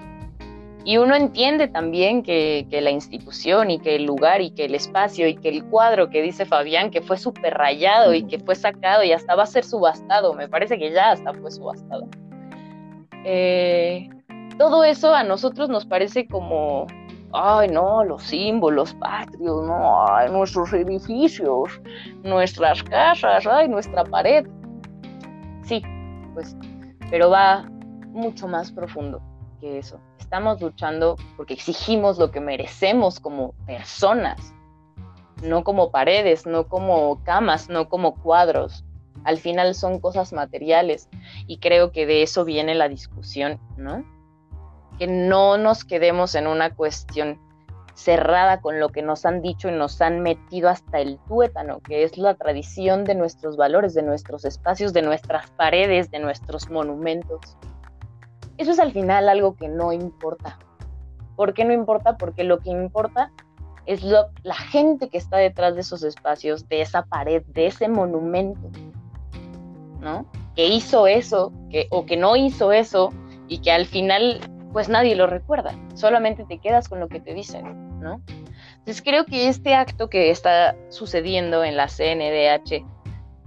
Y 0.86 0.98
uno 0.98 1.16
entiende 1.16 1.68
también 1.68 2.24
que, 2.24 2.68
la 2.70 2.92
institución 2.92 3.72
y 3.72 3.80
que 3.80 3.96
el 3.96 4.04
lugar 4.04 4.42
y 4.42 4.52
que 4.52 4.66
el 4.66 4.76
espacio 4.76 5.28
y 5.28 5.36
que 5.36 5.50
el 5.50 5.64
cuadro 5.66 6.10
que 6.10 6.22
dice 6.22 6.46
Fabián, 6.46 6.92
que 6.92 7.02
fue 7.02 7.18
súper 7.18 7.54
rayado 7.54 8.14
y 8.14 8.24
que 8.24 8.40
fue 8.40 8.56
sacado 8.56 9.04
y 9.04 9.14
hasta 9.14 9.36
va 9.36 9.44
a 9.44 9.48
ser 9.48 9.64
subastado, 9.64 10.34
me 10.34 10.50
parece 10.50 10.78
que 10.78 10.92
ya 10.92 11.12
hasta 11.12 11.34
fue 11.34 11.52
subastado. 11.52 12.08
Eh, 13.24 14.10
todo 14.58 14.84
eso 14.84 15.16
a 15.16 15.24
nosotros 15.24 15.70
nos 15.70 15.86
parece 15.86 16.28
como, 16.28 16.86
ay, 17.34 17.70
no, 17.70 18.04
los 18.04 18.24
símbolos 18.24 18.94
patrios, 18.96 19.66
no, 19.66 20.06
nuestros 20.30 20.72
edificios, 20.74 21.82
nuestras 22.24 22.84
casas, 22.84 23.46
ay, 23.48 23.68
nuestra 23.68 24.04
pared. 24.04 24.46
Sí, 25.64 25.82
pues, 26.34 26.56
pero 27.10 27.30
va 27.30 27.68
mucho 28.12 28.48
más 28.48 28.72
profundo 28.72 29.22
que 29.60 29.80
eso. 29.80 30.00
Estamos 30.20 30.62
luchando 30.62 31.16
porque 31.36 31.54
exigimos 31.54 32.18
lo 32.18 32.32
que 32.32 32.40
merecemos 32.40 33.20
como 33.20 33.54
personas, 33.66 34.54
no 35.44 35.64
como 35.64 35.92
paredes, 35.92 36.46
no 36.46 36.68
como 36.68 37.24
camas, 37.24 37.70
no 37.70 37.90
como 37.90 38.16
cuadros. 38.16 38.86
Al 39.26 39.38
final 39.38 39.74
son 39.74 40.00
cosas 40.00 40.34
materiales 40.34 41.10
y 41.48 41.58
creo 41.58 41.92
que 41.92 42.06
de 42.06 42.24
eso 42.24 42.46
viene 42.46 42.76
la 42.76 42.90
discusión, 42.90 43.60
¿no? 43.78 44.04
Que 44.98 45.08
no 45.08 45.58
nos 45.58 45.84
quedemos 45.84 46.36
en 46.36 46.48
una 46.48 46.76
cuestión 46.76 47.40
cerrada 47.96 48.60
con 48.62 48.80
lo 48.80 48.90
que 48.90 49.02
nos 49.02 49.26
han 49.26 49.42
dicho 49.42 49.70
y 49.70 49.72
nos 49.72 50.02
han 50.02 50.22
metido 50.22 50.70
hasta 50.70 51.00
el 51.00 51.20
tuétano, 51.28 51.80
que 51.80 52.04
es 52.04 52.18
la 52.18 52.34
tradición 52.36 53.04
de 53.04 53.16
nuestros 53.16 53.56
valores, 53.56 53.94
de 53.94 54.02
nuestros 54.02 54.46
espacios, 54.46 54.94
de 54.94 55.04
nuestras 55.04 55.50
paredes, 55.52 56.10
de 56.10 56.20
nuestros 56.20 56.70
monumentos. 56.70 57.58
Eso 58.58 58.72
es 58.72 58.80
al 58.80 58.92
final 58.92 59.30
algo 59.30 59.56
que 59.56 59.68
no 59.68 59.92
importa. 59.92 60.58
¿Por 61.36 61.54
qué 61.54 61.66
no 61.66 61.74
importa? 61.74 62.18
Porque 62.18 62.44
lo 62.44 62.60
que 62.60 62.70
importa 62.70 63.32
es 63.86 64.04
lo, 64.04 64.28
la 64.44 64.56
gente 64.56 65.10
que 65.10 65.18
está 65.18 65.38
detrás 65.38 65.76
de 65.76 65.82
esos 65.82 66.04
espacios, 66.04 66.68
de 66.70 66.82
esa 66.82 67.04
pared, 67.06 67.44
de 67.48 67.68
ese 67.68 67.88
monumento, 67.90 68.70
¿no? 70.00 70.26
Que 70.56 70.68
hizo 70.68 71.08
eso, 71.08 71.52
que, 71.70 71.88
o 71.90 72.06
que 72.06 72.16
no 72.16 72.36
hizo 72.36 72.72
eso, 72.72 73.12
y 73.48 73.60
que 73.60 73.72
al 73.72 73.86
final, 73.86 74.40
pues 74.74 74.90
nadie 74.90 75.16
lo 75.16 75.28
recuerda, 75.28 75.76
solamente 75.94 76.46
te 76.46 76.58
quedas 76.58 76.90
con 76.90 77.00
lo 77.00 77.08
que 77.08 77.20
te 77.20 77.34
dicen, 77.34 78.00
¿no? 78.00 78.22
Entonces 78.80 79.02
creo 79.02 79.26
que 79.26 79.48
este 79.48 79.76
acto 79.76 80.10
que 80.10 80.32
está 80.32 80.76
sucediendo 80.90 81.64
en 81.64 81.78
la 81.78 81.88
CNDH, 81.88 82.84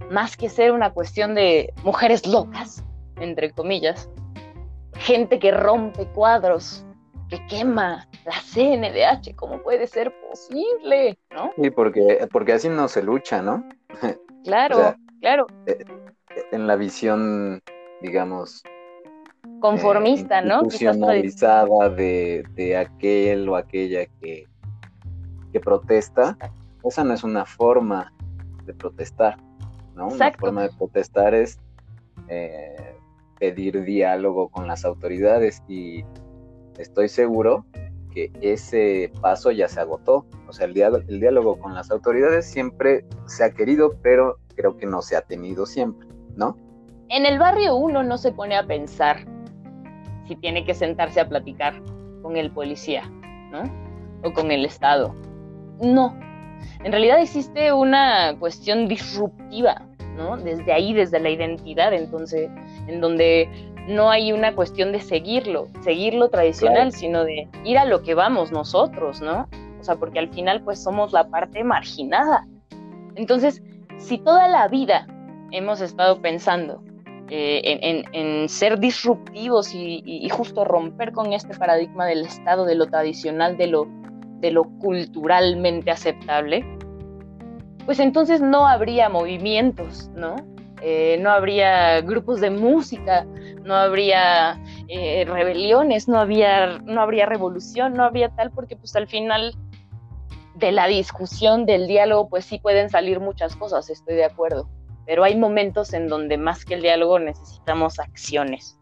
más 0.09 0.37
que 0.37 0.49
ser 0.49 0.71
una 0.71 0.93
cuestión 0.93 1.35
de 1.35 1.73
mujeres 1.83 2.25
locas, 2.25 2.83
entre 3.19 3.51
comillas, 3.51 4.09
gente 4.95 5.37
que 5.37 5.51
rompe 5.51 6.07
cuadros, 6.07 6.85
que 7.29 7.45
quema 7.47 8.07
la 8.25 8.41
CNDH, 8.53 9.35
¿cómo 9.35 9.61
puede 9.61 9.85
ser 9.85 10.13
posible? 10.29 11.19
¿No? 11.29 11.51
Sí, 11.61 11.69
porque, 11.69 12.27
porque 12.31 12.53
así 12.53 12.69
no 12.69 12.87
se 12.87 13.03
lucha, 13.03 13.41
¿no? 13.41 13.67
Claro, 14.43 14.95
claro. 15.19 15.45
Eh, 15.65 15.83
en 16.53 16.67
la 16.67 16.77
visión, 16.77 17.61
digamos, 17.99 18.63
conformista, 19.59 20.41
¿no? 20.41 20.63
Institucionalizada 20.63 21.89
de, 21.89 22.43
de 22.55 22.77
aquel 22.77 23.49
o 23.49 23.55
aquella 23.55 24.05
que, 24.19 24.45
que 25.51 25.59
protesta, 25.59 26.37
esa 26.83 27.03
no 27.03 27.13
es 27.13 27.23
una 27.23 27.45
forma 27.45 28.13
de 28.65 28.73
protestar, 28.73 29.37
¿no? 29.95 30.07
Una 30.07 30.31
forma 30.31 30.63
de 30.63 30.69
protestar 30.77 31.33
es 31.33 31.59
eh, 32.27 32.95
pedir 33.39 33.83
diálogo 33.83 34.49
con 34.49 34.67
las 34.67 34.85
autoridades 34.85 35.63
y 35.67 36.03
estoy 36.77 37.09
seguro 37.09 37.65
que 38.13 38.31
ese 38.41 39.11
paso 39.21 39.51
ya 39.51 39.67
se 39.67 39.79
agotó. 39.79 40.25
O 40.47 40.53
sea, 40.53 40.65
el 40.65 40.73
diálogo, 40.73 41.03
el 41.07 41.19
diálogo 41.19 41.59
con 41.59 41.73
las 41.73 41.91
autoridades 41.91 42.45
siempre 42.45 43.05
se 43.25 43.43
ha 43.43 43.51
querido, 43.51 43.95
pero 44.01 44.37
creo 44.55 44.77
que 44.77 44.85
no 44.85 45.01
se 45.01 45.15
ha 45.15 45.21
tenido 45.21 45.65
siempre, 45.65 46.07
¿no? 46.35 46.57
En 47.09 47.25
el 47.25 47.39
barrio 47.39 47.75
uno 47.75 48.03
no 48.03 48.17
se 48.17 48.31
pone 48.31 48.57
a 48.57 48.65
pensar 48.65 49.25
si 50.27 50.35
tiene 50.35 50.65
que 50.65 50.73
sentarse 50.73 51.19
a 51.19 51.27
platicar 51.27 51.81
con 52.21 52.37
el 52.37 52.51
policía, 52.51 53.03
¿no? 53.51 53.63
O 54.23 54.33
con 54.33 54.51
el 54.51 54.65
Estado. 54.65 55.15
No. 55.81 56.17
En 56.83 56.91
realidad 56.91 57.21
existe 57.21 57.71
una 57.71 58.35
cuestión 58.39 58.87
disruptiva, 58.87 59.83
¿no? 60.15 60.37
Desde 60.37 60.73
ahí, 60.73 60.93
desde 60.93 61.19
la 61.19 61.29
identidad, 61.29 61.93
entonces, 61.93 62.49
en 62.87 62.99
donde 62.99 63.49
no 63.87 64.09
hay 64.09 64.33
una 64.33 64.53
cuestión 64.53 64.91
de 64.91 64.99
seguirlo, 64.99 65.67
seguirlo 65.81 66.29
tradicional, 66.29 66.91
sino 66.91 67.23
de 67.23 67.47
ir 67.63 67.77
a 67.77 67.85
lo 67.85 68.03
que 68.03 68.15
vamos 68.15 68.51
nosotros, 68.51 69.21
¿no? 69.21 69.47
O 69.79 69.83
sea, 69.83 69.95
porque 69.95 70.19
al 70.19 70.29
final 70.29 70.61
pues 70.61 70.83
somos 70.83 71.13
la 71.13 71.29
parte 71.29 71.63
marginada. 71.63 72.45
Entonces, 73.15 73.61
si 73.97 74.17
toda 74.17 74.47
la 74.47 74.67
vida 74.67 75.07
hemos 75.51 75.79
estado 75.79 76.21
pensando 76.21 76.83
eh, 77.29 78.03
en, 78.13 78.47
ser 78.47 78.79
disruptivos 78.79 79.73
y, 79.73 80.29
justo 80.29 80.63
romper 80.63 81.11
con 81.11 81.33
este 81.33 81.57
paradigma 81.57 82.05
del 82.05 82.25
Estado, 82.25 82.65
de 82.65 82.75
lo 82.75 82.87
tradicional, 82.87 83.57
de 83.57 83.67
lo, 83.67 83.87
de 84.39 84.51
lo 84.51 84.63
culturalmente 84.79 85.91
aceptable, 85.91 86.65
pues 87.85 87.99
entonces 87.99 88.41
no 88.41 88.67
habría 88.67 89.09
movimientos, 89.09 90.09
¿no? 90.15 90.35
Eh, 90.81 91.17
no 91.19 91.31
habría 91.31 92.01
grupos 92.01 92.39
de 92.39 92.51
música, 92.51 93.25
no 93.63 93.75
habría 93.75 94.61
eh, 94.87 95.25
rebeliones, 95.27 96.07
no, 96.07 96.19
había, 96.19 96.77
no 96.79 97.01
habría 97.01 97.25
revolución, 97.25 97.93
no 97.93 98.03
habría 98.03 98.29
tal, 98.29 98.51
porque 98.51 98.75
pues 98.75 98.95
al 98.95 99.07
final 99.07 99.55
de 100.55 100.71
la 100.71 100.87
discusión, 100.87 101.65
del 101.65 101.87
diálogo, 101.87 102.29
pues 102.29 102.45
sí 102.45 102.59
pueden 102.59 102.89
salir 102.89 103.19
muchas 103.19 103.55
cosas, 103.55 103.89
estoy 103.89 104.15
de 104.15 104.25
acuerdo, 104.25 104.69
pero 105.07 105.23
hay 105.23 105.39
momentos 105.39 105.93
en 105.93 106.09
donde 106.09 106.37
más 106.37 106.65
que 106.65 106.73
el 106.73 106.81
diálogo 106.81 107.17
necesitamos 107.17 107.97
acciones. 107.97 108.77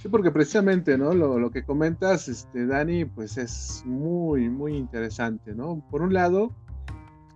Sí, 0.00 0.08
porque 0.08 0.30
precisamente, 0.30 0.96
¿no? 0.96 1.12
Lo, 1.12 1.38
lo 1.38 1.50
que 1.50 1.64
comentas, 1.64 2.28
este, 2.28 2.66
Dani, 2.66 3.04
pues 3.04 3.36
es 3.36 3.82
muy, 3.84 4.48
muy 4.48 4.76
interesante, 4.76 5.52
¿no? 5.52 5.84
Por 5.90 6.02
un 6.02 6.14
lado, 6.14 6.54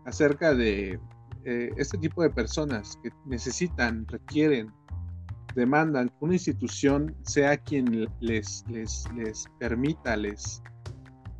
acerca 0.05 0.55
de 0.55 1.01
eh, 1.44 1.70
este 1.77 1.98
tipo 1.98 2.22
de 2.22 2.31
personas 2.31 2.96
que 3.03 3.11
necesitan, 3.27 4.07
requieren, 4.07 4.72
demandan 5.57 6.09
que 6.09 6.16
una 6.20 6.35
institución 6.35 7.16
sea 7.22 7.57
quien 7.57 8.09
les, 8.20 8.64
les, 8.68 9.05
les 9.16 9.46
permita, 9.59 10.16
les, 10.16 10.62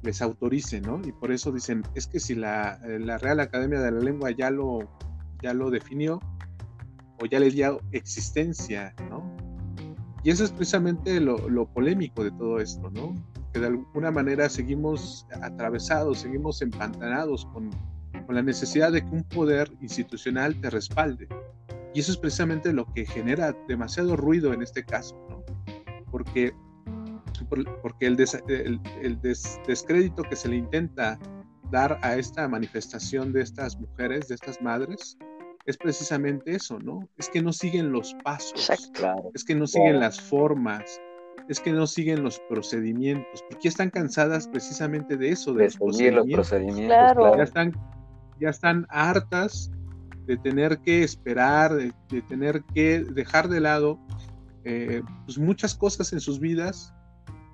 les 0.03 0.21
autorice, 0.21 0.81
¿no? 0.81 1.01
Y 1.05 1.13
por 1.13 1.31
eso 1.31 1.53
dicen, 1.53 1.85
es 1.95 2.09
que 2.09 2.19
si 2.19 2.35
la, 2.35 2.81
la, 2.85 3.19
Real 3.19 3.39
Academia 3.39 3.81
de 3.81 3.93
la 3.93 4.01
Lengua 4.01 4.33
ya 4.33 4.51
lo, 4.51 4.81
ya 5.43 5.55
lo 5.55 5.71
definió 5.71 6.21
o 7.21 7.27
ya 7.27 7.41
le 7.41 7.51
dio 7.51 7.81
existencia, 7.93 8.95
¿no? 9.09 9.37
Y 10.25 10.31
eso 10.31 10.45
es 10.45 10.51
precisamente 10.51 11.21
lo, 11.21 11.67
polémico 11.73 12.25
de 12.25 12.31
todo 12.33 12.59
esto, 12.59 12.91
¿no? 12.91 13.15
Que 13.53 13.61
de 13.61 13.69
alguna 13.69 14.11
manera 14.11 14.49
seguimos 14.49 15.27
atravesados, 15.43 16.19
seguimos 16.19 16.61
empantanados 16.61 17.47
con, 17.47 17.71
la 18.29 18.43
necesidad 18.43 18.93
de 18.93 19.03
que 19.03 19.09
un 19.09 19.25
poder 19.25 19.73
institucional 19.81 20.61
te 20.61 20.69
respalde. 20.69 21.29
Y 21.95 22.01
eso 22.01 22.13
es 22.13 22.19
precisamente 22.19 22.75
lo 22.75 22.85
que 22.93 23.07
genera 23.07 23.57
demasiado 23.69 24.17
ruido 24.17 24.53
en 24.53 24.61
este 24.61 24.85
caso, 24.85 25.17
¿no? 25.31 25.43
Porque, 26.11 26.53
porque 27.81 28.07
el, 28.07 28.19
el, 29.01 29.21
descrédito 29.67 30.25
que 30.25 30.37
se 30.37 30.49
le 30.49 30.57
intenta 30.57 31.19
dar 31.71 31.99
a 32.03 32.17
esta 32.17 32.47
manifestación 32.49 33.33
de 33.33 33.41
estas 33.41 33.79
mujeres, 33.79 34.29
de 34.29 34.35
estas 34.35 34.61
madres, 34.61 35.17
es 35.69 35.77
precisamente 35.77 36.55
eso, 36.55 36.79
¿no? 36.79 37.07
Es 37.19 37.29
que 37.29 37.43
no 37.43 37.53
siguen 37.53 37.93
los 37.93 38.15
pasos, 38.25 38.71
es 39.35 39.45
que 39.45 39.55
no 39.55 39.67
siguen 39.67 40.01
las 40.01 40.19
formas, 40.19 40.99
es 41.47 41.61
que 41.61 41.73
no 41.73 41.87
siguen 41.87 42.23
los 42.23 42.41
procedimientos, 42.49 43.45
porque 43.51 43.69
están 43.69 43.91
cansadas 43.91 44.49
precisamente 44.49 45.19
de 45.19 45.29
eso, 45.29 45.53
de, 45.53 45.65
los 45.65 45.77
procedimientos. 45.77 47.37
Ya 47.37 47.43
están 47.43 47.73
ya 48.41 48.49
están 48.49 48.87
hartas 48.89 49.71
de 50.25 50.39
tener 50.39 50.79
que 50.79 51.03
esperar, 51.03 51.75
de, 51.75 51.93
tener 52.23 52.63
que 52.75 53.01
dejar 53.01 53.49
de 53.49 53.61
lado 53.61 53.99
eh, 54.65 55.03
pues 55.27 55.37
muchas 55.37 55.75
cosas 55.75 56.15
en 56.15 56.21
sus 56.21 56.41
vidas 56.41 56.95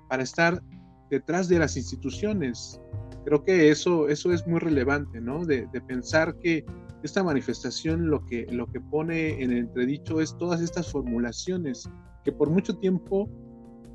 para 0.07 0.23
estar 0.23 0.63
detrás 1.09 1.49
de 1.49 1.59
las 1.59 1.75
instituciones. 1.75 2.79
Creo 3.25 3.43
que 3.43 3.71
eso, 3.71 4.07
eso 4.07 4.31
es 4.31 4.45
muy 4.45 4.59
relevante, 4.59 5.19
¿no? 5.19 5.45
De, 5.45 5.67
pensar 5.87 6.37
que 6.37 6.63
esta 7.01 7.23
manifestación 7.23 8.07
lo 8.07 8.23
que, 8.23 8.45
lo 8.51 8.67
que 8.67 8.79
pone 8.79 9.41
en 9.41 9.51
entredicho 9.51 10.21
es 10.21 10.37
todas 10.37 10.61
estas 10.61 10.91
formulaciones 10.91 11.89
que 12.23 12.31
por 12.31 12.51
mucho 12.51 12.77
tiempo 12.77 13.27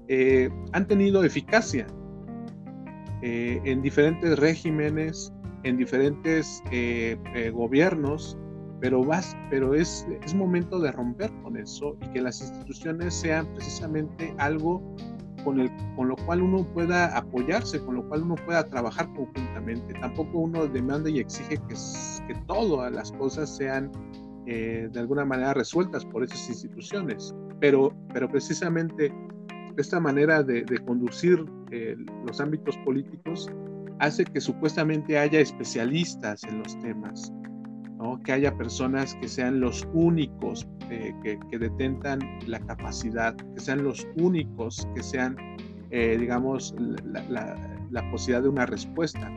eh, 0.08 0.50
han 0.72 0.86
tenido 0.88 1.22
eficacia 1.22 1.86
eh, 3.22 3.60
en 3.64 3.82
diferentes 3.82 4.36
regímenes, 4.36 5.32
en 5.62 5.76
diferentes 5.76 6.60
eh, 6.72 7.16
gobiernos, 7.54 8.36
pero, 8.80 9.04
vas, 9.04 9.36
pero 9.48 9.74
es, 9.74 10.06
es 10.24 10.34
momento 10.34 10.80
de 10.80 10.90
romper 10.90 11.30
con 11.44 11.56
eso 11.56 11.96
y 12.02 12.08
que 12.08 12.20
las 12.20 12.40
instituciones 12.40 13.14
sean 13.14 13.46
precisamente 13.54 14.34
algo 14.38 14.96
con, 15.44 15.60
el, 15.60 15.70
con 15.96 16.08
lo 16.08 16.16
cual 16.16 16.42
uno 16.42 16.64
pueda 16.72 17.16
apoyarse, 17.16 17.80
con 17.80 17.96
lo 17.96 18.08
cual 18.08 18.22
uno 18.22 18.34
pueda 18.34 18.64
trabajar 18.64 19.06
conjuntamente. 19.14 19.94
Tampoco 19.94 20.38
uno 20.38 20.66
demanda 20.66 21.10
y 21.10 21.20
exige 21.20 21.56
que, 21.68 21.74
que 22.26 22.34
todas 22.46 22.92
las 22.92 23.12
cosas 23.12 23.54
sean 23.56 23.90
eh, 24.46 24.88
de 24.90 25.00
alguna 25.00 25.24
manera 25.24 25.54
resueltas 25.54 26.04
por 26.06 26.24
esas 26.24 26.48
instituciones, 26.48 27.34
pero, 27.60 27.94
pero 28.12 28.28
precisamente 28.28 29.12
esta 29.76 30.00
manera 30.00 30.42
de, 30.42 30.64
conducir 30.86 31.44
eh, 31.70 31.96
los 32.26 32.40
ámbitos 32.40 32.76
políticos 32.78 33.50
hace 33.98 34.24
que 34.24 34.40
supuestamente 34.40 35.18
haya 35.18 35.40
especialistas 35.40 36.42
en 36.44 36.58
los 36.58 36.78
temas, 36.80 37.32
que 38.24 38.32
haya 38.32 38.56
personas 38.56 39.14
que 39.16 39.28
sean 39.28 39.60
los 39.60 39.86
únicos 39.92 40.66
eh, 40.90 41.14
que, 41.22 41.58
detentan 41.58 42.20
la 42.46 42.58
capacidad, 42.60 43.36
que 43.36 43.60
sean 43.60 43.84
los 43.84 44.06
únicos 44.16 44.88
que 44.94 45.02
sean, 45.02 45.36
eh, 45.90 46.16
digamos, 46.18 46.74
la, 47.28 48.10
posibilidad 48.10 48.42
de 48.42 48.48
una 48.48 48.66
respuesta. 48.66 49.32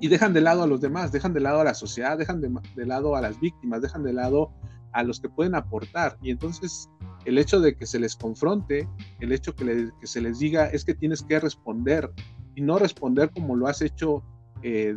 Y 0.00 0.08
dejan 0.08 0.32
de 0.32 0.40
lado 0.40 0.62
a 0.62 0.66
los 0.66 0.80
demás, 0.80 1.12
dejan 1.12 1.34
de 1.34 1.40
lado 1.40 1.60
a 1.60 1.64
la 1.64 1.74
sociedad, 1.74 2.16
dejan 2.16 2.40
de, 2.40 2.86
lado 2.86 3.16
a 3.16 3.20
las 3.20 3.38
víctimas, 3.40 3.82
dejan 3.82 4.04
de 4.04 4.12
lado 4.12 4.52
a 4.92 5.02
los 5.02 5.20
que 5.20 5.28
pueden 5.28 5.54
aportar. 5.54 6.16
Y 6.22 6.30
entonces 6.30 6.88
el 7.24 7.38
hecho 7.38 7.60
de 7.60 7.74
que 7.74 7.86
se 7.86 7.98
les 7.98 8.16
confronte, 8.16 8.88
el 9.18 9.32
hecho 9.32 9.54
que, 9.54 9.90
que 10.00 10.06
se 10.06 10.20
les 10.20 10.38
diga 10.38 10.66
es 10.66 10.84
que 10.84 10.94
tienes 10.94 11.22
que 11.22 11.38
responder 11.40 12.10
y 12.54 12.62
no 12.62 12.78
responder 12.78 13.30
como 13.30 13.56
lo 13.56 13.66
has 13.66 13.82
hecho 13.82 14.22
eh, 14.62 14.96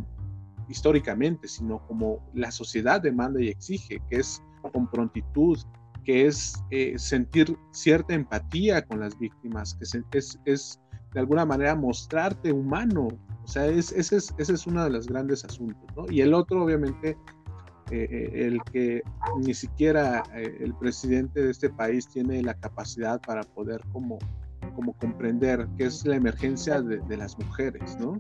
históricamente, 0.70 1.48
sino 1.48 1.86
como 1.88 2.20
la 2.34 2.52
sociedad 2.52 3.02
demanda 3.02 3.42
y 3.42 3.50
exige, 3.50 4.00
que 4.10 4.18
es 4.18 4.42
con 4.72 4.88
prontitud, 4.90 5.58
que 6.04 6.28
es 6.28 6.62
eh, 6.72 6.94
sentir 6.98 7.58
cierta 7.72 8.14
empatía 8.14 8.86
con 8.86 9.00
las 9.00 9.18
víctimas, 9.18 9.76
que 9.76 10.20
es, 10.20 10.80
de 11.14 11.20
alguna 11.20 11.46
manera 11.46 11.76
mostrarte 11.76 12.52
humano. 12.52 13.08
O 13.44 13.48
sea, 13.48 13.68
es, 13.68 13.92
ese, 13.92 14.18
es, 14.18 14.34
ese 14.38 14.54
es 14.54 14.68
uno 14.68 14.84
de 14.84 14.90
los 14.90 15.08
grandes 15.08 15.44
asuntos. 15.46 15.84
¿no? 15.96 16.06
Y 16.10 16.22
el 16.22 16.34
otro, 16.34 16.64
obviamente, 16.64 17.18
eh, 17.92 18.08
eh, 18.10 18.32
el 18.34 18.62
que 18.72 19.02
ni 19.40 19.54
siquiera 19.54 20.24
el 20.34 20.74
presidente 20.76 21.42
de 21.42 21.52
este 21.52 21.70
país 21.70 22.08
tiene 22.08 22.42
la 22.42 22.54
capacidad 22.54 23.22
para 23.22 23.44
poder 23.44 23.82
como, 23.92 24.18
como 24.76 24.94
comprender 24.94 25.68
que 25.78 25.86
es 25.86 26.06
la 26.06 26.16
emergencia 26.16 26.82
de, 26.82 27.00
de 27.00 27.18
las 27.18 27.38
mujeres, 27.38 27.98
¿no? 28.00 28.18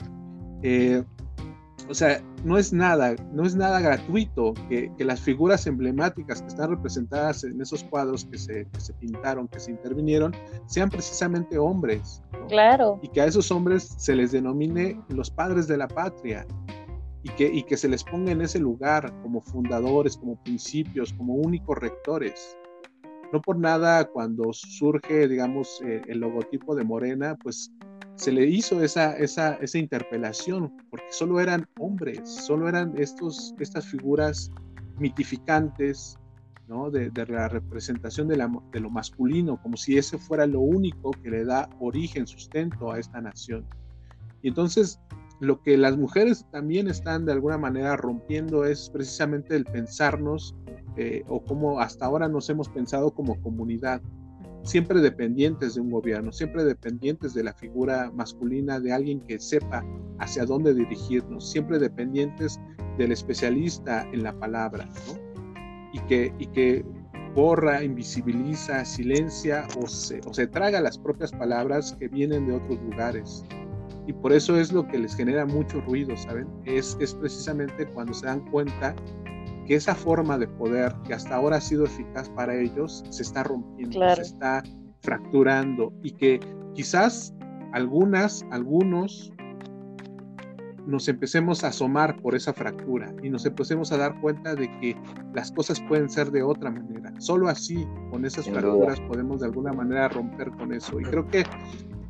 O 1.90 1.94
sea, 1.94 2.22
no 2.44 2.58
es 2.58 2.74
nada, 2.74 3.16
no 3.32 3.44
es 3.44 3.56
nada 3.56 3.80
gratuito 3.80 4.54
que, 4.70 4.92
las 5.00 5.20
figuras 5.20 5.68
emblemáticas 5.68 6.42
que 6.42 6.48
están 6.48 6.70
representadas 6.70 7.44
en 7.44 7.60
esos 7.62 7.84
cuadros 7.84 8.26
que 8.26 8.38
se, 8.38 8.66
pintaron, 9.00 9.48
que 9.48 9.60
se 9.60 9.72
intervinieron, 9.72 10.34
sean 10.66 10.90
precisamente 10.90 11.58
hombres. 11.58 12.22
Claro. 12.48 13.00
Y 13.02 13.10
que 13.10 13.22
a 13.22 13.26
esos 13.26 13.52
hombres 13.52 13.96
se 13.98 14.16
les 14.16 14.32
denomine 14.32 15.00
los 15.10 15.30
padres 15.30 15.68
de 15.68 15.78
la 15.78 15.88
patria. 15.88 16.46
Y 17.26 17.30
que, 17.30 17.48
y 17.48 17.64
que 17.64 17.78
se 17.78 17.88
les 17.88 18.04
ponga 18.04 18.34
en 18.34 18.42
ese 18.42 18.60
lugar 18.60 19.14
como 19.22 19.40
fundadores, 19.40 20.18
como 20.18 20.36
principios, 20.44 21.14
como 21.14 21.36
únicos 21.36 21.78
rectores. 21.78 22.58
No 23.32 23.42
por 23.42 23.58
nada 23.58 24.06
cuando 24.06 24.52
surge, 24.52 25.28
digamos, 25.30 25.82
eh, 25.86 26.02
el 26.08 26.20
logotipo 26.20 26.76
de 26.76 26.84
Morena, 26.84 27.38
pues 27.42 27.72
se 28.16 28.32
le 28.32 28.46
hizo 28.46 28.84
esa, 28.84 29.18
esa, 29.18 29.56
esa 29.56 29.78
interpelación, 29.78 30.72
porque 30.90 31.08
solo 31.12 31.40
eran 31.40 31.68
hombres, 31.80 32.30
solo 32.30 32.70
eran 32.70 32.94
estos, 32.98 33.56
estas 33.60 33.86
figuras 33.86 34.52
mitificantes, 35.00 36.18
¿no? 36.68 36.90
de, 36.90 37.12
la 37.28 37.50
representación 37.50 38.28
de, 38.28 38.38
la, 38.38 38.52
de, 38.72 38.80
lo 38.80 38.90
masculino, 38.90 39.62
como 39.62 39.78
si 39.78 39.98
ese 39.98 40.18
fuera 40.18 40.46
lo 40.46 40.60
único 40.60 41.12
que 41.12 41.30
le 41.30 41.46
da 41.46 41.70
origen, 41.80 42.28
sustento 42.28 42.92
a 42.92 43.00
esta 43.00 43.20
nación. 43.22 43.66
Y 44.42 44.50
entonces 44.50 45.00
lo 45.40 45.62
que 45.62 45.78
las 45.78 45.98
mujeres 45.98 46.46
también 46.52 46.88
están 46.88 47.26
de 47.26 47.34
alguna 47.34 47.58
manera 47.58 47.98
rompiendo 47.98 48.66
es 48.66 48.90
precisamente 48.90 49.56
el 49.56 49.66
pensarnos 49.66 50.56
eh, 50.96 51.24
o 51.28 51.44
como 51.44 51.80
hasta 51.80 52.06
ahora 52.06 52.28
nos 52.28 52.50
hemos 52.50 52.70
pensado 52.70 53.12
como 53.12 53.42
comunidad 53.42 54.02
siempre 54.64 55.02
dependientes 55.02 55.76
de 55.76 55.82
un 55.82 55.92
gobierno, 55.92 56.32
siempre 56.32 56.64
dependientes 56.64 57.34
de 57.34 57.44
la 57.44 57.54
figura 57.54 58.12
masculina, 58.12 58.80
de 58.80 58.94
alguien 58.94 59.20
que 59.22 59.40
sepa 59.40 59.84
hacia 60.20 60.46
dónde 60.46 60.74
dirigirnos, 60.74 61.50
siempre 61.50 61.80
dependientes 61.80 62.60
del 62.98 63.12
especialista 63.12 64.08
en 64.14 64.24
la 64.24 64.38
palabra, 64.40 64.86
¿no? 65.08 65.22
Y 65.94 66.00
que, 66.08 66.34
y 66.40 66.48
que 66.48 66.86
borra, 67.36 67.84
invisibiliza, 67.84 68.86
silencia 68.86 69.68
o 69.80 69.88
se, 69.88 70.22
o 70.26 70.34
se 70.34 70.48
traga 70.48 70.82
las 70.82 70.98
propias 70.98 71.32
palabras 71.32 71.96
que 72.00 72.08
vienen 72.08 72.48
de 72.48 72.54
otros 72.54 72.82
lugares. 72.84 73.44
Y 74.08 74.14
por 74.14 74.34
eso 74.34 74.58
es 74.58 74.72
lo 74.72 74.88
que 74.88 75.00
les 75.00 75.16
genera 75.16 75.46
mucho 75.46 75.82
ruido, 75.82 76.16
¿saben? 76.18 76.48
Es, 76.66 76.98
es 77.00 77.14
precisamente 77.14 77.86
cuando 77.88 78.14
se 78.14 78.26
dan 78.26 78.42
cuenta 78.52 78.96
que 79.66 79.76
esa 79.76 79.96
forma 79.96 80.38
de 80.38 80.48
poder 80.48 80.94
que 81.06 81.14
hasta 81.14 81.36
ahora 81.36 81.58
ha 81.58 81.62
sido 81.62 81.86
eficaz 81.86 82.30
para 82.30 82.56
ellos 82.56 83.04
se 83.10 83.24
está 83.24 83.44
rompiendo, 83.44 84.16
se 84.16 84.22
está 84.22 84.64
fracturando 85.02 85.94
y 86.02 86.12
que 86.12 86.40
quizás 86.74 87.34
algunas, 87.74 88.46
algunos 88.52 89.32
nos 90.86 91.08
empecemos 91.08 91.64
a 91.64 91.68
asomar 91.68 92.22
por 92.22 92.36
esa 92.36 92.54
fractura 92.54 93.14
y 93.24 93.30
nos 93.30 93.46
empecemos 93.46 93.92
a 93.92 93.98
dar 93.98 94.20
cuenta 94.20 94.54
de 94.56 94.70
que 94.80 94.98
las 95.34 95.52
cosas 95.52 95.82
pueden 95.88 96.10
ser 96.10 96.32
de 96.32 96.44
otra 96.44 96.72
manera. 96.72 97.14
Solo 97.20 97.48
así, 97.48 97.88
con 98.10 98.26
esas 98.26 98.50
fracturas, 98.50 99.00
podemos 99.02 99.40
de 99.40 99.48
alguna 99.48 99.72
manera 99.72 100.10
romper 100.10 100.52
con 100.52 100.74
eso. 100.74 101.00
Y 101.00 101.04
creo 101.04 101.26
que 101.28 101.46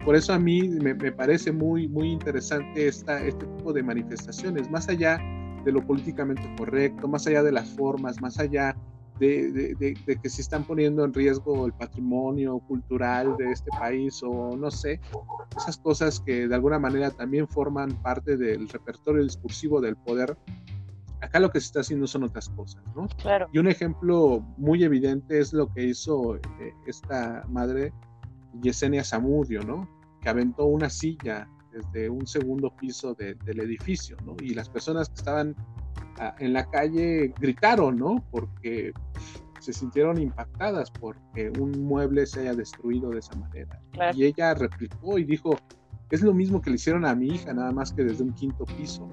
por 0.04 0.16
eso 0.16 0.34
a 0.34 0.40
mí 0.40 0.68
me, 0.68 0.96
parece 1.12 1.52
muy, 1.52 1.88
muy 1.88 2.12
interesante 2.12 2.88
esta, 2.88 3.24
este 3.24 3.46
tipo 3.46 3.74
de 3.74 3.84
manifestaciones, 3.84 4.70
más 4.70 4.90
allá 4.90 5.20
de 5.64 5.72
lo 5.72 5.86
políticamente 5.86 6.44
correcto, 6.58 7.08
más 7.08 7.28
allá 7.28 7.44
de 7.44 7.52
las 7.52 7.70
formas, 7.70 8.22
más 8.22 8.40
allá 8.40 8.76
de, 9.20 9.96
que 10.22 10.30
se 10.30 10.42
están 10.42 10.64
poniendo 10.64 11.06
en 11.06 11.14
riesgo 11.14 11.66
el 11.66 11.74
patrimonio 11.74 12.60
cultural 12.60 13.38
de 13.38 13.52
este 13.52 13.70
país 13.72 14.22
o 14.24 14.56
no 14.58 14.72
sé, 14.72 15.00
esas 15.56 15.78
cosas 15.78 16.20
que 16.20 16.48
de 16.48 16.56
alguna 16.56 16.80
manera 16.80 17.12
también 17.12 17.48
forman 17.48 17.92
parte 18.02 18.38
del 18.38 18.68
repertorio 18.70 19.24
discursivo 19.24 19.80
del 19.82 19.96
poder. 19.96 20.38
Acá 21.22 21.40
lo 21.40 21.52
que 21.52 21.62
se 21.62 21.68
está 21.68 21.80
haciendo 21.82 22.06
son 22.06 22.24
otras 22.24 22.50
cosas, 22.50 22.84
¿no? 22.96 23.08
Claro. 23.22 23.48
Y 23.54 23.60
un 23.60 23.68
ejemplo 23.68 24.42
muy 24.58 24.84
evidente 24.84 25.40
es 25.40 25.54
lo 25.54 25.72
que 25.74 25.86
hizo 25.86 26.36
eh, 26.36 26.42
esta 26.86 27.46
madre 27.48 27.94
Yesenia 28.62 29.06
Zamudio, 29.06 29.64
¿no? 29.64 29.88
Que 30.20 30.30
aventó 30.30 30.66
una 30.66 30.90
silla 30.90 31.48
desde 31.74 32.10
un 32.10 32.26
segundo 32.28 32.70
piso 32.76 33.16
del 33.16 33.60
edificio, 33.60 34.16
¿no? 34.26 34.36
Y 34.42 34.54
las 34.54 34.70
personas 34.70 35.10
que 35.10 35.16
estaban 35.16 35.56
ah, 36.20 36.36
en 36.40 36.54
la 36.54 36.70
calle 36.70 37.34
gritaron, 37.40 37.98
¿no? 37.98 38.24
Porque 38.32 38.94
se 39.60 39.74
sintieron 39.74 40.22
impactadas 40.22 40.92
porque 40.92 41.52
un 41.58 41.72
mueble 41.84 42.26
se 42.26 42.42
haya 42.42 42.54
destruido 42.54 43.10
de 43.12 43.20
esa 43.20 43.36
manera. 43.36 43.82
Y 44.14 44.26
ella 44.26 44.54
replicó 44.54 45.18
y 45.18 45.24
dijo, 45.24 45.58
es 46.10 46.22
lo 46.22 46.34
mismo 46.34 46.62
que 46.62 46.70
le 46.70 46.76
hicieron 46.76 47.06
a 47.06 47.16
mi 47.16 47.28
hija, 47.28 47.54
nada 47.54 47.72
más 47.72 47.94
que 47.94 48.04
desde 48.04 48.24
un 48.24 48.34
quinto 48.34 48.66
piso. 48.66 49.08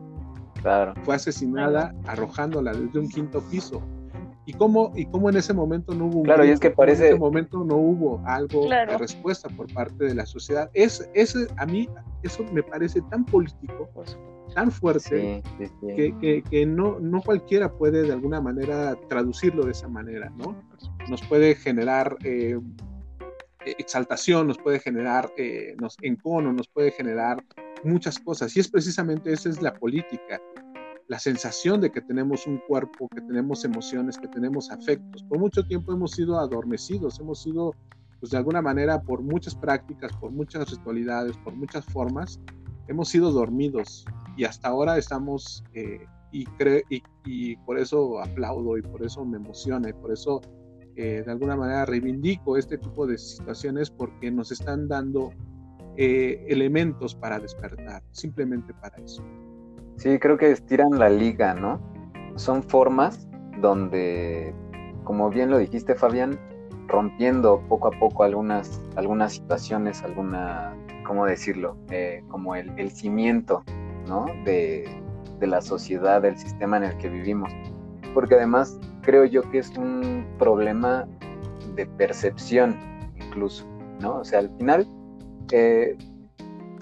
Claro. 0.60 0.92
Fue 1.04 1.14
asesinada 1.14 1.94
arrojándola 2.06 2.72
desde 2.72 2.98
un 2.98 3.08
quinto 3.08 3.40
piso. 3.48 3.80
¿Y 4.50 4.52
cómo, 4.54 4.92
y 4.96 5.06
cómo 5.06 5.30
en 5.30 5.36
ese 5.36 5.54
momento 5.54 5.94
no 5.94 6.06
hubo 6.06 6.18
un 6.18 6.24
claro, 6.24 6.44
y 6.44 6.50
es 6.50 6.58
que 6.58 6.70
parece... 6.70 7.06
en 7.06 7.12
ese 7.12 7.20
momento 7.20 7.62
no 7.62 7.76
hubo 7.76 8.20
algo 8.26 8.68
de 8.68 8.98
respuesta 8.98 9.48
por 9.48 9.72
parte 9.72 10.06
de 10.06 10.14
la 10.16 10.26
sociedad? 10.26 10.68
Es, 10.74 11.08
es, 11.14 11.36
a 11.56 11.66
mí 11.66 11.88
eso 12.24 12.44
me 12.52 12.64
parece 12.64 13.00
tan 13.02 13.24
político, 13.24 13.88
tan 14.52 14.72
fuerte, 14.72 15.40
Que, 15.96 16.42
que, 16.50 16.66
no, 16.66 16.98
no 16.98 17.22
cualquiera 17.22 17.72
puede 17.72 18.02
de 18.02 18.12
alguna 18.12 18.40
manera 18.40 18.96
traducirlo 19.08 19.66
de 19.66 19.70
esa 19.70 19.86
manera, 19.86 20.30
¿no? 20.30 20.60
Nos 21.08 21.22
puede 21.22 21.54
generar 21.54 22.16
eh, 22.24 22.58
exaltación, 23.64 24.48
nos 24.48 24.58
puede 24.58 24.80
generar 24.80 25.30
eh, 25.36 25.76
nos, 25.80 25.96
encono, 26.02 26.52
nos 26.52 26.66
puede 26.66 26.90
generar 26.90 27.40
muchas 27.84 28.18
cosas. 28.18 28.56
Y 28.56 28.60
es 28.60 28.68
precisamente 28.68 29.32
esa 29.32 29.48
es 29.48 29.62
la 29.62 29.74
política 29.74 30.40
la 31.10 31.18
sensación 31.18 31.80
de 31.80 31.90
que 31.90 32.00
tenemos 32.00 32.46
un 32.46 32.58
cuerpo, 32.68 33.08
que 33.08 33.20
tenemos 33.20 33.64
emociones, 33.64 34.16
que 34.16 34.28
tenemos 34.28 34.70
afectos. 34.70 35.24
Por 35.24 35.40
mucho 35.40 35.64
tiempo 35.64 35.92
hemos 35.92 36.12
sido 36.12 36.38
adormecidos, 36.38 37.18
hemos 37.18 37.42
sido, 37.42 37.74
pues 38.20 38.30
de 38.30 38.38
alguna 38.38 38.62
manera, 38.62 39.02
por 39.02 39.20
muchas 39.20 39.56
prácticas, 39.56 40.12
por 40.18 40.30
muchas 40.30 40.70
ritualidades, 40.70 41.36
por 41.38 41.52
muchas 41.52 41.84
formas, 41.86 42.38
hemos 42.86 43.08
sido 43.08 43.32
dormidos 43.32 44.04
y 44.36 44.44
hasta 44.44 44.68
ahora 44.68 44.98
estamos, 44.98 45.64
eh, 45.74 46.06
y, 46.30 46.44
y, 46.88 47.02
y, 47.24 47.56
por 47.56 47.80
eso 47.80 48.20
aplaudo 48.20 48.78
y 48.78 48.82
por 48.82 49.04
eso 49.04 49.24
me 49.24 49.38
emociona 49.38 49.88
y 49.90 49.92
por 49.94 50.12
eso 50.12 50.40
eh, 50.94 51.24
de 51.26 51.32
alguna 51.32 51.56
manera 51.56 51.86
reivindico 51.86 52.56
este 52.56 52.78
tipo 52.78 53.08
de 53.08 53.18
situaciones 53.18 53.90
porque 53.90 54.30
nos 54.30 54.52
están 54.52 54.86
dando 54.86 55.32
eh, 55.96 56.46
elementos 56.48 57.16
para 57.16 57.40
despertar, 57.40 58.00
simplemente 58.12 58.72
para 58.74 58.96
eso. 58.98 59.24
Sí, 60.00 60.18
creo 60.18 60.38
que 60.38 60.50
estiran 60.50 60.98
la 60.98 61.10
liga, 61.10 61.52
¿no? 61.52 61.78
Son 62.36 62.62
formas 62.62 63.28
donde, 63.60 64.54
como 65.04 65.28
bien 65.28 65.50
lo 65.50 65.58
dijiste, 65.58 65.94
Fabián, 65.94 66.40
rompiendo 66.88 67.60
poco 67.68 67.88
a 67.88 67.90
poco 67.90 68.24
algunas, 68.24 68.80
algunas 68.96 69.34
situaciones, 69.34 70.02
alguna, 70.02 70.74
¿cómo 71.04 71.26
decirlo? 71.26 71.76
Eh, 71.90 72.24
como 72.28 72.54
el, 72.54 72.72
el, 72.78 72.90
cimiento, 72.90 73.62
¿no? 74.08 74.24
De, 74.46 74.88
de 75.38 75.46
la 75.46 75.60
sociedad, 75.60 76.22
del 76.22 76.38
sistema 76.38 76.78
en 76.78 76.84
el 76.84 76.96
que 76.96 77.10
vivimos. 77.10 77.52
Porque 78.14 78.36
además 78.36 78.80
creo 79.02 79.26
yo 79.26 79.42
que 79.50 79.58
es 79.58 79.76
un 79.76 80.26
problema 80.38 81.06
de 81.74 81.84
percepción 81.84 82.74
incluso, 83.16 83.66
¿no? 84.00 84.20
O 84.20 84.24
sea, 84.24 84.38
al 84.38 84.48
final 84.56 84.88
eh, 85.52 85.94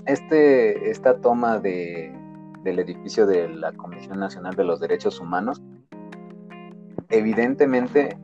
este, 0.07 0.89
esta 0.89 1.21
toma 1.21 1.59
de, 1.59 2.17
del 2.69 2.79
edificio 2.81 3.27
de 3.27 3.49
la 3.49 3.73
Comisión 3.73 4.21
Nacional 4.21 4.55
de 4.55 4.65
los 4.65 4.79
Derechos 4.79 5.21
Humanos, 5.21 5.63
evidentemente 7.09 8.17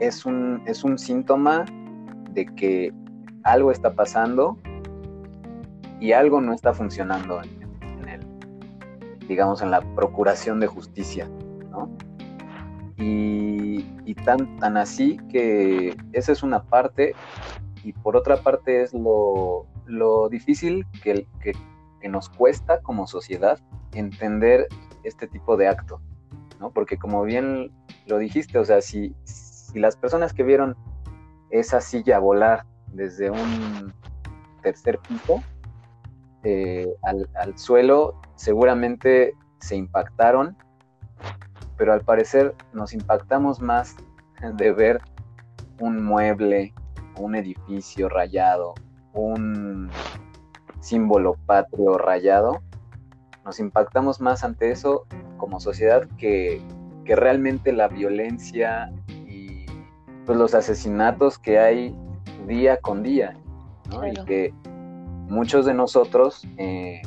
es 0.00 0.26
un, 0.26 0.62
es 0.66 0.82
un 0.84 0.98
síntoma 0.98 1.64
de 2.32 2.46
que 2.46 2.92
algo 3.44 3.70
está 3.70 3.94
pasando 3.94 4.58
y 6.00 6.12
algo 6.12 6.40
no 6.40 6.52
está 6.52 6.74
funcionando 6.74 7.40
en, 7.42 8.08
el, 8.08 8.20
digamos, 9.28 9.62
en 9.62 9.70
la 9.70 9.80
procuración 9.94 10.60
de 10.60 10.66
justicia, 10.66 11.28
¿no? 11.70 11.88
Y, 12.98 13.84
tan, 14.24 14.58
tan 14.58 14.76
así 14.76 15.18
que 15.30 15.96
esa 16.12 16.32
es 16.32 16.42
una 16.42 16.64
parte 16.64 17.14
y 17.84 17.92
por 17.92 18.16
otra 18.16 18.38
parte 18.38 18.82
es 18.82 18.92
lo, 18.92 19.66
lo 19.84 20.28
difícil 20.28 20.84
que, 21.04 21.28
que, 21.40 21.52
nos 22.02 22.28
cuesta 22.28 22.80
como 22.82 23.06
sociedad 23.06 23.58
entender 23.92 24.68
este 25.02 25.26
tipo 25.26 25.56
de 25.56 25.68
acto, 25.68 26.00
¿no? 26.60 26.70
Porque 26.70 26.98
como 26.98 27.22
bien 27.24 27.72
lo 28.06 28.18
dijiste, 28.18 28.58
o 28.58 28.64
sea, 28.64 28.80
si, 28.80 29.14
si 29.24 29.78
las 29.78 29.96
personas 29.96 30.32
que 30.32 30.42
vieron 30.42 30.76
esa 31.50 31.80
silla 31.80 32.18
volar 32.18 32.64
desde 32.92 33.30
un 33.30 33.92
tercer 34.62 34.98
piso 34.98 35.42
eh, 36.42 36.88
al, 37.02 37.28
al, 37.34 37.58
suelo, 37.58 38.20
seguramente 38.36 39.34
se 39.58 39.76
impactaron, 39.76 40.56
pero 41.76 41.92
al 41.92 42.02
parecer 42.02 42.54
nos 42.72 42.92
impactamos 42.92 43.60
más 43.60 43.96
de 44.54 44.72
ver 44.72 45.00
un 45.80 46.04
mueble, 46.04 46.72
un 47.18 47.34
edificio 47.34 48.08
rayado, 48.08 48.74
un 49.12 49.90
símbolo 50.86 51.36
patrio 51.46 51.98
rayado, 51.98 52.62
nos 53.44 53.58
impactamos 53.58 54.20
más 54.20 54.44
ante 54.44 54.70
eso 54.70 55.06
como 55.36 55.58
sociedad 55.60 56.06
que, 56.16 56.62
realmente 57.04 57.72
la 57.72 57.86
violencia 57.86 58.92
y 59.06 59.64
pues, 60.24 60.36
los 60.36 60.54
asesinatos 60.54 61.38
que 61.38 61.60
hay 61.60 61.96
día 62.48 62.78
con 62.78 63.04
día, 63.04 63.36
y 64.12 64.24
que 64.24 64.54
muchos 65.28 65.66
de 65.66 65.74
nosotros, 65.74 66.44
eh, 66.56 67.02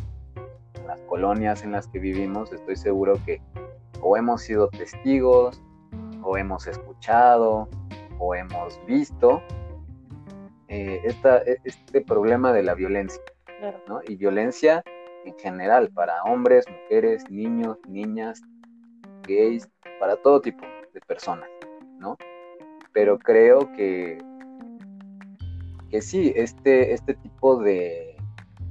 en 0.75 0.88
las 0.88 1.01
colonias 1.01 1.63
en 1.63 1.73
las 1.73 1.88
que 1.88 1.99
vivimos, 1.99 2.53
estoy 2.53 2.77
seguro 2.77 3.19
que 3.25 3.41
o 4.01 4.15
hemos 4.15 4.41
sido 4.41 4.69
testigos, 4.69 5.61
o 6.23 6.38
hemos 6.38 6.67
escuchado, 6.67 7.67
o 8.17 8.36
hemos 8.36 8.80
visto 8.86 9.41
eh, 10.69 11.01
e, 11.03 11.57
este 11.63 12.01
problema 12.01 12.53
de 12.53 12.63
la 12.63 12.73
violencia, 12.73 13.21
¿no? 13.88 14.01
Y 14.07 14.16
violencia 14.16 14.84
en 15.26 15.38
general 15.38 15.89
para 15.89 16.24
hombres, 16.24 16.66
mujeres, 16.70 17.30
niños, 17.30 17.78
niñas, 17.88 18.41
gays, 19.28 19.70
para 19.99 20.16
todo 20.18 20.41
tipo 20.41 20.66
de 20.93 21.01
personas, 21.01 21.49
¿no? 21.99 22.18
Pero 22.93 23.20
creo 23.20 23.72
que, 23.74 24.18
que 25.89 26.01
sí, 26.01 26.34
este, 26.36 26.93
este 26.93 27.14
tipo 27.16 27.57
de, 27.57 28.18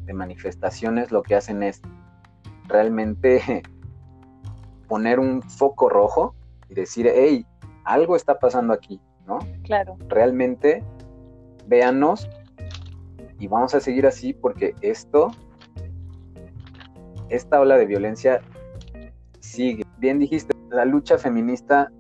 de 0.05 0.13
manifestaciones 0.13 1.13
lo 1.13 1.23
que 1.23 1.37
hacen 1.37 1.63
es 1.63 1.83
realmente 2.67 3.63
poner 4.89 5.21
un 5.21 5.43
foco 5.43 5.89
rojo 5.89 6.35
y 6.69 6.75
decir, 6.75 7.11
hey, 7.15 7.47
algo 7.85 8.17
está 8.17 8.39
pasando 8.39 8.73
aquí, 8.73 9.01
¿no? 9.27 9.39
Claro. 9.65 9.97
Realmente 10.09 10.83
véanos 11.67 12.29
y 13.39 13.47
vamos 13.49 13.75
a 13.75 13.81
seguir 13.81 14.07
así 14.07 14.33
porque 14.33 14.75
esto, 14.81 15.31
esta 17.29 17.61
ola 17.61 17.77
de 17.77 17.87
violencia 17.87 18.41
sigue. 19.41 19.85
Bien 19.99 20.19
dijiste, 20.19 20.55
la 20.71 20.85
lucha 20.85 21.19
feminista 21.19 21.91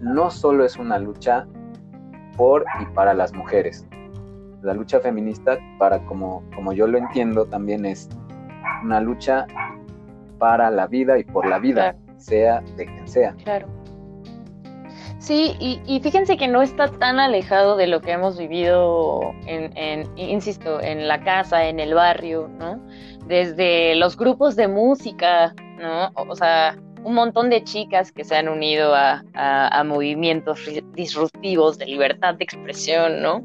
no 0.00 0.30
solo 0.30 0.64
es 0.64 0.76
una 0.76 0.98
lucha 0.98 1.46
por 2.36 2.64
y 2.80 2.86
para 2.94 3.14
las 3.14 3.32
mujeres. 3.32 3.86
La 4.62 4.74
lucha 4.74 5.00
feminista, 5.00 5.58
para 5.78 6.04
como, 6.06 6.44
como 6.54 6.72
yo 6.72 6.86
lo 6.86 6.98
entiendo, 6.98 7.46
también 7.46 7.84
es 7.84 8.08
una 8.84 9.00
lucha 9.00 9.46
para 10.38 10.70
la 10.70 10.86
vida 10.86 11.18
y 11.18 11.24
por 11.24 11.46
la 11.46 11.58
vida, 11.58 11.96
sea 12.16 12.60
de 12.76 12.86
quien 12.86 13.08
sea. 13.08 13.34
Claro. 13.34 13.81
Sí, 15.22 15.56
y, 15.60 16.00
fíjense 16.00 16.36
que 16.36 16.48
no 16.48 16.62
está 16.62 16.88
tan 16.88 17.20
alejado 17.20 17.76
de 17.76 17.86
lo 17.86 18.00
que 18.00 18.10
hemos 18.10 18.36
vivido 18.36 19.20
en, 19.46 20.04
insisto, 20.16 20.80
en 20.80 21.06
la 21.06 21.22
casa, 21.22 21.68
en 21.68 21.78
el 21.78 21.94
barrio, 21.94 22.48
¿no? 22.58 22.84
Desde 23.28 23.94
los 23.94 24.16
grupos 24.16 24.56
de 24.56 24.66
música, 24.66 25.54
¿no? 25.78 26.10
O 26.28 26.34
sea, 26.34 26.76
un 27.04 27.14
montón 27.14 27.50
de 27.50 27.64
chicas 27.64 28.12
que 28.12 28.24
se 28.24 28.36
han 28.36 28.48
unido 28.48 28.94
a, 28.94 29.22
movimientos 29.84 30.60
disruptivos 30.94 31.76
de 31.76 31.86
libertad 31.86 32.34
de 32.34 32.44
expresión, 32.44 33.20
¿no? 33.20 33.42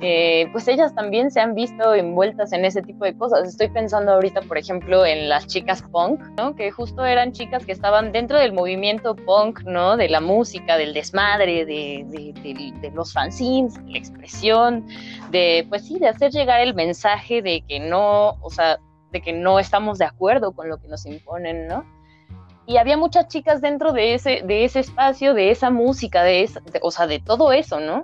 Eh, 0.00 0.48
pues 0.52 0.68
ellas 0.68 0.94
también 0.94 1.30
se 1.30 1.40
han 1.40 1.54
visto 1.54 1.94
envueltas 1.94 2.52
en 2.52 2.64
ese 2.64 2.82
tipo 2.82 3.04
de 3.04 3.16
cosas. 3.16 3.48
Estoy 3.48 3.68
pensando 3.70 4.12
ahorita, 4.12 4.42
por 4.42 4.58
ejemplo, 4.58 5.04
en 5.04 5.28
las 5.28 5.46
chicas 5.46 5.82
punk, 5.82 6.20
¿no? 6.36 6.54
Que 6.54 6.70
justo 6.70 7.04
eran 7.04 7.32
chicas 7.32 7.66
que 7.66 7.72
estaban 7.72 8.12
dentro 8.12 8.38
del 8.38 8.52
movimiento 8.52 9.16
punk, 9.16 9.62
¿no? 9.64 9.96
De 9.96 10.08
la 10.08 10.20
música, 10.20 10.76
del 10.76 10.94
desmadre, 10.94 11.64
de, 11.64 12.04
de 12.08 12.90
los 12.92 13.12
fanzines, 13.12 13.74
de 13.84 13.92
la 13.92 13.98
expresión, 13.98 14.86
de, 15.30 15.66
pues 15.68 15.86
sí, 15.86 15.98
de 15.98 16.08
hacer 16.08 16.30
llegar 16.30 16.60
el 16.60 16.74
mensaje 16.74 17.42
de 17.42 17.62
que 17.66 17.80
no, 17.80 18.36
o 18.40 18.50
sea, 18.50 18.78
de 19.10 19.20
que 19.20 19.32
no 19.32 19.58
estamos 19.58 19.98
de 19.98 20.04
acuerdo 20.04 20.52
con 20.52 20.68
lo 20.68 20.78
que 20.78 20.88
nos 20.88 21.06
imponen, 21.06 21.66
¿no? 21.66 21.84
Y 22.66 22.78
había 22.78 22.96
muchas 22.96 23.28
chicas 23.28 23.60
dentro 23.60 23.92
de 23.92 24.14
ese, 24.14 24.42
de 24.42 24.64
ese 24.64 24.80
espacio, 24.80 25.34
de 25.34 25.50
esa 25.50 25.70
música, 25.70 26.22
de, 26.22 26.48
o 26.82 26.90
sea, 26.90 27.06
de 27.06 27.20
todo 27.20 27.52
eso, 27.52 27.80
¿no? 27.80 28.02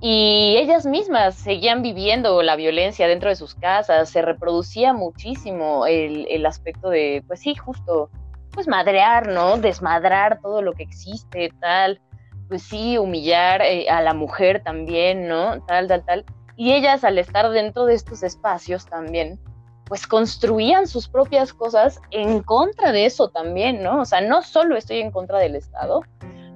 Y 0.00 0.56
ellas 0.58 0.86
mismas 0.86 1.34
seguían 1.34 1.82
viviendo 1.82 2.40
la 2.42 2.54
violencia 2.54 3.08
dentro 3.08 3.30
de 3.30 3.36
sus 3.36 3.56
casas, 3.56 4.08
se 4.10 4.22
reproducía 4.22 4.92
muchísimo 4.92 5.86
el, 5.86 6.46
aspecto 6.46 6.88
de, 6.88 7.24
pues 7.26 7.40
sí, 7.40 7.56
justo, 7.56 8.08
pues 8.52 8.68
madrear, 8.68 9.26
¿no? 9.26 9.58
Desmadrar 9.58 10.40
todo 10.40 10.62
lo 10.62 10.72
que 10.72 10.84
existe, 10.84 11.52
tal, 11.60 12.00
pues 12.46 12.62
sí, 12.62 12.96
humillar 12.96 13.60
eh, 13.62 13.90
a 13.90 14.00
la 14.00 14.14
mujer 14.14 14.62
también, 14.62 15.26
¿no? 15.26 15.60
Tal, 15.66 15.88
tal, 15.88 16.04
tal. 16.04 16.24
Y 16.56 16.74
ellas 16.74 17.02
al 17.02 17.18
estar 17.18 17.50
dentro 17.50 17.84
de 17.84 17.94
estos 17.94 18.22
espacios 18.22 18.86
también, 18.86 19.40
pues 19.88 20.06
construían 20.06 20.86
sus 20.86 21.08
propias 21.08 21.52
cosas 21.52 22.00
en 22.10 22.42
contra 22.42 22.92
de 22.92 23.06
eso 23.06 23.28
también, 23.28 23.82
¿no? 23.82 24.02
O 24.02 24.04
sea, 24.04 24.20
no 24.20 24.42
solo 24.42 24.76
estoy 24.76 25.00
en 25.00 25.10
contra 25.10 25.38
del 25.38 25.56
Estado, 25.56 26.02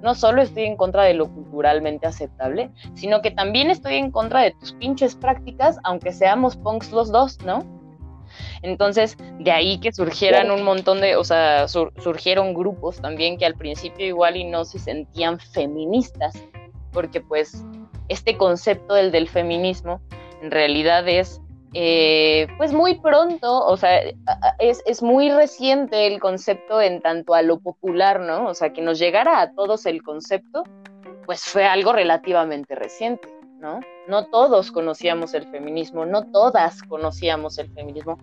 no 0.02 0.14
solo 0.14 0.42
estoy 0.42 0.64
en 0.64 0.76
contra 0.76 1.04
de 1.04 1.14
lo 1.14 1.32
culturalmente 1.32 2.06
aceptable, 2.06 2.70
sino 2.94 3.22
que 3.22 3.30
también 3.30 3.70
estoy 3.70 3.94
en 3.94 4.10
contra 4.10 4.42
de 4.42 4.50
tus 4.50 4.72
pinches 4.74 5.14
prácticas, 5.14 5.78
aunque 5.84 6.12
seamos 6.12 6.56
punks 6.56 6.92
los 6.92 7.10
dos, 7.10 7.38
¿no? 7.44 7.64
Entonces, 8.62 9.16
de 9.38 9.50
ahí 9.50 9.78
que 9.78 9.92
surgieran 9.92 10.50
un 10.50 10.62
montón 10.62 11.00
de, 11.00 11.16
o 11.16 11.24
sea, 11.24 11.68
surgieron 11.68 12.54
grupos 12.54 13.00
también 13.00 13.38
que 13.38 13.46
al 13.46 13.54
principio 13.54 14.06
igual 14.06 14.36
y 14.36 14.44
no 14.44 14.64
se 14.64 14.78
sentían 14.78 15.38
feministas, 15.38 16.34
porque 16.92 17.20
pues 17.20 17.64
este 18.08 18.36
concepto 18.36 18.94
del 18.94 19.12
del 19.12 19.28
feminismo 19.28 20.00
en 20.42 20.50
realidad 20.50 21.08
es 21.08 21.40
eh, 21.74 22.48
pues 22.58 22.72
muy 22.72 23.00
pronto, 23.00 23.64
o 23.64 23.76
sea, 23.76 24.00
es, 24.58 25.02
muy 25.02 25.30
reciente 25.30 26.06
el 26.06 26.20
concepto 26.20 26.82
en 26.82 27.00
tanto 27.00 27.34
a 27.34 27.42
lo 27.42 27.60
popular, 27.60 28.20
¿no? 28.20 28.46
O 28.48 28.54
sea, 28.54 28.72
que 28.72 28.82
nos 28.82 28.98
llegara 28.98 29.40
a 29.40 29.52
todos 29.54 29.86
el 29.86 30.02
concepto, 30.02 30.64
pues 31.24 31.42
fue 31.44 31.64
algo 31.64 31.94
relativamente 31.94 32.74
reciente, 32.74 33.28
¿no? 33.58 33.80
No 34.06 34.26
todos 34.26 34.70
conocíamos 34.70 35.32
el 35.32 35.50
feminismo, 35.50 36.04
no 36.04 36.30
todas 36.30 36.82
conocíamos 36.82 37.56
el 37.58 37.72
feminismo, 37.72 38.18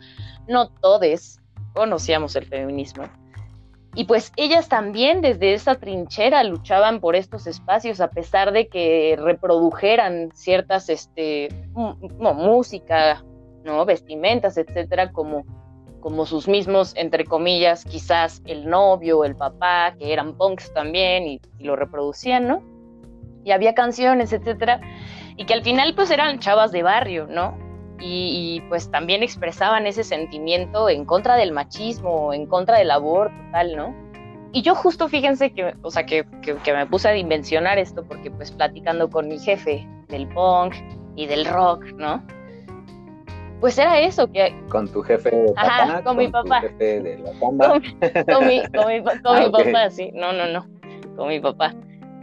no 0.48 0.70
todes 0.70 1.42
conocíamos 1.74 2.36
el 2.36 2.46
feminismo. 2.46 3.06
Y 3.96 4.06
pues 4.06 4.32
ellas 4.36 4.70
también 4.70 5.22
desde 5.22 5.54
esa 5.54 5.76
trinchera 5.76 6.44
luchaban 6.44 7.00
por 7.00 7.16
estos 7.16 7.48
espacios 7.48 8.00
a 8.00 8.12
pesar 8.12 8.52
de 8.52 8.68
que 8.68 9.18
reprodujeran 9.20 10.30
ciertas, 10.36 10.90
este, 10.90 11.50
música, 11.74 13.24
¿no? 13.64 13.86
Vestimentas, 13.86 14.58
etcétera, 14.58 15.12
como, 15.12 15.46
como 16.00 16.26
sus 16.26 16.48
mismos, 16.48 16.94
entre 16.96 17.26
comillas, 17.26 17.86
quizás 17.86 18.42
el 18.46 18.70
novio, 18.70 19.24
el 19.24 19.36
papá, 19.36 19.96
que 19.98 20.14
eran 20.14 20.36
punks 20.36 20.74
también 20.74 21.28
y, 21.28 21.42
lo 21.60 21.76
reproducían, 21.76 22.48
¿no? 22.48 22.62
Y 23.44 23.52
había 23.52 23.74
canciones, 23.74 24.34
etcétera, 24.34 24.82
y 25.38 25.46
que 25.46 25.54
al 25.54 25.64
final 25.64 25.94
pues 25.96 26.12
eran 26.12 26.40
chavas 26.40 26.72
de 26.72 26.84
barrio, 26.84 27.28
¿no? 27.28 27.58
Y, 28.02 28.62
pues 28.70 28.90
también 28.92 29.24
expresaban 29.24 29.86
ese 29.86 30.06
sentimiento 30.06 30.88
en 30.88 31.04
contra 31.04 31.36
del 31.36 31.52
machismo, 31.52 32.34
en 32.34 32.46
contra 32.46 32.78
del 32.78 32.92
aborto, 32.92 33.36
tal, 33.52 33.76
¿no? 33.76 33.94
Y 34.52 34.62
yo 34.62 34.74
justo 34.74 35.10
fíjense 35.10 35.52
que, 35.52 35.76
o 35.82 35.92
sea, 35.92 36.06
que, 36.06 36.26
que, 36.42 36.74
me 36.74 36.86
puse 36.88 37.10
a 37.10 37.12
dimensionar 37.12 37.78
esto 37.78 38.04
porque 38.06 38.32
pues 38.32 38.52
platicando 38.52 39.10
con 39.10 39.28
mi 39.28 39.38
jefe 39.38 39.86
del 40.08 40.28
punk 40.30 40.76
y 41.16 41.28
del 41.28 41.46
rock, 41.46 41.84
¿no? 41.98 42.24
Pues 43.60 43.78
era 43.78 44.00
eso 44.00 44.32
que 44.32 44.56
con 44.70 44.88
tu 44.88 45.02
jefe 45.02 45.30
de 45.32 45.54
Ajá, 45.56 46.04
con, 46.04 46.18
mi 46.18 46.28
papá 46.28 46.62
jefe 46.62 47.02
de 47.02 47.18
la 47.20 47.32
con, 47.40 47.58
con, 47.58 48.48
mi, 48.48 48.64
con 48.68 48.88
mi, 48.88 48.98
ah, 49.26 49.50
papá 49.52 49.90
sí 49.90 50.12
no 50.14 50.32
no 50.34 50.48
no 50.48 50.66
con 51.16 51.28
mi 51.28 51.40
papá 51.40 51.74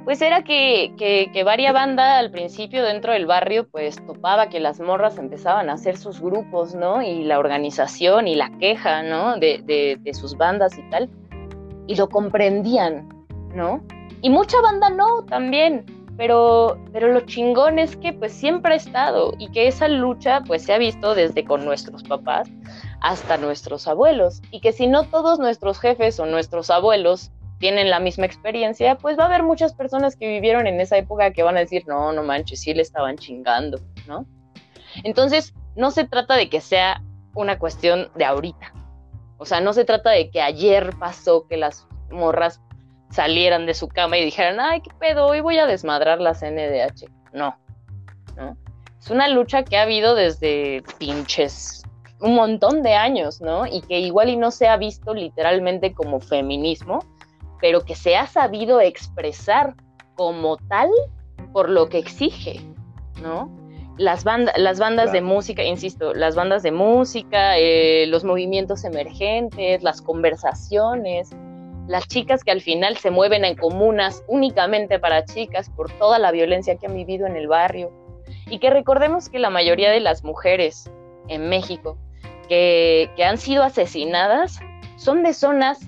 pues 0.07 0.22
era 0.22 0.45
que, 0.45 0.95
que, 0.97 1.30
que 1.32 1.43
varia 1.43 1.72
banda 1.72 2.18
al 2.18 2.30
principio 2.30 2.84
dentro 2.84 3.12
del 3.12 3.26
barrio 3.26 3.66
pues 3.66 3.97
topaba 4.07 4.49
que 4.49 4.61
las 4.61 4.78
morras 4.78 5.18
empezaban 5.18 5.68
a 5.68 5.72
hacer 5.72 5.97
sus 5.97 6.20
grupos, 6.20 6.76
¿no? 6.76 7.03
Y 7.03 7.24
la 7.24 7.41
organización 7.41 8.28
y 8.28 8.37
la 8.37 8.57
queja, 8.61 9.03
¿no? 9.03 9.37
De, 9.37 9.62
de, 9.64 9.99
de 10.01 10.14
sus 10.14 10.37
bandas 10.37 10.78
y 10.78 10.89
tal. 10.91 11.11
Y 11.89 11.97
lo 11.97 12.09
comprendían, 12.09 13.09
¿no? 13.53 13.82
Y 14.22 14.30
mucha 14.30 14.61
banda 14.61 14.91
no 14.91 15.24
también, 15.24 15.84
pero, 16.17 16.79
pero 16.93 17.12
lo 17.12 17.21
chingón 17.21 17.79
es 17.79 17.97
que 17.97 18.12
pues 18.12 18.33
siempre 18.33 18.75
ha 18.75 18.77
estado 18.77 19.35
y 19.39 19.51
que 19.51 19.67
esa 19.67 19.89
lucha 19.89 20.43
pues 20.47 20.62
se 20.62 20.73
ha 20.73 20.79
visto 20.79 21.14
desde 21.14 21.45
con 21.45 21.64
nuestros 21.64 22.03
papás 22.03 22.49
hasta 23.01 23.37
nuestros 23.37 23.87
abuelos 23.87 24.43
y 24.51 24.61
que 24.61 24.73
si 24.73 24.87
no 24.87 25.05
todos 25.05 25.39
nuestros 25.39 25.79
jefes 25.79 26.19
o 26.19 26.27
nuestros 26.27 26.71
abuelos 26.71 27.31
tienen 27.59 27.91
la 27.91 28.01
misma 28.01 28.27
experiencia, 28.27 28.97
pues 28.97 29.19
va 29.19 29.25
a 29.25 29.27
haber 29.27 29.43
muchas 29.43 29.75
personas 29.75 30.17
que 30.17 30.29
vivieron 30.29 30.67
en 30.67 30.81
esa 30.81 30.97
época 30.99 31.33
que 31.33 31.43
van 31.43 31.57
a 31.57 31.61
decir, 31.61 31.85
no, 31.87 32.12
no 32.12 32.23
manches, 32.23 32.61
sí 32.61 32.75
le 32.75 32.83
estaban 32.83 33.17
chingando, 33.17 33.81
¿no? 34.07 34.27
Entonces, 35.05 35.55
no 35.75 35.91
se 35.91 36.05
trata 36.05 36.37
de 36.37 36.51
que 36.51 36.61
sea 36.61 37.03
una 37.35 37.59
cuestión 37.59 38.11
de 38.14 38.25
ahorita. 38.25 38.73
O 39.39 39.45
sea, 39.45 39.61
no 39.61 39.73
se 39.73 39.85
trata 39.85 40.11
de 40.11 40.31
que 40.31 40.41
ayer 40.41 40.95
pasó 40.99 41.47
que 41.47 41.57
las 41.57 41.87
morras 42.11 42.61
salieran 43.11 43.67
de 43.67 43.75
su 43.75 43.89
cama 43.89 44.19
y 44.19 44.25
dijeran, 44.25 44.61
ay, 44.61 44.81
qué 44.81 44.91
pedo, 44.99 45.27
hoy 45.27 45.41
voy 45.41 45.59
a 45.59 45.67
desmadrar 45.67 46.21
las 46.21 46.43
NDH. 46.43 47.11
No, 47.33 47.57
¿no? 48.37 48.57
Es 48.99 49.11
una 49.11 49.29
lucha 49.29 49.63
que 49.65 49.77
ha 49.77 49.83
habido 49.83 50.15
desde 50.15 50.83
pinches 50.99 51.83
un 52.21 52.35
montón 52.35 52.83
de 52.83 52.95
años, 52.95 53.41
¿no? 53.41 53.67
Y 53.67 53.83
que 53.83 54.01
igual 54.01 54.31
y 54.31 54.37
no 54.37 54.51
se 54.51 54.69
ha 54.69 54.77
visto 54.77 55.15
literalmente 55.15 55.93
como 55.93 56.21
feminismo, 56.21 57.05
pero 57.61 57.85
que 57.85 57.95
se 57.95 58.17
ha 58.17 58.27
sabido 58.27 58.81
expresar 58.81 59.75
como 60.15 60.57
tal 60.57 60.91
por 61.53 61.69
lo 61.69 61.89
que 61.89 61.99
exige, 61.99 62.61
¿no? 63.23 63.51
Las, 63.99 64.25
las 64.57 64.79
bandas 64.79 65.13
de 65.13 65.23
música, 65.23 65.63
insisto, 65.63 66.13
las 66.13 66.35
bandas 66.35 66.63
de 66.63 66.71
música, 66.71 67.57
eh, 67.59 68.07
los 68.09 68.25
movimientos 68.25 68.85
emergentes, 68.85 69.83
las 69.83 70.03
conversaciones, 70.03 71.31
las 71.87 72.09
chicas 72.09 72.43
que 72.45 72.51
al 72.51 72.61
final 72.61 72.97
se 72.97 73.11
mueven 73.11 73.45
en 73.45 73.57
comunas 73.57 74.24
únicamente 74.26 74.99
para 74.99 75.24
chicas 75.24 75.70
por 75.70 75.91
toda 75.99 76.18
la 76.18 76.32
violencia 76.32 76.76
que 76.76 76.87
han 76.87 76.95
vivido 76.95 77.26
en 77.26 77.37
el 77.37 77.49
barrio. 77.49 77.93
Y 78.49 78.59
que 78.59 78.70
recordemos 78.70 79.28
que 79.28 79.39
la 79.39 79.51
mayoría 79.51 79.91
de 79.91 80.01
las 80.01 80.24
mujeres 80.24 80.91
en 81.28 81.49
México 81.49 81.99
que, 82.49 83.11
que 83.16 83.24
han 83.24 83.39
sido 83.39 83.62
asesinadas 83.62 84.61
son 84.97 85.22
de 85.22 85.32
zonas 85.32 85.80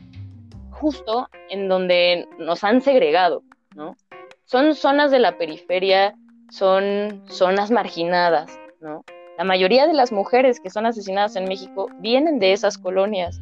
justo 0.70 1.28
en 1.49 1.68
donde 1.68 2.28
nos 2.38 2.64
han 2.64 2.80
segregado, 2.80 3.42
¿no? 3.74 3.96
Son 4.44 4.74
zonas 4.74 5.11
de 5.11 5.18
la 5.18 5.36
periferia, 5.36 6.14
son 6.51 7.22
zonas 7.26 7.70
marginadas, 7.70 8.59
¿no? 8.80 9.05
La 9.36 9.44
mayoría 9.44 9.86
de 9.86 9.92
las 9.92 10.11
mujeres 10.11 10.59
que 10.61 10.70
son 10.70 10.86
asesinadas 10.86 11.36
en 11.36 11.44
México 11.44 11.88
vienen 12.01 12.38
de 12.38 12.53
esas 12.53 12.78
colonias. 12.78 13.40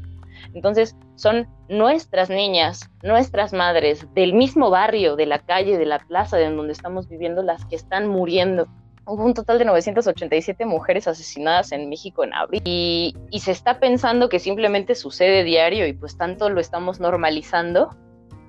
Entonces, 0.56 0.96
son 1.16 1.46
nuestras 1.68 2.30
niñas, 2.30 2.90
nuestras 3.02 3.52
madres, 3.52 4.06
del 4.14 4.32
mismo 4.32 4.70
barrio, 4.70 5.14
de 5.14 5.26
la 5.26 5.38
calle, 5.40 5.76
de 5.76 5.84
la 5.84 5.98
plaza, 5.98 6.38
de 6.38 6.50
donde 6.50 6.72
estamos 6.72 7.08
viviendo, 7.10 7.42
las 7.42 7.66
que 7.66 7.76
están 7.76 8.08
muriendo. 8.08 8.66
Hubo 9.04 9.22
un 9.22 9.34
total 9.34 9.58
de 9.58 9.66
987 9.66 10.64
mujeres 10.64 11.06
asesinadas 11.06 11.72
en 11.72 11.90
México 11.90 12.24
en 12.24 12.32
abril 12.32 12.62
y, 12.64 13.14
se 13.38 13.52
está 13.52 13.78
pensando 13.80 14.30
que 14.30 14.38
simplemente 14.38 14.94
sucede 14.94 15.44
diario 15.44 15.86
y 15.86 15.92
pues 15.92 16.16
tanto 16.16 16.48
lo 16.48 16.58
estamos 16.58 17.00
normalizando, 17.00 17.90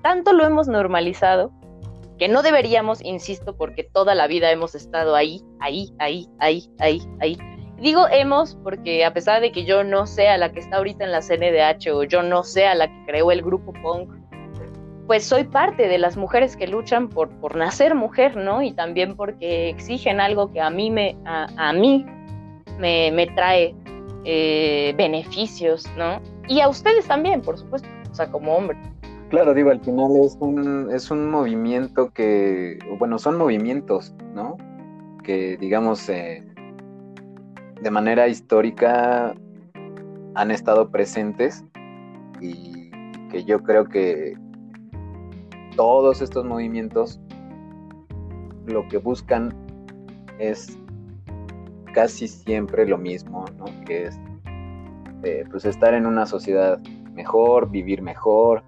tanto 0.02 0.32
lo 0.32 0.46
hemos 0.46 0.66
normalizado, 0.66 1.52
que 2.18 2.28
no 2.28 2.42
deberíamos, 2.42 3.04
insisto, 3.04 3.54
porque 3.54 3.84
toda 3.84 4.14
la 4.14 4.26
vida 4.26 4.50
hemos 4.50 4.74
estado 4.74 5.14
ahí, 5.14 5.42
ahí, 5.60 5.92
ahí, 5.98 6.26
ahí, 6.38 6.70
ahí, 6.78 7.02
ahí. 7.20 7.38
Digo 7.80 8.06
hemos 8.10 8.56
porque 8.56 9.04
a 9.04 9.12
pesar 9.12 9.40
de 9.40 9.52
que 9.52 9.64
yo 9.64 9.84
no 9.84 10.06
sea 10.06 10.36
la 10.36 10.52
que 10.52 10.60
está 10.60 10.78
ahorita 10.78 11.04
en 11.04 11.12
la 11.12 11.20
CNDH 11.20 11.92
o 11.92 12.02
yo 12.04 12.22
no 12.22 12.42
sea 12.42 12.74
la 12.74 12.88
que 12.88 13.04
creó 13.06 13.30
el 13.30 13.42
grupo 13.42 13.72
punk 13.82 14.10
pues 15.08 15.24
soy 15.24 15.44
parte 15.44 15.88
de 15.88 15.96
las 15.96 16.18
mujeres 16.18 16.54
que 16.54 16.68
luchan 16.68 17.08
por, 17.08 17.30
por 17.40 17.56
nacer 17.56 17.94
mujer, 17.94 18.36
¿no? 18.36 18.60
Y 18.60 18.72
también 18.72 19.16
porque 19.16 19.70
exigen 19.70 20.20
algo 20.20 20.52
que 20.52 20.60
a 20.60 20.68
mí 20.68 20.90
me, 20.90 21.16
a, 21.24 21.72
mí 21.72 22.04
me, 22.78 23.26
trae 23.34 23.74
eh, 24.24 24.94
beneficios, 24.98 25.86
¿no? 25.96 26.20
Y 26.46 26.60
a 26.60 26.68
ustedes 26.68 27.06
también, 27.06 27.40
por 27.40 27.56
supuesto, 27.56 27.88
o 28.10 28.14
sea, 28.14 28.30
como 28.30 28.54
hombre. 28.54 28.76
Claro, 29.30 29.54
digo, 29.54 29.70
al 29.70 29.80
final 29.80 30.10
es 30.22 30.36
un, 30.40 30.90
es 30.94 31.10
un 31.10 31.30
movimiento 31.30 32.10
que, 32.10 32.78
bueno, 32.98 33.18
son 33.18 33.38
movimientos, 33.38 34.14
¿no? 34.34 34.58
Que, 35.24 35.56
digamos, 35.56 36.06
eh, 36.10 36.44
de 37.82 37.90
manera 37.90 38.28
histórica 38.28 39.34
han 40.34 40.50
estado 40.50 40.90
presentes 40.90 41.64
y 42.40 42.90
que 43.30 43.44
yo 43.44 43.62
creo 43.62 43.86
que 43.86 44.34
todos 45.76 46.20
estos 46.22 46.44
movimientos 46.44 47.20
lo 48.66 48.86
que 48.88 48.98
buscan 48.98 49.54
es 50.38 50.78
casi 51.94 52.28
siempre 52.28 52.86
lo 52.86 52.98
mismo, 52.98 53.44
¿no? 53.56 53.66
que 53.84 54.06
es 54.06 54.20
eh, 55.22 55.44
pues 55.50 55.64
estar 55.64 55.94
en 55.94 56.06
una 56.06 56.26
sociedad 56.26 56.78
mejor, 57.12 57.70
vivir 57.70 58.02
mejor, 58.02 58.62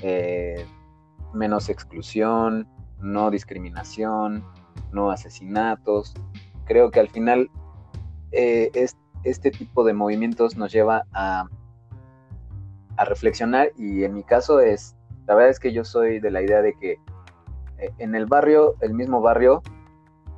eh, 0.00 0.64
menos 1.32 1.68
exclusión, 1.68 2.66
no 3.00 3.30
discriminación, 3.30 4.44
no 4.92 5.10
asesinatos. 5.10 6.14
Creo 6.64 6.90
que 6.90 7.00
al 7.00 7.08
final 7.08 7.50
eh, 8.34 8.70
este 9.24 9.50
tipo 9.50 9.84
de 9.84 9.92
movimientos 9.94 10.56
nos 10.56 10.72
lleva 10.72 11.04
a, 11.12 11.46
a 12.96 13.04
reflexionar 13.04 13.70
y 13.76 14.04
en 14.04 14.14
mi 14.14 14.22
caso 14.22 14.60
es 14.60 14.96
la 15.26 15.34
verdad 15.34 15.50
es 15.50 15.60
que 15.60 15.72
yo 15.72 15.84
soy 15.84 16.20
de 16.20 16.30
la 16.30 16.42
idea 16.42 16.60
de 16.62 16.74
que 16.74 16.98
eh, 17.78 17.90
en 17.98 18.14
el 18.14 18.26
barrio, 18.26 18.74
el 18.80 18.94
mismo 18.94 19.20
barrio, 19.20 19.62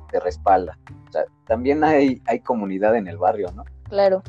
te 0.09 0.19
respalda. 0.19 0.77
O 1.09 1.11
sea, 1.11 1.25
también 1.45 1.83
hay, 1.83 2.21
hay 2.25 2.39
comunidad 2.39 2.95
en 2.95 3.07
el 3.07 3.17
barrio, 3.17 3.51
¿no? 3.53 3.63
Claro. 3.83 4.23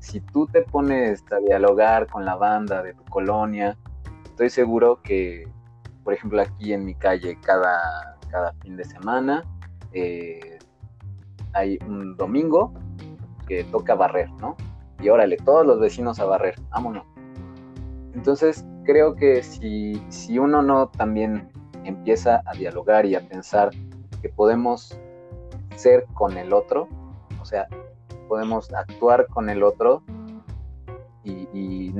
Si 0.00 0.20
tú 0.20 0.46
te 0.46 0.62
pones 0.62 1.22
a 1.30 1.36
dialogar 1.38 2.06
con 2.08 2.24
la 2.24 2.34
banda 2.34 2.82
de 2.82 2.94
tu 2.94 3.04
colonia, 3.04 3.76
estoy 4.24 4.50
seguro 4.50 5.00
que, 5.02 5.46
por 6.02 6.14
ejemplo, 6.14 6.40
aquí 6.42 6.72
en 6.72 6.84
mi 6.84 6.94
calle, 6.94 7.38
cada, 7.42 8.18
cada 8.30 8.52
fin 8.62 8.76
de 8.76 8.84
semana, 8.84 9.44
eh, 9.92 10.58
hay 11.52 11.78
un 11.86 12.16
domingo 12.16 12.72
que 13.50 13.64
toca 13.64 13.96
barrer, 13.96 14.30
¿no? 14.34 14.56
Y 15.00 15.08
órale, 15.08 15.36
todos 15.36 15.66
los 15.66 15.80
vecinos 15.80 16.20
a 16.20 16.24
barrer, 16.24 16.54
vámonos. 16.70 17.04
Entonces, 18.14 18.64
creo 18.84 19.16
que 19.16 19.42
si, 19.42 20.00
si 20.08 20.38
uno 20.38 20.62
no 20.62 20.88
también 20.90 21.50
empieza 21.82 22.42
a 22.46 22.52
dialogar 22.52 23.06
y 23.06 23.16
a 23.16 23.26
pensar 23.26 23.70
que 24.22 24.28
podemos 24.28 24.96
ser 25.74 26.06
con 26.14 26.36
el 26.38 26.52
otro, 26.52 26.88
o 27.42 27.44
sea, 27.44 27.66
podemos 28.28 28.72
actuar 28.72 29.26
con 29.26 29.50
el 29.50 29.64
otro 29.64 30.04
y, 31.24 31.92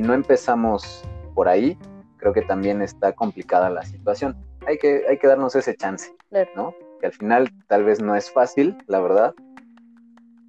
no 0.00 0.14
empezamos 0.14 1.04
por 1.34 1.48
ahí, 1.48 1.76
creo 2.16 2.32
que 2.32 2.40
también 2.42 2.80
está 2.80 3.12
complicada 3.12 3.68
la 3.68 3.82
situación. 3.82 4.38
Hay 4.66 4.78
que, 4.78 5.04
hay 5.06 5.18
que 5.18 5.26
darnos 5.26 5.54
ese 5.54 5.76
chance, 5.76 6.16
¿no? 6.56 6.72
Que 7.00 7.06
al 7.08 7.12
final 7.12 7.50
tal 7.66 7.84
vez 7.84 8.00
no 8.00 8.14
es 8.14 8.30
fácil, 8.30 8.78
la 8.86 9.00
verdad, 9.00 9.34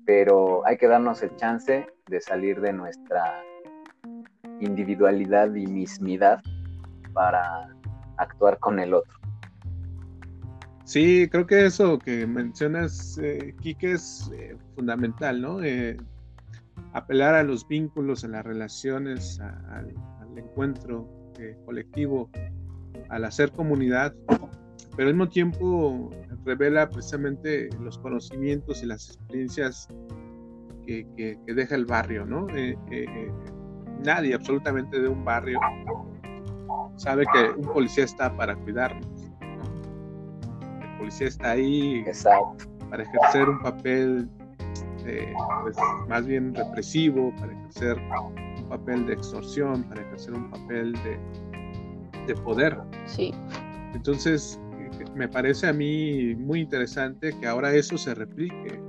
pero 0.10 0.66
hay 0.66 0.76
que 0.76 0.88
darnos 0.88 1.22
el 1.22 1.36
chance 1.36 1.86
de 2.07 2.20
salir 2.20 2.60
de 2.62 2.74
nuestra 2.74 3.43
individualidad 4.60 5.53
y 5.53 5.68
mismidad 5.68 6.41
para 7.14 7.70
actuar 8.18 8.57
con 8.57 8.80
el 8.80 8.95
otro. 8.95 9.14
Sí, 10.84 11.30
creo 11.30 11.45
que 11.45 11.64
eso 11.64 11.99
que 11.99 12.26
mencionas, 12.26 13.20
eh, 13.22 13.53
Kike, 13.62 13.91
es 13.91 14.32
eh, 14.34 14.57
fundamental, 14.74 15.43
¿no? 15.43 15.64
Eh, 15.64 15.95
apelar 16.93 17.36
a 17.36 17.43
los 17.43 17.68
vínculos, 17.68 18.24
a 18.24 18.30
las 18.30 18.43
relaciones, 18.43 19.39
al, 19.39 19.95
encuentro 20.36 21.07
colectivo, 21.66 22.32
al 23.10 23.26
hacer 23.26 23.51
comunidad, 23.51 24.16
pero 24.95 25.10
al 25.10 25.14
mismo 25.14 25.30
tiempo 25.30 26.10
revela 26.46 26.90
precisamente 26.90 27.70
los 27.80 27.98
conocimientos 28.00 28.84
y 28.84 28.86
las 28.86 29.10
experiencias 29.10 29.88
que, 30.86 31.06
que 31.16 31.54
deja 31.54 31.76
el 31.76 31.86
barrio, 31.86 32.26
¿no? 32.26 32.48
nadie 34.04 34.34
absolutamente 34.34 35.00
de 35.00 35.10
un 35.10 35.24
barrio 35.26 35.60
sabe 37.00 37.26
que 37.34 37.50
un 37.52 37.74
policía 37.74 38.04
está 38.04 38.36
para 38.36 38.56
cuidarnos. 38.56 39.08
El 40.82 40.98
policía 40.98 41.28
está 41.28 41.52
ahí 41.52 42.04
para 42.90 43.04
ejercer 43.04 43.50
un 43.50 43.60
papel 43.62 44.30
eh, 45.06 45.34
pues, 45.62 45.78
más 46.08 46.26
bien 46.26 46.54
represivo, 46.54 47.34
para 47.40 47.54
ejercer 47.54 47.98
un 48.58 48.70
papel 48.70 49.06
de 49.06 49.14
extorsión, 49.14 49.84
para 49.84 50.02
ejercer 50.02 50.34
un 50.34 50.50
papel 50.50 50.94
de, 50.94 51.20
de 52.28 52.36
poder. 52.42 52.78
Sí. 53.06 53.34
Entonces, 53.94 54.60
me 55.16 55.28
parece 55.28 55.68
a 55.68 55.74
mí 55.74 56.36
muy 56.36 56.62
interesante 56.62 57.34
que 57.39 57.47
ahora 57.47 57.74
eso 57.74 57.97
se 57.97 58.16
replique. 58.16 58.80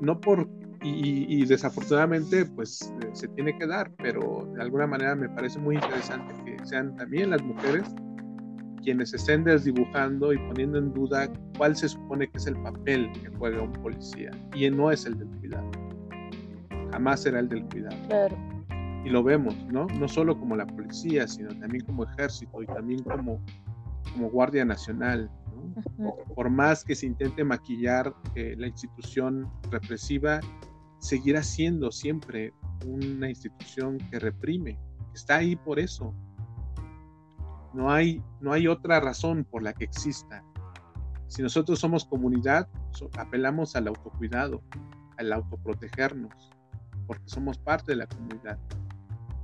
No 0.00 0.20
por, 0.20 0.48
y, 0.82 1.46
desafortunadamente, 1.46 2.44
pues 2.44 2.92
eh, 3.02 3.08
se 3.12 3.28
tiene 3.28 3.56
que 3.56 3.66
dar, 3.66 3.90
pero 3.96 4.46
de 4.54 4.62
alguna 4.62 4.86
manera 4.86 5.14
me 5.14 5.28
parece 5.30 5.58
muy 5.58 5.76
interesante 5.76 6.34
que 6.44 6.66
sean 6.66 6.94
también 6.96 7.30
las 7.30 7.42
mujeres 7.42 7.84
quienes 8.82 9.14
estén 9.14 9.44
desdibujando 9.44 10.34
y 10.34 10.38
poniendo 10.38 10.78
en 10.78 10.92
duda 10.92 11.32
cuál 11.56 11.74
se 11.74 11.88
supone 11.88 12.28
que 12.28 12.36
es 12.36 12.46
el 12.46 12.56
papel 12.56 13.10
que 13.12 13.30
juega 13.38 13.62
un 13.62 13.72
policía. 13.72 14.30
Y 14.54 14.68
no 14.68 14.90
es 14.90 15.06
el 15.06 15.18
del 15.18 15.28
cuidado. 15.38 15.70
Jamás 16.92 17.22
será 17.22 17.40
el 17.40 17.48
del 17.48 17.64
cuidado. 17.64 17.96
Claro. 18.08 18.36
Y 19.04 19.08
lo 19.08 19.22
vemos, 19.22 19.56
¿no? 19.72 19.86
No 19.98 20.06
solo 20.06 20.38
como 20.38 20.54
la 20.54 20.66
policía, 20.66 21.26
sino 21.26 21.48
también 21.58 21.84
como 21.86 22.04
ejército 22.04 22.62
y 22.62 22.66
también 22.66 23.02
como 23.04 23.40
como 24.14 24.30
Guardia 24.30 24.64
Nacional. 24.64 25.30
Por 26.34 26.50
más 26.50 26.84
que 26.84 26.94
se 26.94 27.06
intente 27.06 27.44
maquillar 27.44 28.14
eh, 28.34 28.54
la 28.56 28.68
institución 28.68 29.50
represiva, 29.70 30.40
seguirá 30.98 31.42
siendo 31.42 31.90
siempre 31.92 32.54
una 32.86 33.28
institución 33.28 33.98
que 34.10 34.18
reprime, 34.18 34.78
está 35.12 35.36
ahí 35.36 35.56
por 35.56 35.78
eso. 35.78 36.14
No 37.72 37.90
hay, 37.90 38.22
no 38.40 38.52
hay 38.52 38.68
otra 38.68 39.00
razón 39.00 39.44
por 39.44 39.62
la 39.62 39.72
que 39.72 39.84
exista. 39.84 40.44
Si 41.26 41.42
nosotros 41.42 41.80
somos 41.80 42.04
comunidad, 42.04 42.68
apelamos 43.18 43.74
al 43.74 43.88
autocuidado, 43.88 44.62
al 45.18 45.32
autoprotegernos, 45.32 46.50
porque 47.06 47.24
somos 47.26 47.58
parte 47.58 47.92
de 47.92 47.96
la 47.96 48.06
comunidad. 48.06 48.58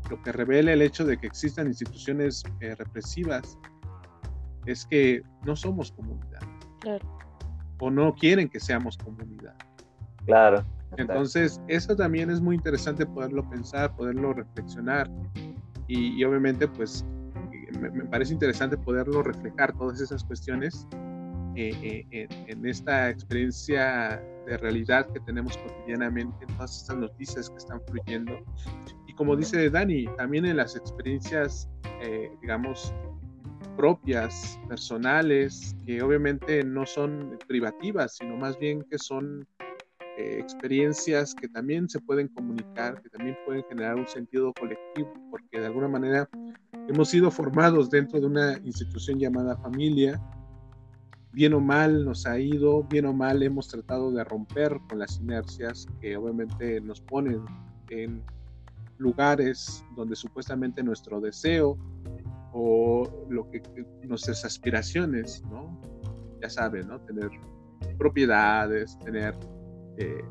Lo 0.09 0.23
que 0.23 0.33
revela 0.33 0.73
el 0.73 0.83
hecho 0.83 1.05
de 1.05 1.19
que 1.19 1.27
existan 1.27 1.67
instituciones 1.67 2.45
eh, 2.61 2.75
represivas 2.75 3.59
es 4.71 4.87
que 4.87 5.23
no 5.45 5.57
somos 5.57 5.93
comunidad. 5.93 6.41
O 7.81 7.91
no 7.91 8.15
quieren 8.15 8.49
que 8.49 8.61
seamos 8.61 8.97
comunidad. 8.99 9.55
Claro. 10.27 10.65
Entonces, 10.97 11.61
eso 11.69 11.95
también 11.95 12.31
es 12.31 12.41
muy 12.41 12.57
interesante 12.57 13.07
poderlo 13.07 13.49
pensar, 13.49 13.95
poderlo 13.97 14.33
reflexionar. 14.33 15.11
Y, 15.87 16.23
obviamente, 16.25 16.69
pues, 16.69 17.05
me, 17.81 18.05
parece 18.05 18.33
interesante 18.33 18.77
poderlo 18.77 19.23
reflejar 19.23 19.73
todas 19.77 20.01
esas 20.01 20.23
cuestiones 20.25 20.87
eh, 21.57 22.07
eh, 22.13 22.29
en, 22.47 22.65
esta 22.65 23.11
experiencia 23.11 24.23
de 24.47 24.57
realidad 24.59 25.07
que 25.13 25.21
tenemos 25.21 25.57
cotidianamente, 25.57 26.45
en 26.45 26.55
todas 26.55 26.83
estas 26.83 26.97
noticias 26.97 27.51
que 27.51 27.57
están 27.57 27.81
fluyendo. 27.87 28.39
Y 29.07 29.15
como 29.15 29.37
dice 29.37 29.69
Dani, 29.69 30.07
también 30.17 30.47
en 30.47 30.57
las 30.57 30.77
experiencias, 30.77 31.69
eh, 32.03 32.31
digamos, 32.41 32.95
propias, 33.77 34.59
personales, 34.69 35.75
que 35.85 36.03
obviamente 36.03 36.63
no 36.65 36.87
son 36.87 37.39
privativas, 37.47 38.17
sino 38.17 38.37
más 38.37 38.59
bien 38.59 38.83
que 38.83 38.99
son 38.99 39.47
eh, 40.19 40.39
experiencias 40.39 41.35
que 41.35 41.49
también 41.49 41.89
se 41.89 42.01
pueden 42.01 42.29
comunicar, 42.29 43.01
que 43.03 43.09
también 43.09 43.37
pueden 43.47 43.65
generar 43.65 43.97
un 43.97 44.07
sentido 44.07 44.53
colectivo, 44.53 45.13
porque 45.31 45.61
de 45.61 45.67
alguna 45.67 45.89
manera 45.89 46.29
hemos 46.89 47.09
sido 47.09 47.31
formados 47.31 47.91
dentro 47.91 48.21
de 48.21 48.27
una 48.27 48.59
institución 48.65 49.19
llamada 49.19 49.57
familia, 49.57 50.21
bien 51.33 51.55
o 51.55 51.61
mal 51.61 52.05
nos 52.05 52.27
ha 52.27 52.39
ido, 52.39 52.83
bien 52.85 53.07
o 53.07 53.13
mal 53.13 53.43
hemos 53.43 53.69
tratado 53.69 54.11
de 54.11 54.25
romper 54.25 54.79
con 54.89 54.99
las 54.99 55.19
inercias 55.21 55.87
que 56.01 56.17
obviamente 56.17 56.81
nos 56.81 57.01
ponen 57.01 57.45
en 57.89 58.23
lugares 58.99 59.85
donde 59.97 60.17
supuestamente 60.17 60.83
nuestro 60.83 61.21
deseo 61.21 61.79
o 62.53 63.27
lo 63.29 63.51
que 63.51 63.63
nuestras 64.03 64.45
aspiraciones, 64.45 65.43
¿no? 65.51 65.81
Ya 66.41 66.49
saben, 66.49 66.89
¿no? 66.89 67.01
Tener 67.01 67.31
propiedades, 67.99 68.99
tener 69.01 69.35
eh, 69.99 70.25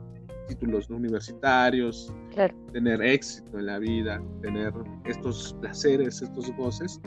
títulos 0.47 0.89
universitarios, 0.89 2.13
tener 2.73 3.01
éxito 3.01 3.59
en 3.59 3.67
la 3.67 3.79
vida, 3.79 4.21
tener 4.41 4.73
estos 5.05 5.55
placeres, 5.61 6.21
estos 6.21 6.51
goces, 6.57 6.99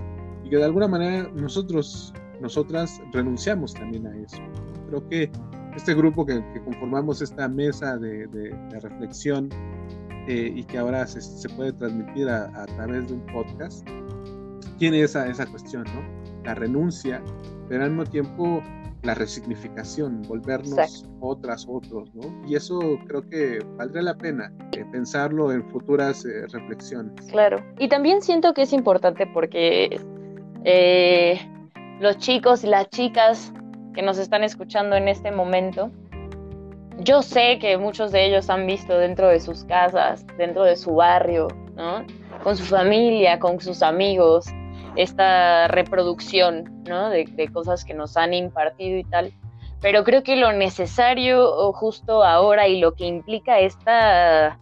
y 0.44 0.50
que 0.50 0.56
de 0.56 0.64
alguna 0.64 0.88
manera 0.88 1.28
nosotros, 1.34 2.14
nosotras 2.40 3.00
renunciamos 3.12 3.74
también 3.74 4.06
a 4.06 4.16
eso. 4.16 4.42
Creo 4.88 5.08
que 5.08 5.30
este 5.76 5.94
grupo 5.94 6.24
que, 6.24 6.42
conformamos 6.64 7.22
esta 7.22 7.48
mesa 7.48 7.96
de, 7.96 8.28
reflexión 8.80 9.48
eh, 10.28 10.52
y 10.54 10.62
que 10.64 10.78
ahora 10.78 11.06
se, 11.06 11.48
puede 11.50 11.72
transmitir 11.72 12.28
a, 12.28 12.44
a, 12.62 12.66
través 12.66 13.08
de 13.08 13.14
un 13.14 13.26
podcast, 13.26 13.86
tiene 14.82 15.00
esa, 15.00 15.28
esa 15.28 15.46
cuestión, 15.46 15.84
¿no? 15.94 16.02
La 16.42 16.56
renuncia, 16.56 17.22
pero 17.68 17.84
al 17.84 17.90
mismo 17.90 18.04
tiempo 18.04 18.60
la 19.02 19.14
resignificación, 19.14 20.22
volvernos 20.22 21.08
otras, 21.20 21.68
otros, 21.68 22.12
¿no? 22.16 22.22
Y 22.48 22.56
eso 22.56 22.80
creo 23.06 23.22
que 23.28 23.60
valdría 23.76 24.02
la 24.02 24.18
pena 24.18 24.52
eh, 24.72 24.84
pensarlo 24.90 25.52
en 25.52 25.62
futuras 25.70 26.24
eh, 26.24 26.48
reflexiones. 26.48 27.14
Claro, 27.30 27.64
y 27.78 27.88
también 27.88 28.22
siento 28.22 28.54
que 28.54 28.62
es 28.62 28.72
importante 28.72 29.24
porque 29.28 30.00
eh, 30.64 31.40
los 32.00 32.18
chicos 32.18 32.64
y 32.64 32.66
las 32.66 32.88
chicas 32.88 33.52
que 33.94 34.02
nos 34.02 34.18
están 34.18 34.42
escuchando 34.42 34.96
en 34.96 35.06
este 35.06 35.30
momento, 35.30 35.92
yo 36.98 37.22
sé 37.22 37.60
que 37.60 37.78
muchos 37.78 38.10
de 38.10 38.26
ellos 38.26 38.50
han 38.50 38.66
visto 38.66 38.98
dentro 38.98 39.28
de 39.28 39.38
sus 39.38 39.62
casas, 39.62 40.26
dentro 40.38 40.64
de 40.64 40.74
su 40.74 40.96
barrio, 40.96 41.46
¿no? 41.76 42.04
Con 42.42 42.56
su 42.56 42.64
familia, 42.64 43.38
con 43.38 43.60
sus 43.60 43.80
amigos, 43.84 44.46
esta 44.96 45.68
reproducción 45.68 46.82
¿no? 46.88 47.10
de, 47.10 47.26
cosas 47.52 47.84
que 47.84 47.94
nos 47.94 48.16
han 48.16 48.34
impartido 48.34 48.98
y 48.98 49.04
tal. 49.04 49.32
Pero 49.80 50.04
creo 50.04 50.22
que 50.22 50.36
lo 50.36 50.52
necesario 50.52 51.72
justo 51.72 52.22
ahora 52.22 52.68
y 52.68 52.78
lo 52.78 52.94
que 52.94 53.06
implica 53.06 53.58
esta, 53.58 54.58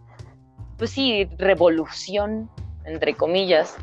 pues 0.77 0.91
sí, 0.91 1.29
revolución, 1.37 2.49
entre 2.85 3.13
comillas, 3.13 3.77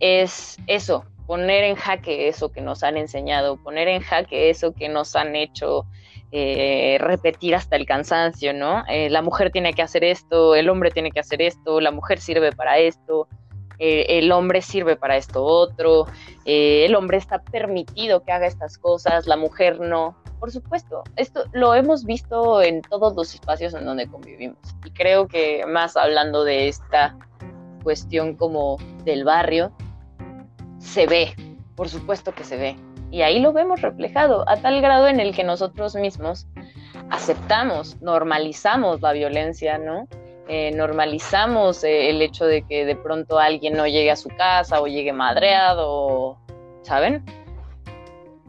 es 0.00 0.56
eso, 0.66 1.04
poner 1.26 1.64
en 1.64 1.76
jaque 1.76 2.28
eso 2.28 2.50
que 2.50 2.60
nos 2.60 2.82
han 2.82 2.96
enseñado, 2.96 3.62
poner 3.62 3.88
en 3.88 4.00
jaque 4.00 4.50
eso 4.50 4.72
que 4.72 4.88
nos 4.88 5.16
han 5.16 5.36
hecho 5.36 5.86
eh, 6.32 6.96
repetir 7.00 7.54
hasta 7.54 7.76
el 7.76 7.86
cansancio, 7.86 8.52
¿no? 8.52 8.84
Eh, 8.88 9.08
la 9.08 9.22
mujer 9.22 9.50
tiene 9.50 9.72
que 9.72 9.82
hacer 9.82 10.02
esto, 10.02 10.54
el 10.54 10.68
hombre 10.68 10.90
tiene 10.90 11.10
que 11.10 11.20
hacer 11.20 11.40
esto, 11.40 11.80
la 11.80 11.90
mujer 11.90 12.20
sirve 12.20 12.52
para 12.52 12.78
esto, 12.78 13.28
eh, 13.78 14.06
el 14.18 14.30
hombre 14.32 14.62
sirve 14.62 14.96
para 14.96 15.16
esto 15.16 15.44
otro, 15.44 16.06
eh, 16.44 16.84
el 16.84 16.94
hombre 16.94 17.18
está 17.18 17.42
permitido 17.42 18.22
que 18.22 18.32
haga 18.32 18.46
estas 18.46 18.78
cosas, 18.78 19.26
la 19.26 19.36
mujer 19.36 19.80
no. 19.80 20.16
Por 20.40 20.50
supuesto, 20.50 21.02
esto 21.16 21.44
lo 21.52 21.74
hemos 21.74 22.04
visto 22.04 22.60
en 22.60 22.82
todos 22.82 23.14
los 23.14 23.34
espacios 23.34 23.72
en 23.74 23.84
donde 23.86 24.06
convivimos. 24.06 24.58
Y 24.84 24.90
creo 24.90 25.26
que 25.26 25.64
más 25.66 25.96
hablando 25.96 26.44
de 26.44 26.68
esta 26.68 27.16
cuestión 27.82 28.34
como 28.36 28.76
del 29.04 29.24
barrio, 29.24 29.72
se 30.78 31.06
ve, 31.06 31.34
por 31.74 31.88
supuesto 31.88 32.32
que 32.32 32.44
se 32.44 32.56
ve. 32.56 32.76
Y 33.10 33.22
ahí 33.22 33.38
lo 33.38 33.52
vemos 33.52 33.80
reflejado, 33.80 34.48
a 34.48 34.56
tal 34.56 34.80
grado 34.80 35.08
en 35.08 35.20
el 35.20 35.34
que 35.34 35.44
nosotros 35.44 35.94
mismos 35.94 36.46
aceptamos, 37.10 38.00
normalizamos 38.02 39.00
la 39.00 39.12
violencia, 39.12 39.78
¿no? 39.78 40.08
Eh, 40.46 40.72
normalizamos 40.72 41.84
eh, 41.84 42.10
el 42.10 42.20
hecho 42.20 42.44
de 42.44 42.62
que 42.66 42.84
de 42.84 42.96
pronto 42.96 43.38
alguien 43.38 43.74
no 43.74 43.86
llegue 43.86 44.10
a 44.10 44.16
su 44.16 44.28
casa 44.28 44.80
o 44.80 44.86
llegue 44.86 45.12
madreado, 45.12 46.38
¿saben? 46.82 47.24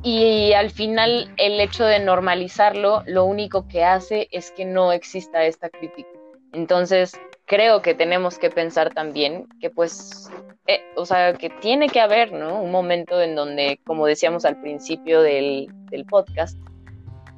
Y 0.04 0.52
al 0.54 0.72
final 0.72 1.34
el 1.38 1.60
hecho 1.60 1.86
de 1.86 2.00
normalizarlo 2.00 3.02
lo 3.06 3.24
único 3.24 3.68
que 3.68 3.86
hace 3.86 4.28
es 4.32 4.52
que 4.52 4.66
no 4.66 4.92
exista 4.92 5.46
esta 5.46 5.70
crítica. 5.70 6.10
Entonces 6.52 7.18
creo 7.46 7.82
que 7.82 7.94
tenemos 7.94 8.38
que 8.38 8.50
pensar 8.50 8.94
también 8.94 9.48
que 9.62 9.70
pues, 9.70 10.30
eh, 10.68 10.82
o 10.96 11.06
sea, 11.06 11.34
que 11.34 11.50
tiene 11.50 11.88
que 11.88 12.02
haber, 12.02 12.34
¿no? 12.34 12.62
Un 12.62 12.72
momento 12.72 13.22
en 13.22 13.36
donde, 13.36 13.80
como 13.86 14.06
decíamos 14.06 14.44
al 14.44 14.60
principio 14.60 15.22
del, 15.22 15.70
del 15.90 16.06
podcast, 16.06 16.58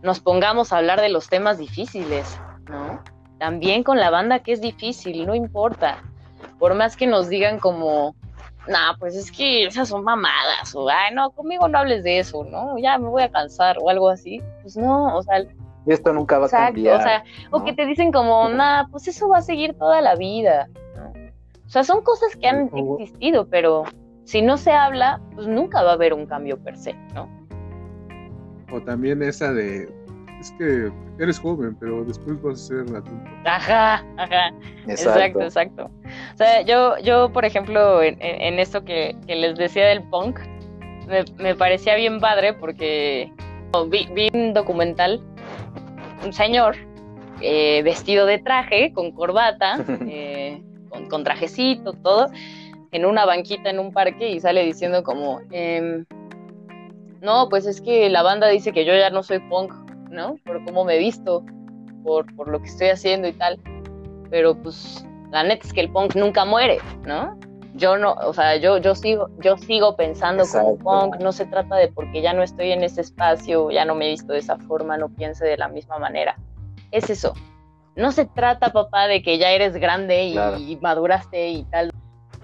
nos 0.01 0.19
pongamos 0.19 0.73
a 0.73 0.77
hablar 0.77 0.99
de 0.99 1.09
los 1.09 1.29
temas 1.29 1.57
difíciles, 1.57 2.39
¿no? 2.69 3.03
También 3.39 3.83
con 3.83 3.97
la 3.97 4.09
banda 4.09 4.39
que 4.39 4.53
es 4.53 4.61
difícil, 4.61 5.25
no 5.25 5.35
importa. 5.35 5.97
Por 6.59 6.75
más 6.75 6.95
que 6.95 7.07
nos 7.07 7.29
digan 7.29 7.59
como, 7.59 8.15
nah, 8.67 8.95
pues 8.99 9.15
es 9.15 9.31
que 9.31 9.65
esas 9.65 9.89
son 9.89 10.03
mamadas, 10.03 10.75
o, 10.75 10.89
ay, 10.89 11.13
no, 11.13 11.31
conmigo 11.31 11.67
no 11.67 11.79
hables 11.79 12.03
de 12.03 12.19
eso, 12.19 12.43
¿no? 12.43 12.77
Ya 12.77 12.97
me 12.97 13.07
voy 13.07 13.23
a 13.23 13.29
cansar, 13.29 13.77
o 13.81 13.89
algo 13.89 14.09
así. 14.09 14.41
Pues 14.61 14.77
no, 14.77 15.17
o 15.17 15.23
sea. 15.23 15.43
esto 15.85 16.13
nunca 16.13 16.39
va 16.39 16.47
a 16.47 16.49
cambiar. 16.49 16.99
O 16.99 17.03
sea, 17.03 17.23
o 17.51 17.63
que 17.63 17.73
te 17.73 17.85
dicen 17.85 18.11
como, 18.11 18.49
nah, 18.49 18.87
pues 18.91 19.07
eso 19.07 19.29
va 19.29 19.37
a 19.37 19.41
seguir 19.41 19.73
toda 19.77 20.01
la 20.01 20.15
vida. 20.15 20.69
O 21.65 21.69
sea, 21.69 21.83
son 21.83 22.01
cosas 22.01 22.35
que 22.35 22.47
han 22.47 22.69
existido, 22.99 23.47
pero 23.47 23.83
si 24.23 24.41
no 24.41 24.57
se 24.57 24.71
habla, 24.71 25.21
pues 25.35 25.47
nunca 25.47 25.83
va 25.83 25.91
a 25.91 25.93
haber 25.93 26.13
un 26.13 26.25
cambio 26.25 26.57
per 26.57 26.77
se, 26.77 26.93
¿no? 27.13 27.29
O 28.71 28.81
también 28.81 29.21
esa 29.21 29.53
de, 29.53 29.89
es 30.39 30.51
que 30.51 30.91
eres 31.19 31.39
joven, 31.39 31.75
pero 31.79 32.03
después 32.03 32.41
vas 32.41 32.61
a 32.61 32.67
ser 32.67 32.95
adulto. 32.95 33.29
Ajá, 33.45 34.05
ajá. 34.17 34.51
Exacto, 34.87 35.41
exacto. 35.41 35.89
O 36.33 36.37
sea, 36.37 36.61
yo, 36.61 36.97
yo 36.99 37.31
por 37.31 37.45
ejemplo, 37.45 38.01
en, 38.03 38.59
esto 38.59 38.83
que, 38.83 39.15
les 39.27 39.55
decía 39.55 39.87
del 39.87 40.03
punk, 40.03 40.39
me, 41.37 41.55
parecía 41.55 41.95
bien 41.95 42.19
padre 42.19 42.53
porque 42.53 43.31
vi, 43.89 44.29
un 44.33 44.53
documental, 44.53 45.21
un 46.23 46.33
señor 46.33 46.75
eh, 47.41 47.81
vestido 47.83 48.25
de 48.25 48.39
traje, 48.39 48.93
con 48.93 49.11
corbata, 49.11 49.83
eh, 50.07 50.61
con, 51.09 51.23
trajecito, 51.23 51.93
todo, 51.93 52.29
en 52.91 53.05
una 53.05 53.25
banquita 53.25 53.69
en 53.69 53.79
un 53.79 53.91
parque 53.91 54.29
y 54.29 54.39
sale 54.39 54.63
diciendo 54.63 55.03
como, 55.03 55.41
em, 55.51 56.05
no, 57.21 57.49
pues 57.49 57.65
es 57.65 57.81
que 57.81 58.09
la 58.09 58.21
banda 58.21 58.47
dice 58.47 58.71
que 58.71 58.85
yo 58.85 58.93
ya 58.93 59.09
no 59.09 59.23
soy 59.23 59.39
punk, 59.39 59.73
¿no? 60.09 60.37
Por 60.45 60.63
cómo 60.65 60.83
me 60.85 60.95
he 60.95 60.99
visto, 60.99 61.43
por, 62.03 62.33
por 62.35 62.47
lo 62.47 62.59
que 62.59 62.67
estoy 62.67 62.89
haciendo 62.89 63.27
y 63.27 63.33
tal. 63.33 63.59
Pero 64.29 64.55
pues 64.55 65.05
la 65.31 65.43
neta 65.43 65.65
es 65.65 65.73
que 65.73 65.81
el 65.81 65.89
punk 65.89 66.15
nunca 66.15 66.45
muere, 66.45 66.79
¿no? 67.05 67.37
Yo 67.73 67.97
no, 67.97 68.13
o 68.13 68.33
sea, 68.33 68.55
yo, 68.57 68.77
yo 68.79 68.95
sigo, 68.95 69.29
yo 69.39 69.57
sigo 69.57 69.95
pensando 69.95 70.45
como 70.51 70.77
punk, 70.77 71.17
no 71.17 71.31
se 71.31 71.45
trata 71.45 71.75
de 71.75 71.89
porque 71.89 72.21
ya 72.21 72.33
no 72.33 72.41
estoy 72.41 72.71
en 72.71 72.83
ese 72.83 73.01
espacio, 73.01 73.69
ya 73.69 73.85
no 73.85 73.93
me 73.93 74.07
he 74.07 74.09
visto 74.11 74.33
de 74.33 74.39
esa 74.39 74.57
forma, 74.57 74.97
no 74.97 75.09
piense 75.09 75.45
de 75.45 75.57
la 75.57 75.67
misma 75.67 75.99
manera. 75.99 76.37
Es 76.91 77.09
eso. 77.09 77.33
No 77.95 78.11
se 78.11 78.25
trata, 78.25 78.71
papá, 78.71 79.07
de 79.07 79.21
que 79.21 79.37
ya 79.37 79.51
eres 79.51 79.73
grande 79.73 80.25
y 80.25 80.77
maduraste 80.81 81.49
y 81.49 81.63
tal. 81.65 81.91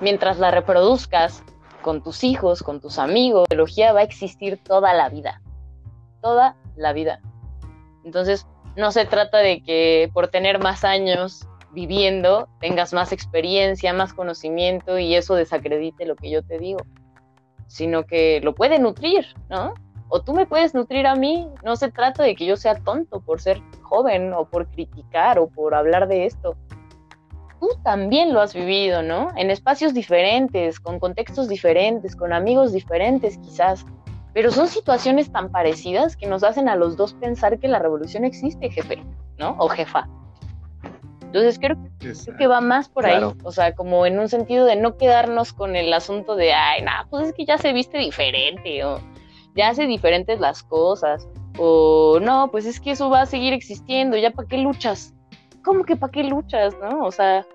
Mientras 0.01 0.39
la 0.39 0.51
reproduzcas 0.51 1.43
con 1.81 2.01
tus 2.03 2.23
hijos, 2.23 2.63
con 2.63 2.79
tus 2.79 2.97
amigos, 2.99 3.45
la 3.49 3.55
biología 3.55 3.93
va 3.93 4.01
a 4.01 4.03
existir 4.03 4.61
toda 4.63 4.93
la 4.93 5.09
vida. 5.09 5.41
Toda 6.21 6.55
la 6.75 6.93
vida. 6.93 7.21
Entonces, 8.03 8.45
no 8.75 8.91
se 8.91 9.05
trata 9.05 9.39
de 9.39 9.61
que 9.61 10.09
por 10.13 10.27
tener 10.29 10.59
más 10.59 10.83
años 10.83 11.47
viviendo 11.73 12.47
tengas 12.59 12.93
más 12.93 13.11
experiencia, 13.11 13.93
más 13.93 14.13
conocimiento 14.13 14.99
y 14.99 15.15
eso 15.15 15.35
desacredite 15.35 16.05
lo 16.05 16.15
que 16.15 16.29
yo 16.29 16.43
te 16.43 16.59
digo, 16.59 16.79
sino 17.67 18.05
que 18.05 18.39
lo 18.41 18.53
puede 18.53 18.79
nutrir, 18.79 19.25
¿no? 19.49 19.73
O 20.09 20.21
tú 20.21 20.33
me 20.33 20.45
puedes 20.45 20.75
nutrir 20.75 21.07
a 21.07 21.15
mí, 21.15 21.47
no 21.63 21.75
se 21.75 21.91
trata 21.91 22.23
de 22.23 22.35
que 22.35 22.45
yo 22.45 22.55
sea 22.55 22.75
tonto 22.75 23.21
por 23.21 23.41
ser 23.41 23.61
joven 23.81 24.33
o 24.33 24.45
por 24.45 24.67
criticar 24.67 25.39
o 25.39 25.47
por 25.47 25.73
hablar 25.73 26.07
de 26.07 26.25
esto. 26.25 26.55
Tú 27.59 27.69
también 27.83 28.33
lo 28.33 28.41
has 28.41 28.53
vivido, 28.53 29.01
¿no? 29.01 29.29
En 29.35 29.49
espacios 29.49 29.93
diferentes, 29.93 30.79
con 30.79 30.99
contextos 30.99 31.47
diferentes, 31.47 32.15
con 32.15 32.33
amigos 32.33 32.73
diferentes 32.73 33.37
quizás, 33.39 33.85
pero 34.33 34.51
son 34.51 34.67
situaciones 34.67 35.31
tan 35.31 35.51
parecidas 35.51 36.17
que 36.17 36.27
nos 36.27 36.43
hacen 36.43 36.67
a 36.67 36.75
los 36.75 36.97
dos 36.97 37.13
pensar 37.13 37.59
que 37.59 37.67
la 37.67 37.79
revolución 37.79 38.25
existe, 38.25 38.69
jefe, 38.69 39.03
¿no? 39.37 39.55
O 39.59 39.69
jefa. 39.69 40.07
Entonces 41.21 41.57
creo, 41.59 41.77
que 42.37 42.45
va 42.45 42.61
más 42.61 42.89
por 42.89 43.07
ahí, 43.07 43.23
o 43.43 43.51
sea, 43.51 43.73
como 43.73 44.05
en 44.05 44.19
un 44.19 44.29
sentido 44.29 44.65
de 44.65 44.75
no 44.75 44.97
quedarnos 44.97 45.51
con 45.51 45.75
el 45.75 45.91
asunto 45.91 46.35
de, 46.35 46.53
ay, 46.53 46.83
nada, 46.83 47.07
pues 47.09 47.27
es 47.27 47.33
que 47.33 47.45
ya 47.45 47.57
se 47.57 47.73
viste 47.73 47.97
diferente, 47.97 48.83
o 48.83 48.99
ya 49.55 49.69
hace 49.69 49.87
diferentes 49.87 50.39
las 50.39 50.61
cosas, 50.61 51.27
o 51.57 52.19
no, 52.21 52.49
pues 52.51 52.67
es 52.67 52.79
que 52.79 52.91
eso 52.91 53.09
va 53.09 53.21
a 53.21 53.25
seguir 53.25 53.51
existiendo, 53.51 54.15
ya 54.15 54.29
para 54.29 54.47
qué 54.47 54.57
luchas. 54.59 55.15
¿Cómo 55.63 55.85
que 55.85 55.95
para 55.95 56.11
qué 56.11 56.23
luchas, 56.23 56.75
no? 56.79 57.03
O 57.03 57.11
sea, 57.11 57.47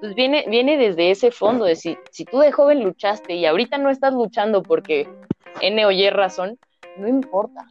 pues 0.00 0.14
viene, 0.16 0.44
viene 0.48 0.76
desde 0.76 1.12
ese 1.12 1.30
fondo 1.30 1.66
de 1.66 1.76
si, 1.76 1.96
si 2.10 2.24
tú 2.24 2.38
de 2.40 2.50
joven 2.50 2.82
luchaste 2.82 3.34
y 3.34 3.46
ahorita 3.46 3.78
no 3.78 3.90
estás 3.90 4.12
luchando 4.12 4.62
porque 4.62 5.08
N 5.60 5.84
o 5.84 5.90
Y 5.90 6.08
razón, 6.10 6.58
no 6.98 7.08
importa, 7.08 7.66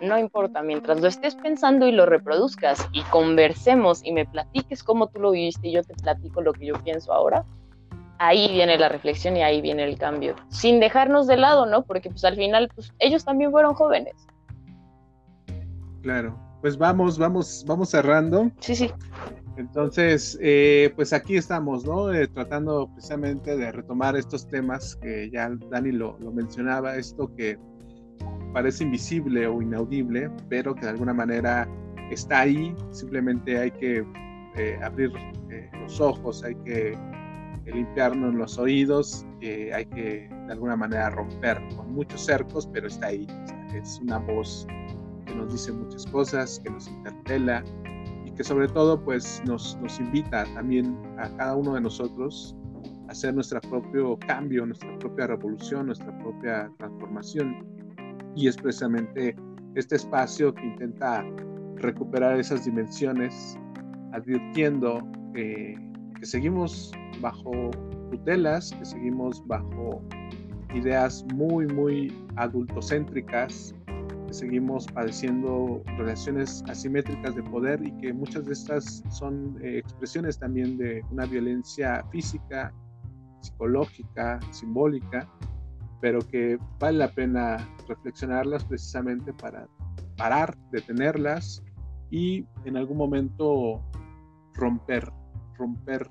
no 0.00 0.18
importa, 0.18 0.62
mientras 0.62 1.00
lo 1.00 1.08
estés 1.08 1.34
pensando 1.36 1.86
y 1.86 1.92
lo 1.92 2.06
reproduzcas 2.06 2.86
y 2.92 3.02
conversemos 3.04 4.04
y 4.04 4.12
me 4.12 4.26
platiques 4.26 4.82
cómo 4.82 5.08
tú 5.08 5.20
lo 5.20 5.30
viviste 5.30 5.68
y 5.68 5.72
yo 5.72 5.82
te 5.82 5.94
platico 5.94 6.42
lo 6.42 6.52
que 6.52 6.66
yo 6.66 6.74
pienso 6.82 7.12
ahora, 7.12 7.44
ahí 8.18 8.48
viene 8.52 8.78
la 8.78 8.88
reflexión 8.88 9.36
y 9.36 9.42
ahí 9.42 9.60
viene 9.60 9.84
el 9.84 9.98
cambio, 9.98 10.34
sin 10.48 10.80
dejarnos 10.80 11.26
de 11.26 11.36
lado, 11.36 11.66
¿no? 11.66 11.82
Porque 11.82 12.10
pues 12.10 12.24
al 12.24 12.36
final 12.36 12.68
pues 12.74 12.92
ellos 12.98 13.24
también 13.24 13.50
fueron 13.50 13.74
jóvenes. 13.74 14.14
Claro, 16.02 16.38
pues 16.60 16.76
vamos, 16.78 17.18
vamos, 17.18 17.64
vamos 17.66 17.90
cerrando. 17.90 18.50
Sí, 18.60 18.76
sí. 18.76 18.92
Entonces, 19.56 20.38
eh, 20.42 20.92
pues 20.96 21.14
aquí 21.14 21.36
estamos, 21.36 21.84
¿no? 21.86 22.12
Eh, 22.12 22.28
tratando 22.28 22.90
precisamente 22.92 23.56
de 23.56 23.72
retomar 23.72 24.14
estos 24.14 24.46
temas 24.48 24.96
que 24.96 25.30
ya 25.30 25.50
Dani 25.70 25.92
lo, 25.92 26.18
mencionaba, 26.18 26.96
esto 26.96 27.34
que 27.34 27.58
parece 28.52 28.84
invisible 28.84 29.46
o 29.46 29.62
inaudible, 29.62 30.30
pero 30.50 30.74
que 30.74 30.82
de 30.82 30.90
alguna 30.90 31.14
manera 31.14 31.66
está 32.10 32.40
ahí, 32.40 32.74
simplemente 32.90 33.58
hay 33.58 33.70
que 33.70 34.04
eh, 34.56 34.78
abrir 34.82 35.10
los 35.80 36.00
ojos, 36.00 36.44
hay 36.44 36.54
que 36.56 36.98
limpiarnos 37.64 38.34
los 38.34 38.58
oídos, 38.58 39.26
hay 39.40 39.86
que 39.86 40.28
de 40.28 40.52
alguna 40.52 40.76
manera 40.76 41.10
romper 41.10 41.60
con 41.76 41.92
muchos 41.94 42.24
cercos, 42.24 42.68
pero 42.72 42.88
está 42.88 43.06
ahí, 43.08 43.26
es 43.74 44.00
una 44.02 44.18
voz 44.18 44.66
que 45.24 45.34
nos 45.34 45.52
dice 45.52 45.72
muchas 45.72 46.06
cosas, 46.06 46.60
que 46.62 46.70
nos 46.70 46.88
interpela, 46.88 47.64
que 48.36 48.44
sobre 48.44 48.68
todo 48.68 49.02
pues 49.02 49.42
nos, 49.46 49.78
nos 49.80 49.98
invita 49.98 50.44
también 50.54 50.96
a 51.18 51.28
cada 51.36 51.56
uno 51.56 51.74
de 51.74 51.80
nosotros 51.80 52.54
a 53.08 53.12
hacer 53.12 53.34
nuestro 53.34 53.60
propio 53.62 54.18
cambio, 54.26 54.66
nuestra 54.66 54.98
propia 54.98 55.28
revolución, 55.28 55.86
nuestra 55.86 56.16
propia 56.18 56.70
transformación. 56.78 57.66
Y 58.34 58.48
es 58.48 58.56
precisamente 58.56 59.34
este 59.74 59.96
espacio 59.96 60.54
que 60.54 60.64
intenta 60.64 61.24
recuperar 61.76 62.38
esas 62.38 62.64
dimensiones, 62.64 63.58
advirtiendo 64.12 65.06
que 65.34 65.78
seguimos 66.22 66.92
bajo 67.20 67.70
tutelas, 68.10 68.72
que 68.72 68.84
seguimos 68.84 69.46
bajo 69.46 70.02
ideas 70.74 71.24
muy, 71.34 71.66
muy 71.66 72.12
adultocéntricas, 72.36 73.74
seguimos 74.38 74.86
padeciendo 74.86 75.82
relaciones 75.96 76.62
asimétricas 76.68 77.34
de 77.34 77.42
poder 77.42 77.82
y 77.82 77.90
que 77.98 78.12
muchas 78.12 78.44
de 78.44 78.52
estas 78.52 79.02
son 79.10 79.58
eh, 79.62 79.78
expresiones 79.78 80.38
también 80.38 80.76
de 80.76 81.02
una 81.10 81.24
violencia 81.26 82.04
física, 82.10 82.72
psicológica, 83.40 84.38
simbólica, 84.50 85.28
pero 86.00 86.20
que 86.20 86.58
vale 86.78 86.98
la 86.98 87.10
pena 87.10 87.56
reflexionarlas 87.88 88.64
precisamente 88.64 89.32
para 89.32 89.66
parar, 90.16 90.56
detenerlas 90.70 91.62
y 92.10 92.44
en 92.64 92.76
algún 92.76 92.98
momento 92.98 93.82
romper, 94.54 95.10
romper, 95.56 96.08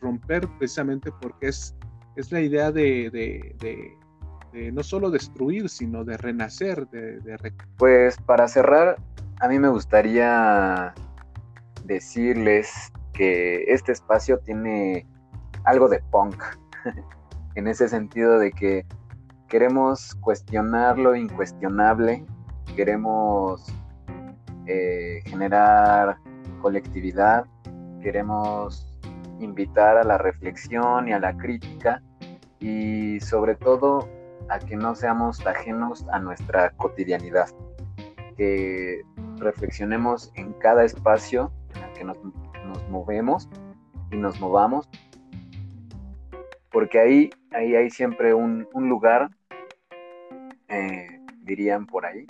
romper 0.00 0.48
precisamente 0.58 1.10
porque 1.20 1.48
es, 1.48 1.76
es 2.16 2.30
la 2.30 2.40
idea 2.40 2.70
de 2.70 3.10
no 4.72 4.82
solo 4.82 5.10
destruir, 5.10 5.68
sino 5.68 6.04
de 6.04 6.16
renacer, 6.16 6.88
de, 6.88 7.52
Pues 7.76 8.16
para 8.18 8.48
cerrar, 8.48 8.96
a 9.40 9.48
mí 9.48 9.58
me 9.58 9.68
gustaría 9.68 10.94
decirles 11.84 12.92
que 13.12 13.64
este 13.68 13.92
espacio 13.92 14.38
tiene 14.38 15.06
algo 15.64 15.88
de 15.88 16.00
punk, 16.10 16.42
en 17.54 17.68
ese 17.68 17.88
sentido 17.88 18.38
de 18.38 18.52
que 18.52 18.86
queremos 19.48 20.14
cuestionar 20.16 20.98
lo 20.98 21.14
incuestionable, 21.14 22.24
queremos 22.76 23.66
eh, 24.66 25.20
generar 25.26 26.18
colectividad, 26.60 27.46
queremos 28.02 28.98
invitar 29.40 29.98
a 29.98 30.04
la 30.04 30.18
reflexión 30.18 31.08
y 31.08 31.12
a 31.12 31.20
la 31.20 31.36
crítica 31.36 32.02
y 32.58 33.20
sobre 33.20 33.54
todo 33.54 34.08
a 34.48 34.58
que 34.58 34.76
no 34.76 34.94
seamos 34.94 35.44
ajenos 35.46 36.06
a 36.12 36.18
nuestra 36.18 36.70
cotidianidad, 36.70 37.48
que 38.36 39.02
reflexionemos 39.38 40.32
en 40.34 40.52
cada 40.54 40.84
espacio 40.84 41.52
en 41.74 41.82
el 41.82 41.92
que 41.92 42.04
nos, 42.04 42.18
movemos 42.90 43.48
y 44.10 44.16
nos 44.16 44.38
movamos, 44.40 44.88
porque 46.70 47.00
ahí, 47.00 47.30
ahí 47.52 47.74
hay 47.74 47.90
siempre 47.90 48.34
un, 48.34 48.68
lugar, 48.74 49.30
eh, 50.68 51.20
dirían 51.42 51.86
por 51.86 52.06
ahí, 52.06 52.26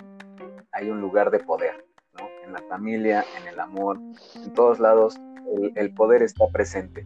hay 0.71 0.89
un 0.89 1.01
lugar 1.01 1.31
de 1.31 1.39
poder, 1.39 1.85
¿no? 2.19 2.27
En 2.43 2.53
la 2.53 2.61
familia, 2.69 3.25
en 3.39 3.47
el 3.47 3.59
amor, 3.59 3.99
en 4.35 4.53
todos 4.53 4.79
lados 4.79 5.19
el, 5.55 5.73
el 5.75 5.93
poder 5.93 6.23
está 6.23 6.47
presente, 6.51 7.05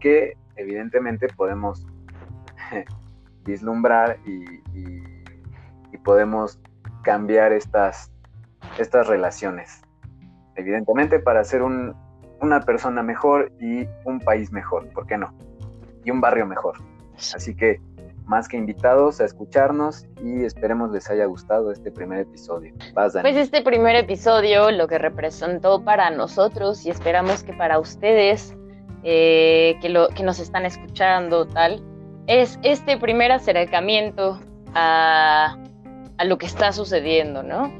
que 0.00 0.36
evidentemente 0.56 1.28
podemos 1.28 1.86
vislumbrar 3.44 4.18
y, 4.26 4.62
podemos 6.04 6.58
cambiar 7.04 7.52
estas, 7.52 8.10
estas 8.76 9.06
relaciones. 9.06 9.82
Evidentemente 10.56 11.20
para 11.20 11.44
ser 11.44 11.62
una 11.62 12.60
persona 12.66 13.04
mejor 13.04 13.52
y 13.60 13.86
un 14.04 14.18
país 14.18 14.50
mejor, 14.50 14.88
¿por 14.88 15.06
qué 15.06 15.16
no? 15.16 15.32
Y 16.04 16.10
un 16.10 16.20
barrio 16.20 16.44
mejor. 16.44 16.74
Así 17.32 17.54
que 17.54 17.80
más 18.26 18.48
que 18.48 18.56
invitados 18.56 19.20
a 19.20 19.24
escucharnos 19.24 20.06
y 20.22 20.44
esperemos 20.44 20.90
les 20.90 21.08
haya 21.10 21.26
gustado 21.26 21.70
este 21.70 21.90
primer 21.90 22.20
episodio. 22.20 22.74
pues 22.94 23.36
este 23.36 23.62
primer 23.62 23.96
episodio 23.96 24.70
lo 24.70 24.88
que 24.88 24.98
representó 24.98 25.84
para 25.84 26.10
nosotros 26.10 26.84
y 26.86 26.90
esperamos 26.90 27.42
que 27.42 27.52
para 27.52 27.78
ustedes 27.78 28.56
eh, 29.02 29.76
que, 29.80 29.88
lo, 29.88 30.08
que 30.08 30.22
nos 30.22 30.38
están 30.38 30.64
escuchando 30.64 31.46
tal, 31.46 31.82
es 32.26 32.58
este 32.62 32.96
primer 32.96 33.32
acercamiento 33.32 34.40
a, 34.74 35.56
a 36.18 36.24
lo 36.24 36.38
que 36.38 36.46
está 36.46 36.72
sucediendo, 36.72 37.42
¿no? 37.42 37.72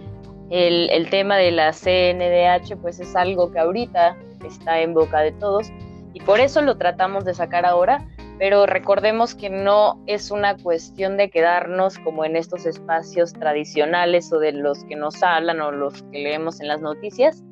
El, 0.50 0.90
el, 0.90 1.08
tema 1.08 1.36
de 1.36 1.50
la 1.50 1.72
CNDH 1.72 2.76
pues 2.80 3.00
es 3.00 3.16
algo 3.16 3.50
que 3.50 3.58
ahorita 3.58 4.16
está 4.44 4.80
en 4.80 4.92
boca 4.92 5.20
de 5.20 5.32
todos 5.32 5.72
y 6.12 6.20
por 6.20 6.40
eso 6.40 6.60
lo 6.60 6.76
tratamos 6.76 7.24
de 7.24 7.32
sacar 7.32 7.64
ahora, 7.64 8.06
pero 8.38 8.66
recordemos 8.66 9.34
que 9.34 9.48
no 9.48 10.02
es 10.06 10.30
una 10.30 10.56
cuestión 10.56 11.16
de 11.16 11.30
quedarnos 11.30 11.98
como 12.00 12.24
en 12.24 12.36
estos 12.36 12.66
espacios 12.66 13.32
tradicionales 13.32 14.30
o 14.32 14.38
de 14.38 14.52
los 14.52 14.84
que 14.84 14.96
nos 14.96 15.22
hablan 15.22 15.60
o 15.60 15.70
los 15.70 16.02
que 16.04 16.18
leemos 16.18 16.60
en 16.60 16.68
las 16.68 16.82
noticias, 16.82 17.42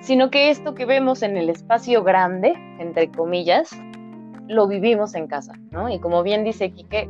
sino 0.00 0.30
que 0.30 0.50
esto 0.50 0.74
que 0.74 0.86
vemos 0.86 1.22
en 1.22 1.36
el 1.36 1.50
espacio 1.50 2.02
grande, 2.02 2.54
entre 2.78 3.10
comillas, 3.10 3.70
lo 4.48 4.66
vivimos 4.66 5.14
en 5.14 5.26
casa, 5.26 5.54
¿no? 5.70 5.88
Y 5.88 5.98
como 5.98 6.22
bien 6.22 6.44
dice 6.44 6.70
Quique, 6.70 7.08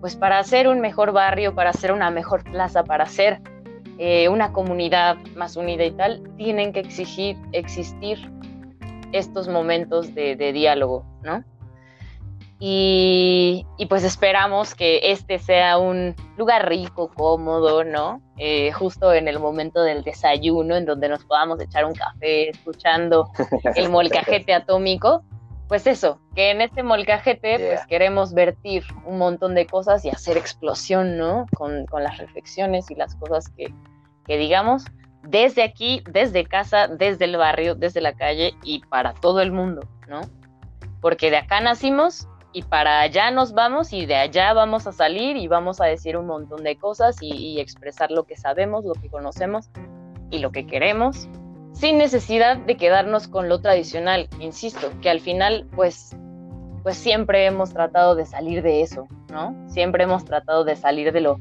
pues 0.00 0.16
para 0.16 0.38
hacer 0.38 0.68
un 0.68 0.80
mejor 0.80 1.12
barrio, 1.12 1.54
para 1.54 1.70
hacer 1.70 1.92
una 1.92 2.10
mejor 2.10 2.44
plaza, 2.44 2.84
para 2.84 3.04
hacer 3.04 3.40
eh, 3.98 4.28
una 4.28 4.52
comunidad 4.52 5.16
más 5.36 5.56
unida 5.56 5.84
y 5.84 5.92
tal, 5.92 6.22
tienen 6.36 6.72
que 6.72 6.80
exigir, 6.80 7.36
existir 7.52 8.30
estos 9.12 9.48
momentos 9.48 10.14
de, 10.14 10.36
de 10.36 10.52
diálogo, 10.52 11.04
¿no? 11.22 11.44
Y, 12.66 13.66
pues 13.90 14.04
esperamos 14.04 14.74
que 14.74 15.10
este 15.10 15.38
sea 15.38 15.76
un 15.76 16.14
lugar 16.38 16.66
rico, 16.68 17.10
cómodo, 17.14 17.84
¿no? 17.84 18.22
Eh, 18.38 18.72
justo 18.72 19.12
en 19.12 19.28
el 19.28 19.38
momento 19.38 19.82
del 19.82 20.02
desayuno, 20.02 20.76
en 20.76 20.86
donde 20.86 21.10
nos 21.10 21.24
podamos 21.24 21.60
echar 21.60 21.84
un 21.84 21.92
café 21.92 22.48
escuchando 22.48 23.28
el 23.74 23.90
molcajete 23.90 24.54
atómico. 24.54 25.22
Pues 25.68 25.86
eso, 25.86 26.20
que 26.34 26.50
en 26.50 26.60
este 26.60 26.82
molcajete 26.82 27.58
pues 27.58 27.86
queremos 27.86 28.34
vertir 28.34 28.84
un 29.06 29.18
montón 29.18 29.54
de 29.54 29.66
cosas 29.66 30.04
y 30.04 30.10
hacer 30.10 30.36
explosión, 30.36 31.16
¿no? 31.16 31.46
Con, 31.56 31.86
con 31.86 32.02
las 32.02 32.18
reflexiones 32.18 32.90
y 32.90 32.94
las 32.94 33.16
cosas 33.16 33.48
que, 33.48 33.72
que 34.26 34.36
digamos 34.36 34.84
desde 35.26 35.62
aquí, 35.62 36.02
desde 36.10 36.44
casa, 36.44 36.88
desde 36.88 37.24
el 37.24 37.36
barrio, 37.36 37.74
desde 37.74 38.00
la 38.00 38.14
calle 38.14 38.54
y 38.62 38.80
para 38.80 39.14
todo 39.14 39.40
el 39.40 39.52
mundo, 39.52 39.88
¿no? 40.08 40.20
Porque 41.00 41.30
de 41.30 41.38
acá 41.38 41.60
nacimos 41.60 42.28
y 42.52 42.62
para 42.62 43.00
allá 43.00 43.30
nos 43.30 43.52
vamos 43.52 43.92
y 43.92 44.06
de 44.06 44.14
allá 44.14 44.52
vamos 44.52 44.86
a 44.86 44.92
salir 44.92 45.36
y 45.36 45.48
vamos 45.48 45.80
a 45.80 45.86
decir 45.86 46.16
un 46.16 46.26
montón 46.26 46.62
de 46.62 46.76
cosas 46.76 47.16
y, 47.20 47.58
expresar 47.60 48.10
lo 48.10 48.24
que 48.24 48.36
sabemos, 48.36 48.84
lo 48.84 48.94
que 48.94 49.08
conocemos 49.08 49.70
y 50.30 50.38
lo 50.38 50.52
que 50.52 50.66
queremos, 50.66 51.28
sin 51.74 51.98
necesidad 51.98 52.56
de 52.56 52.76
quedarnos 52.76 53.28
con 53.28 53.50
lo 53.50 53.60
tradicional, 53.60 54.28
insisto, 54.40 54.90
que 55.02 55.10
al 55.10 55.20
final 55.20 55.66
pues 55.76 56.16
pues 56.84 56.98
siempre 56.98 57.46
hemos 57.46 57.72
tratado 57.72 58.14
de 58.14 58.26
salir 58.26 58.62
de 58.62 58.82
eso, 58.82 59.08
¿no? 59.32 59.56
Siempre 59.68 60.04
hemos 60.04 60.24
tratado 60.26 60.64
de 60.64 60.76
salir 60.76 61.12
de 61.12 61.22
lo, 61.22 61.40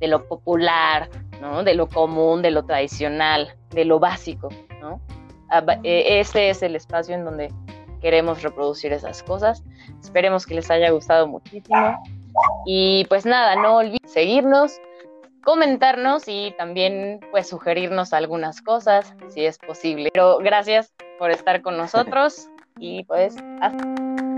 de 0.00 0.08
lo 0.08 0.26
popular, 0.26 1.08
¿no? 1.40 1.62
De 1.62 1.74
lo 1.74 1.88
común, 1.88 2.42
de 2.42 2.50
lo 2.50 2.64
tradicional, 2.64 3.54
de 3.70 3.84
lo 3.84 4.00
básico, 4.00 4.48
¿no? 4.80 5.00
Ah, 5.48 5.64
e, 5.84 6.18
ese 6.18 6.50
es 6.50 6.64
el 6.64 6.74
espacio 6.74 7.14
en 7.14 7.24
donde 7.24 7.54
queremos 8.00 8.42
reproducir 8.42 8.92
esas 8.92 9.22
cosas. 9.22 9.62
Esperemos 10.02 10.44
que 10.44 10.56
les 10.56 10.68
haya 10.72 10.90
gustado 10.90 11.28
muchísimo. 11.28 11.96
Y 12.66 13.04
pues 13.08 13.24
nada, 13.24 13.54
no 13.54 13.76
olviden 13.76 14.08
seguirnos, 14.08 14.72
comentarnos 15.42 16.24
y 16.26 16.54
también 16.56 17.20
pues 17.30 17.48
sugerirnos 17.48 18.12
algunas 18.12 18.62
cosas 18.62 19.14
si 19.28 19.44
es 19.44 19.58
posible. 19.58 20.10
Pero 20.12 20.38
gracias 20.38 20.92
por 21.18 21.30
estar 21.30 21.62
con 21.62 21.76
nosotros 21.76 22.48
y 22.78 23.04
pues 23.04 23.36
hasta 23.60 24.29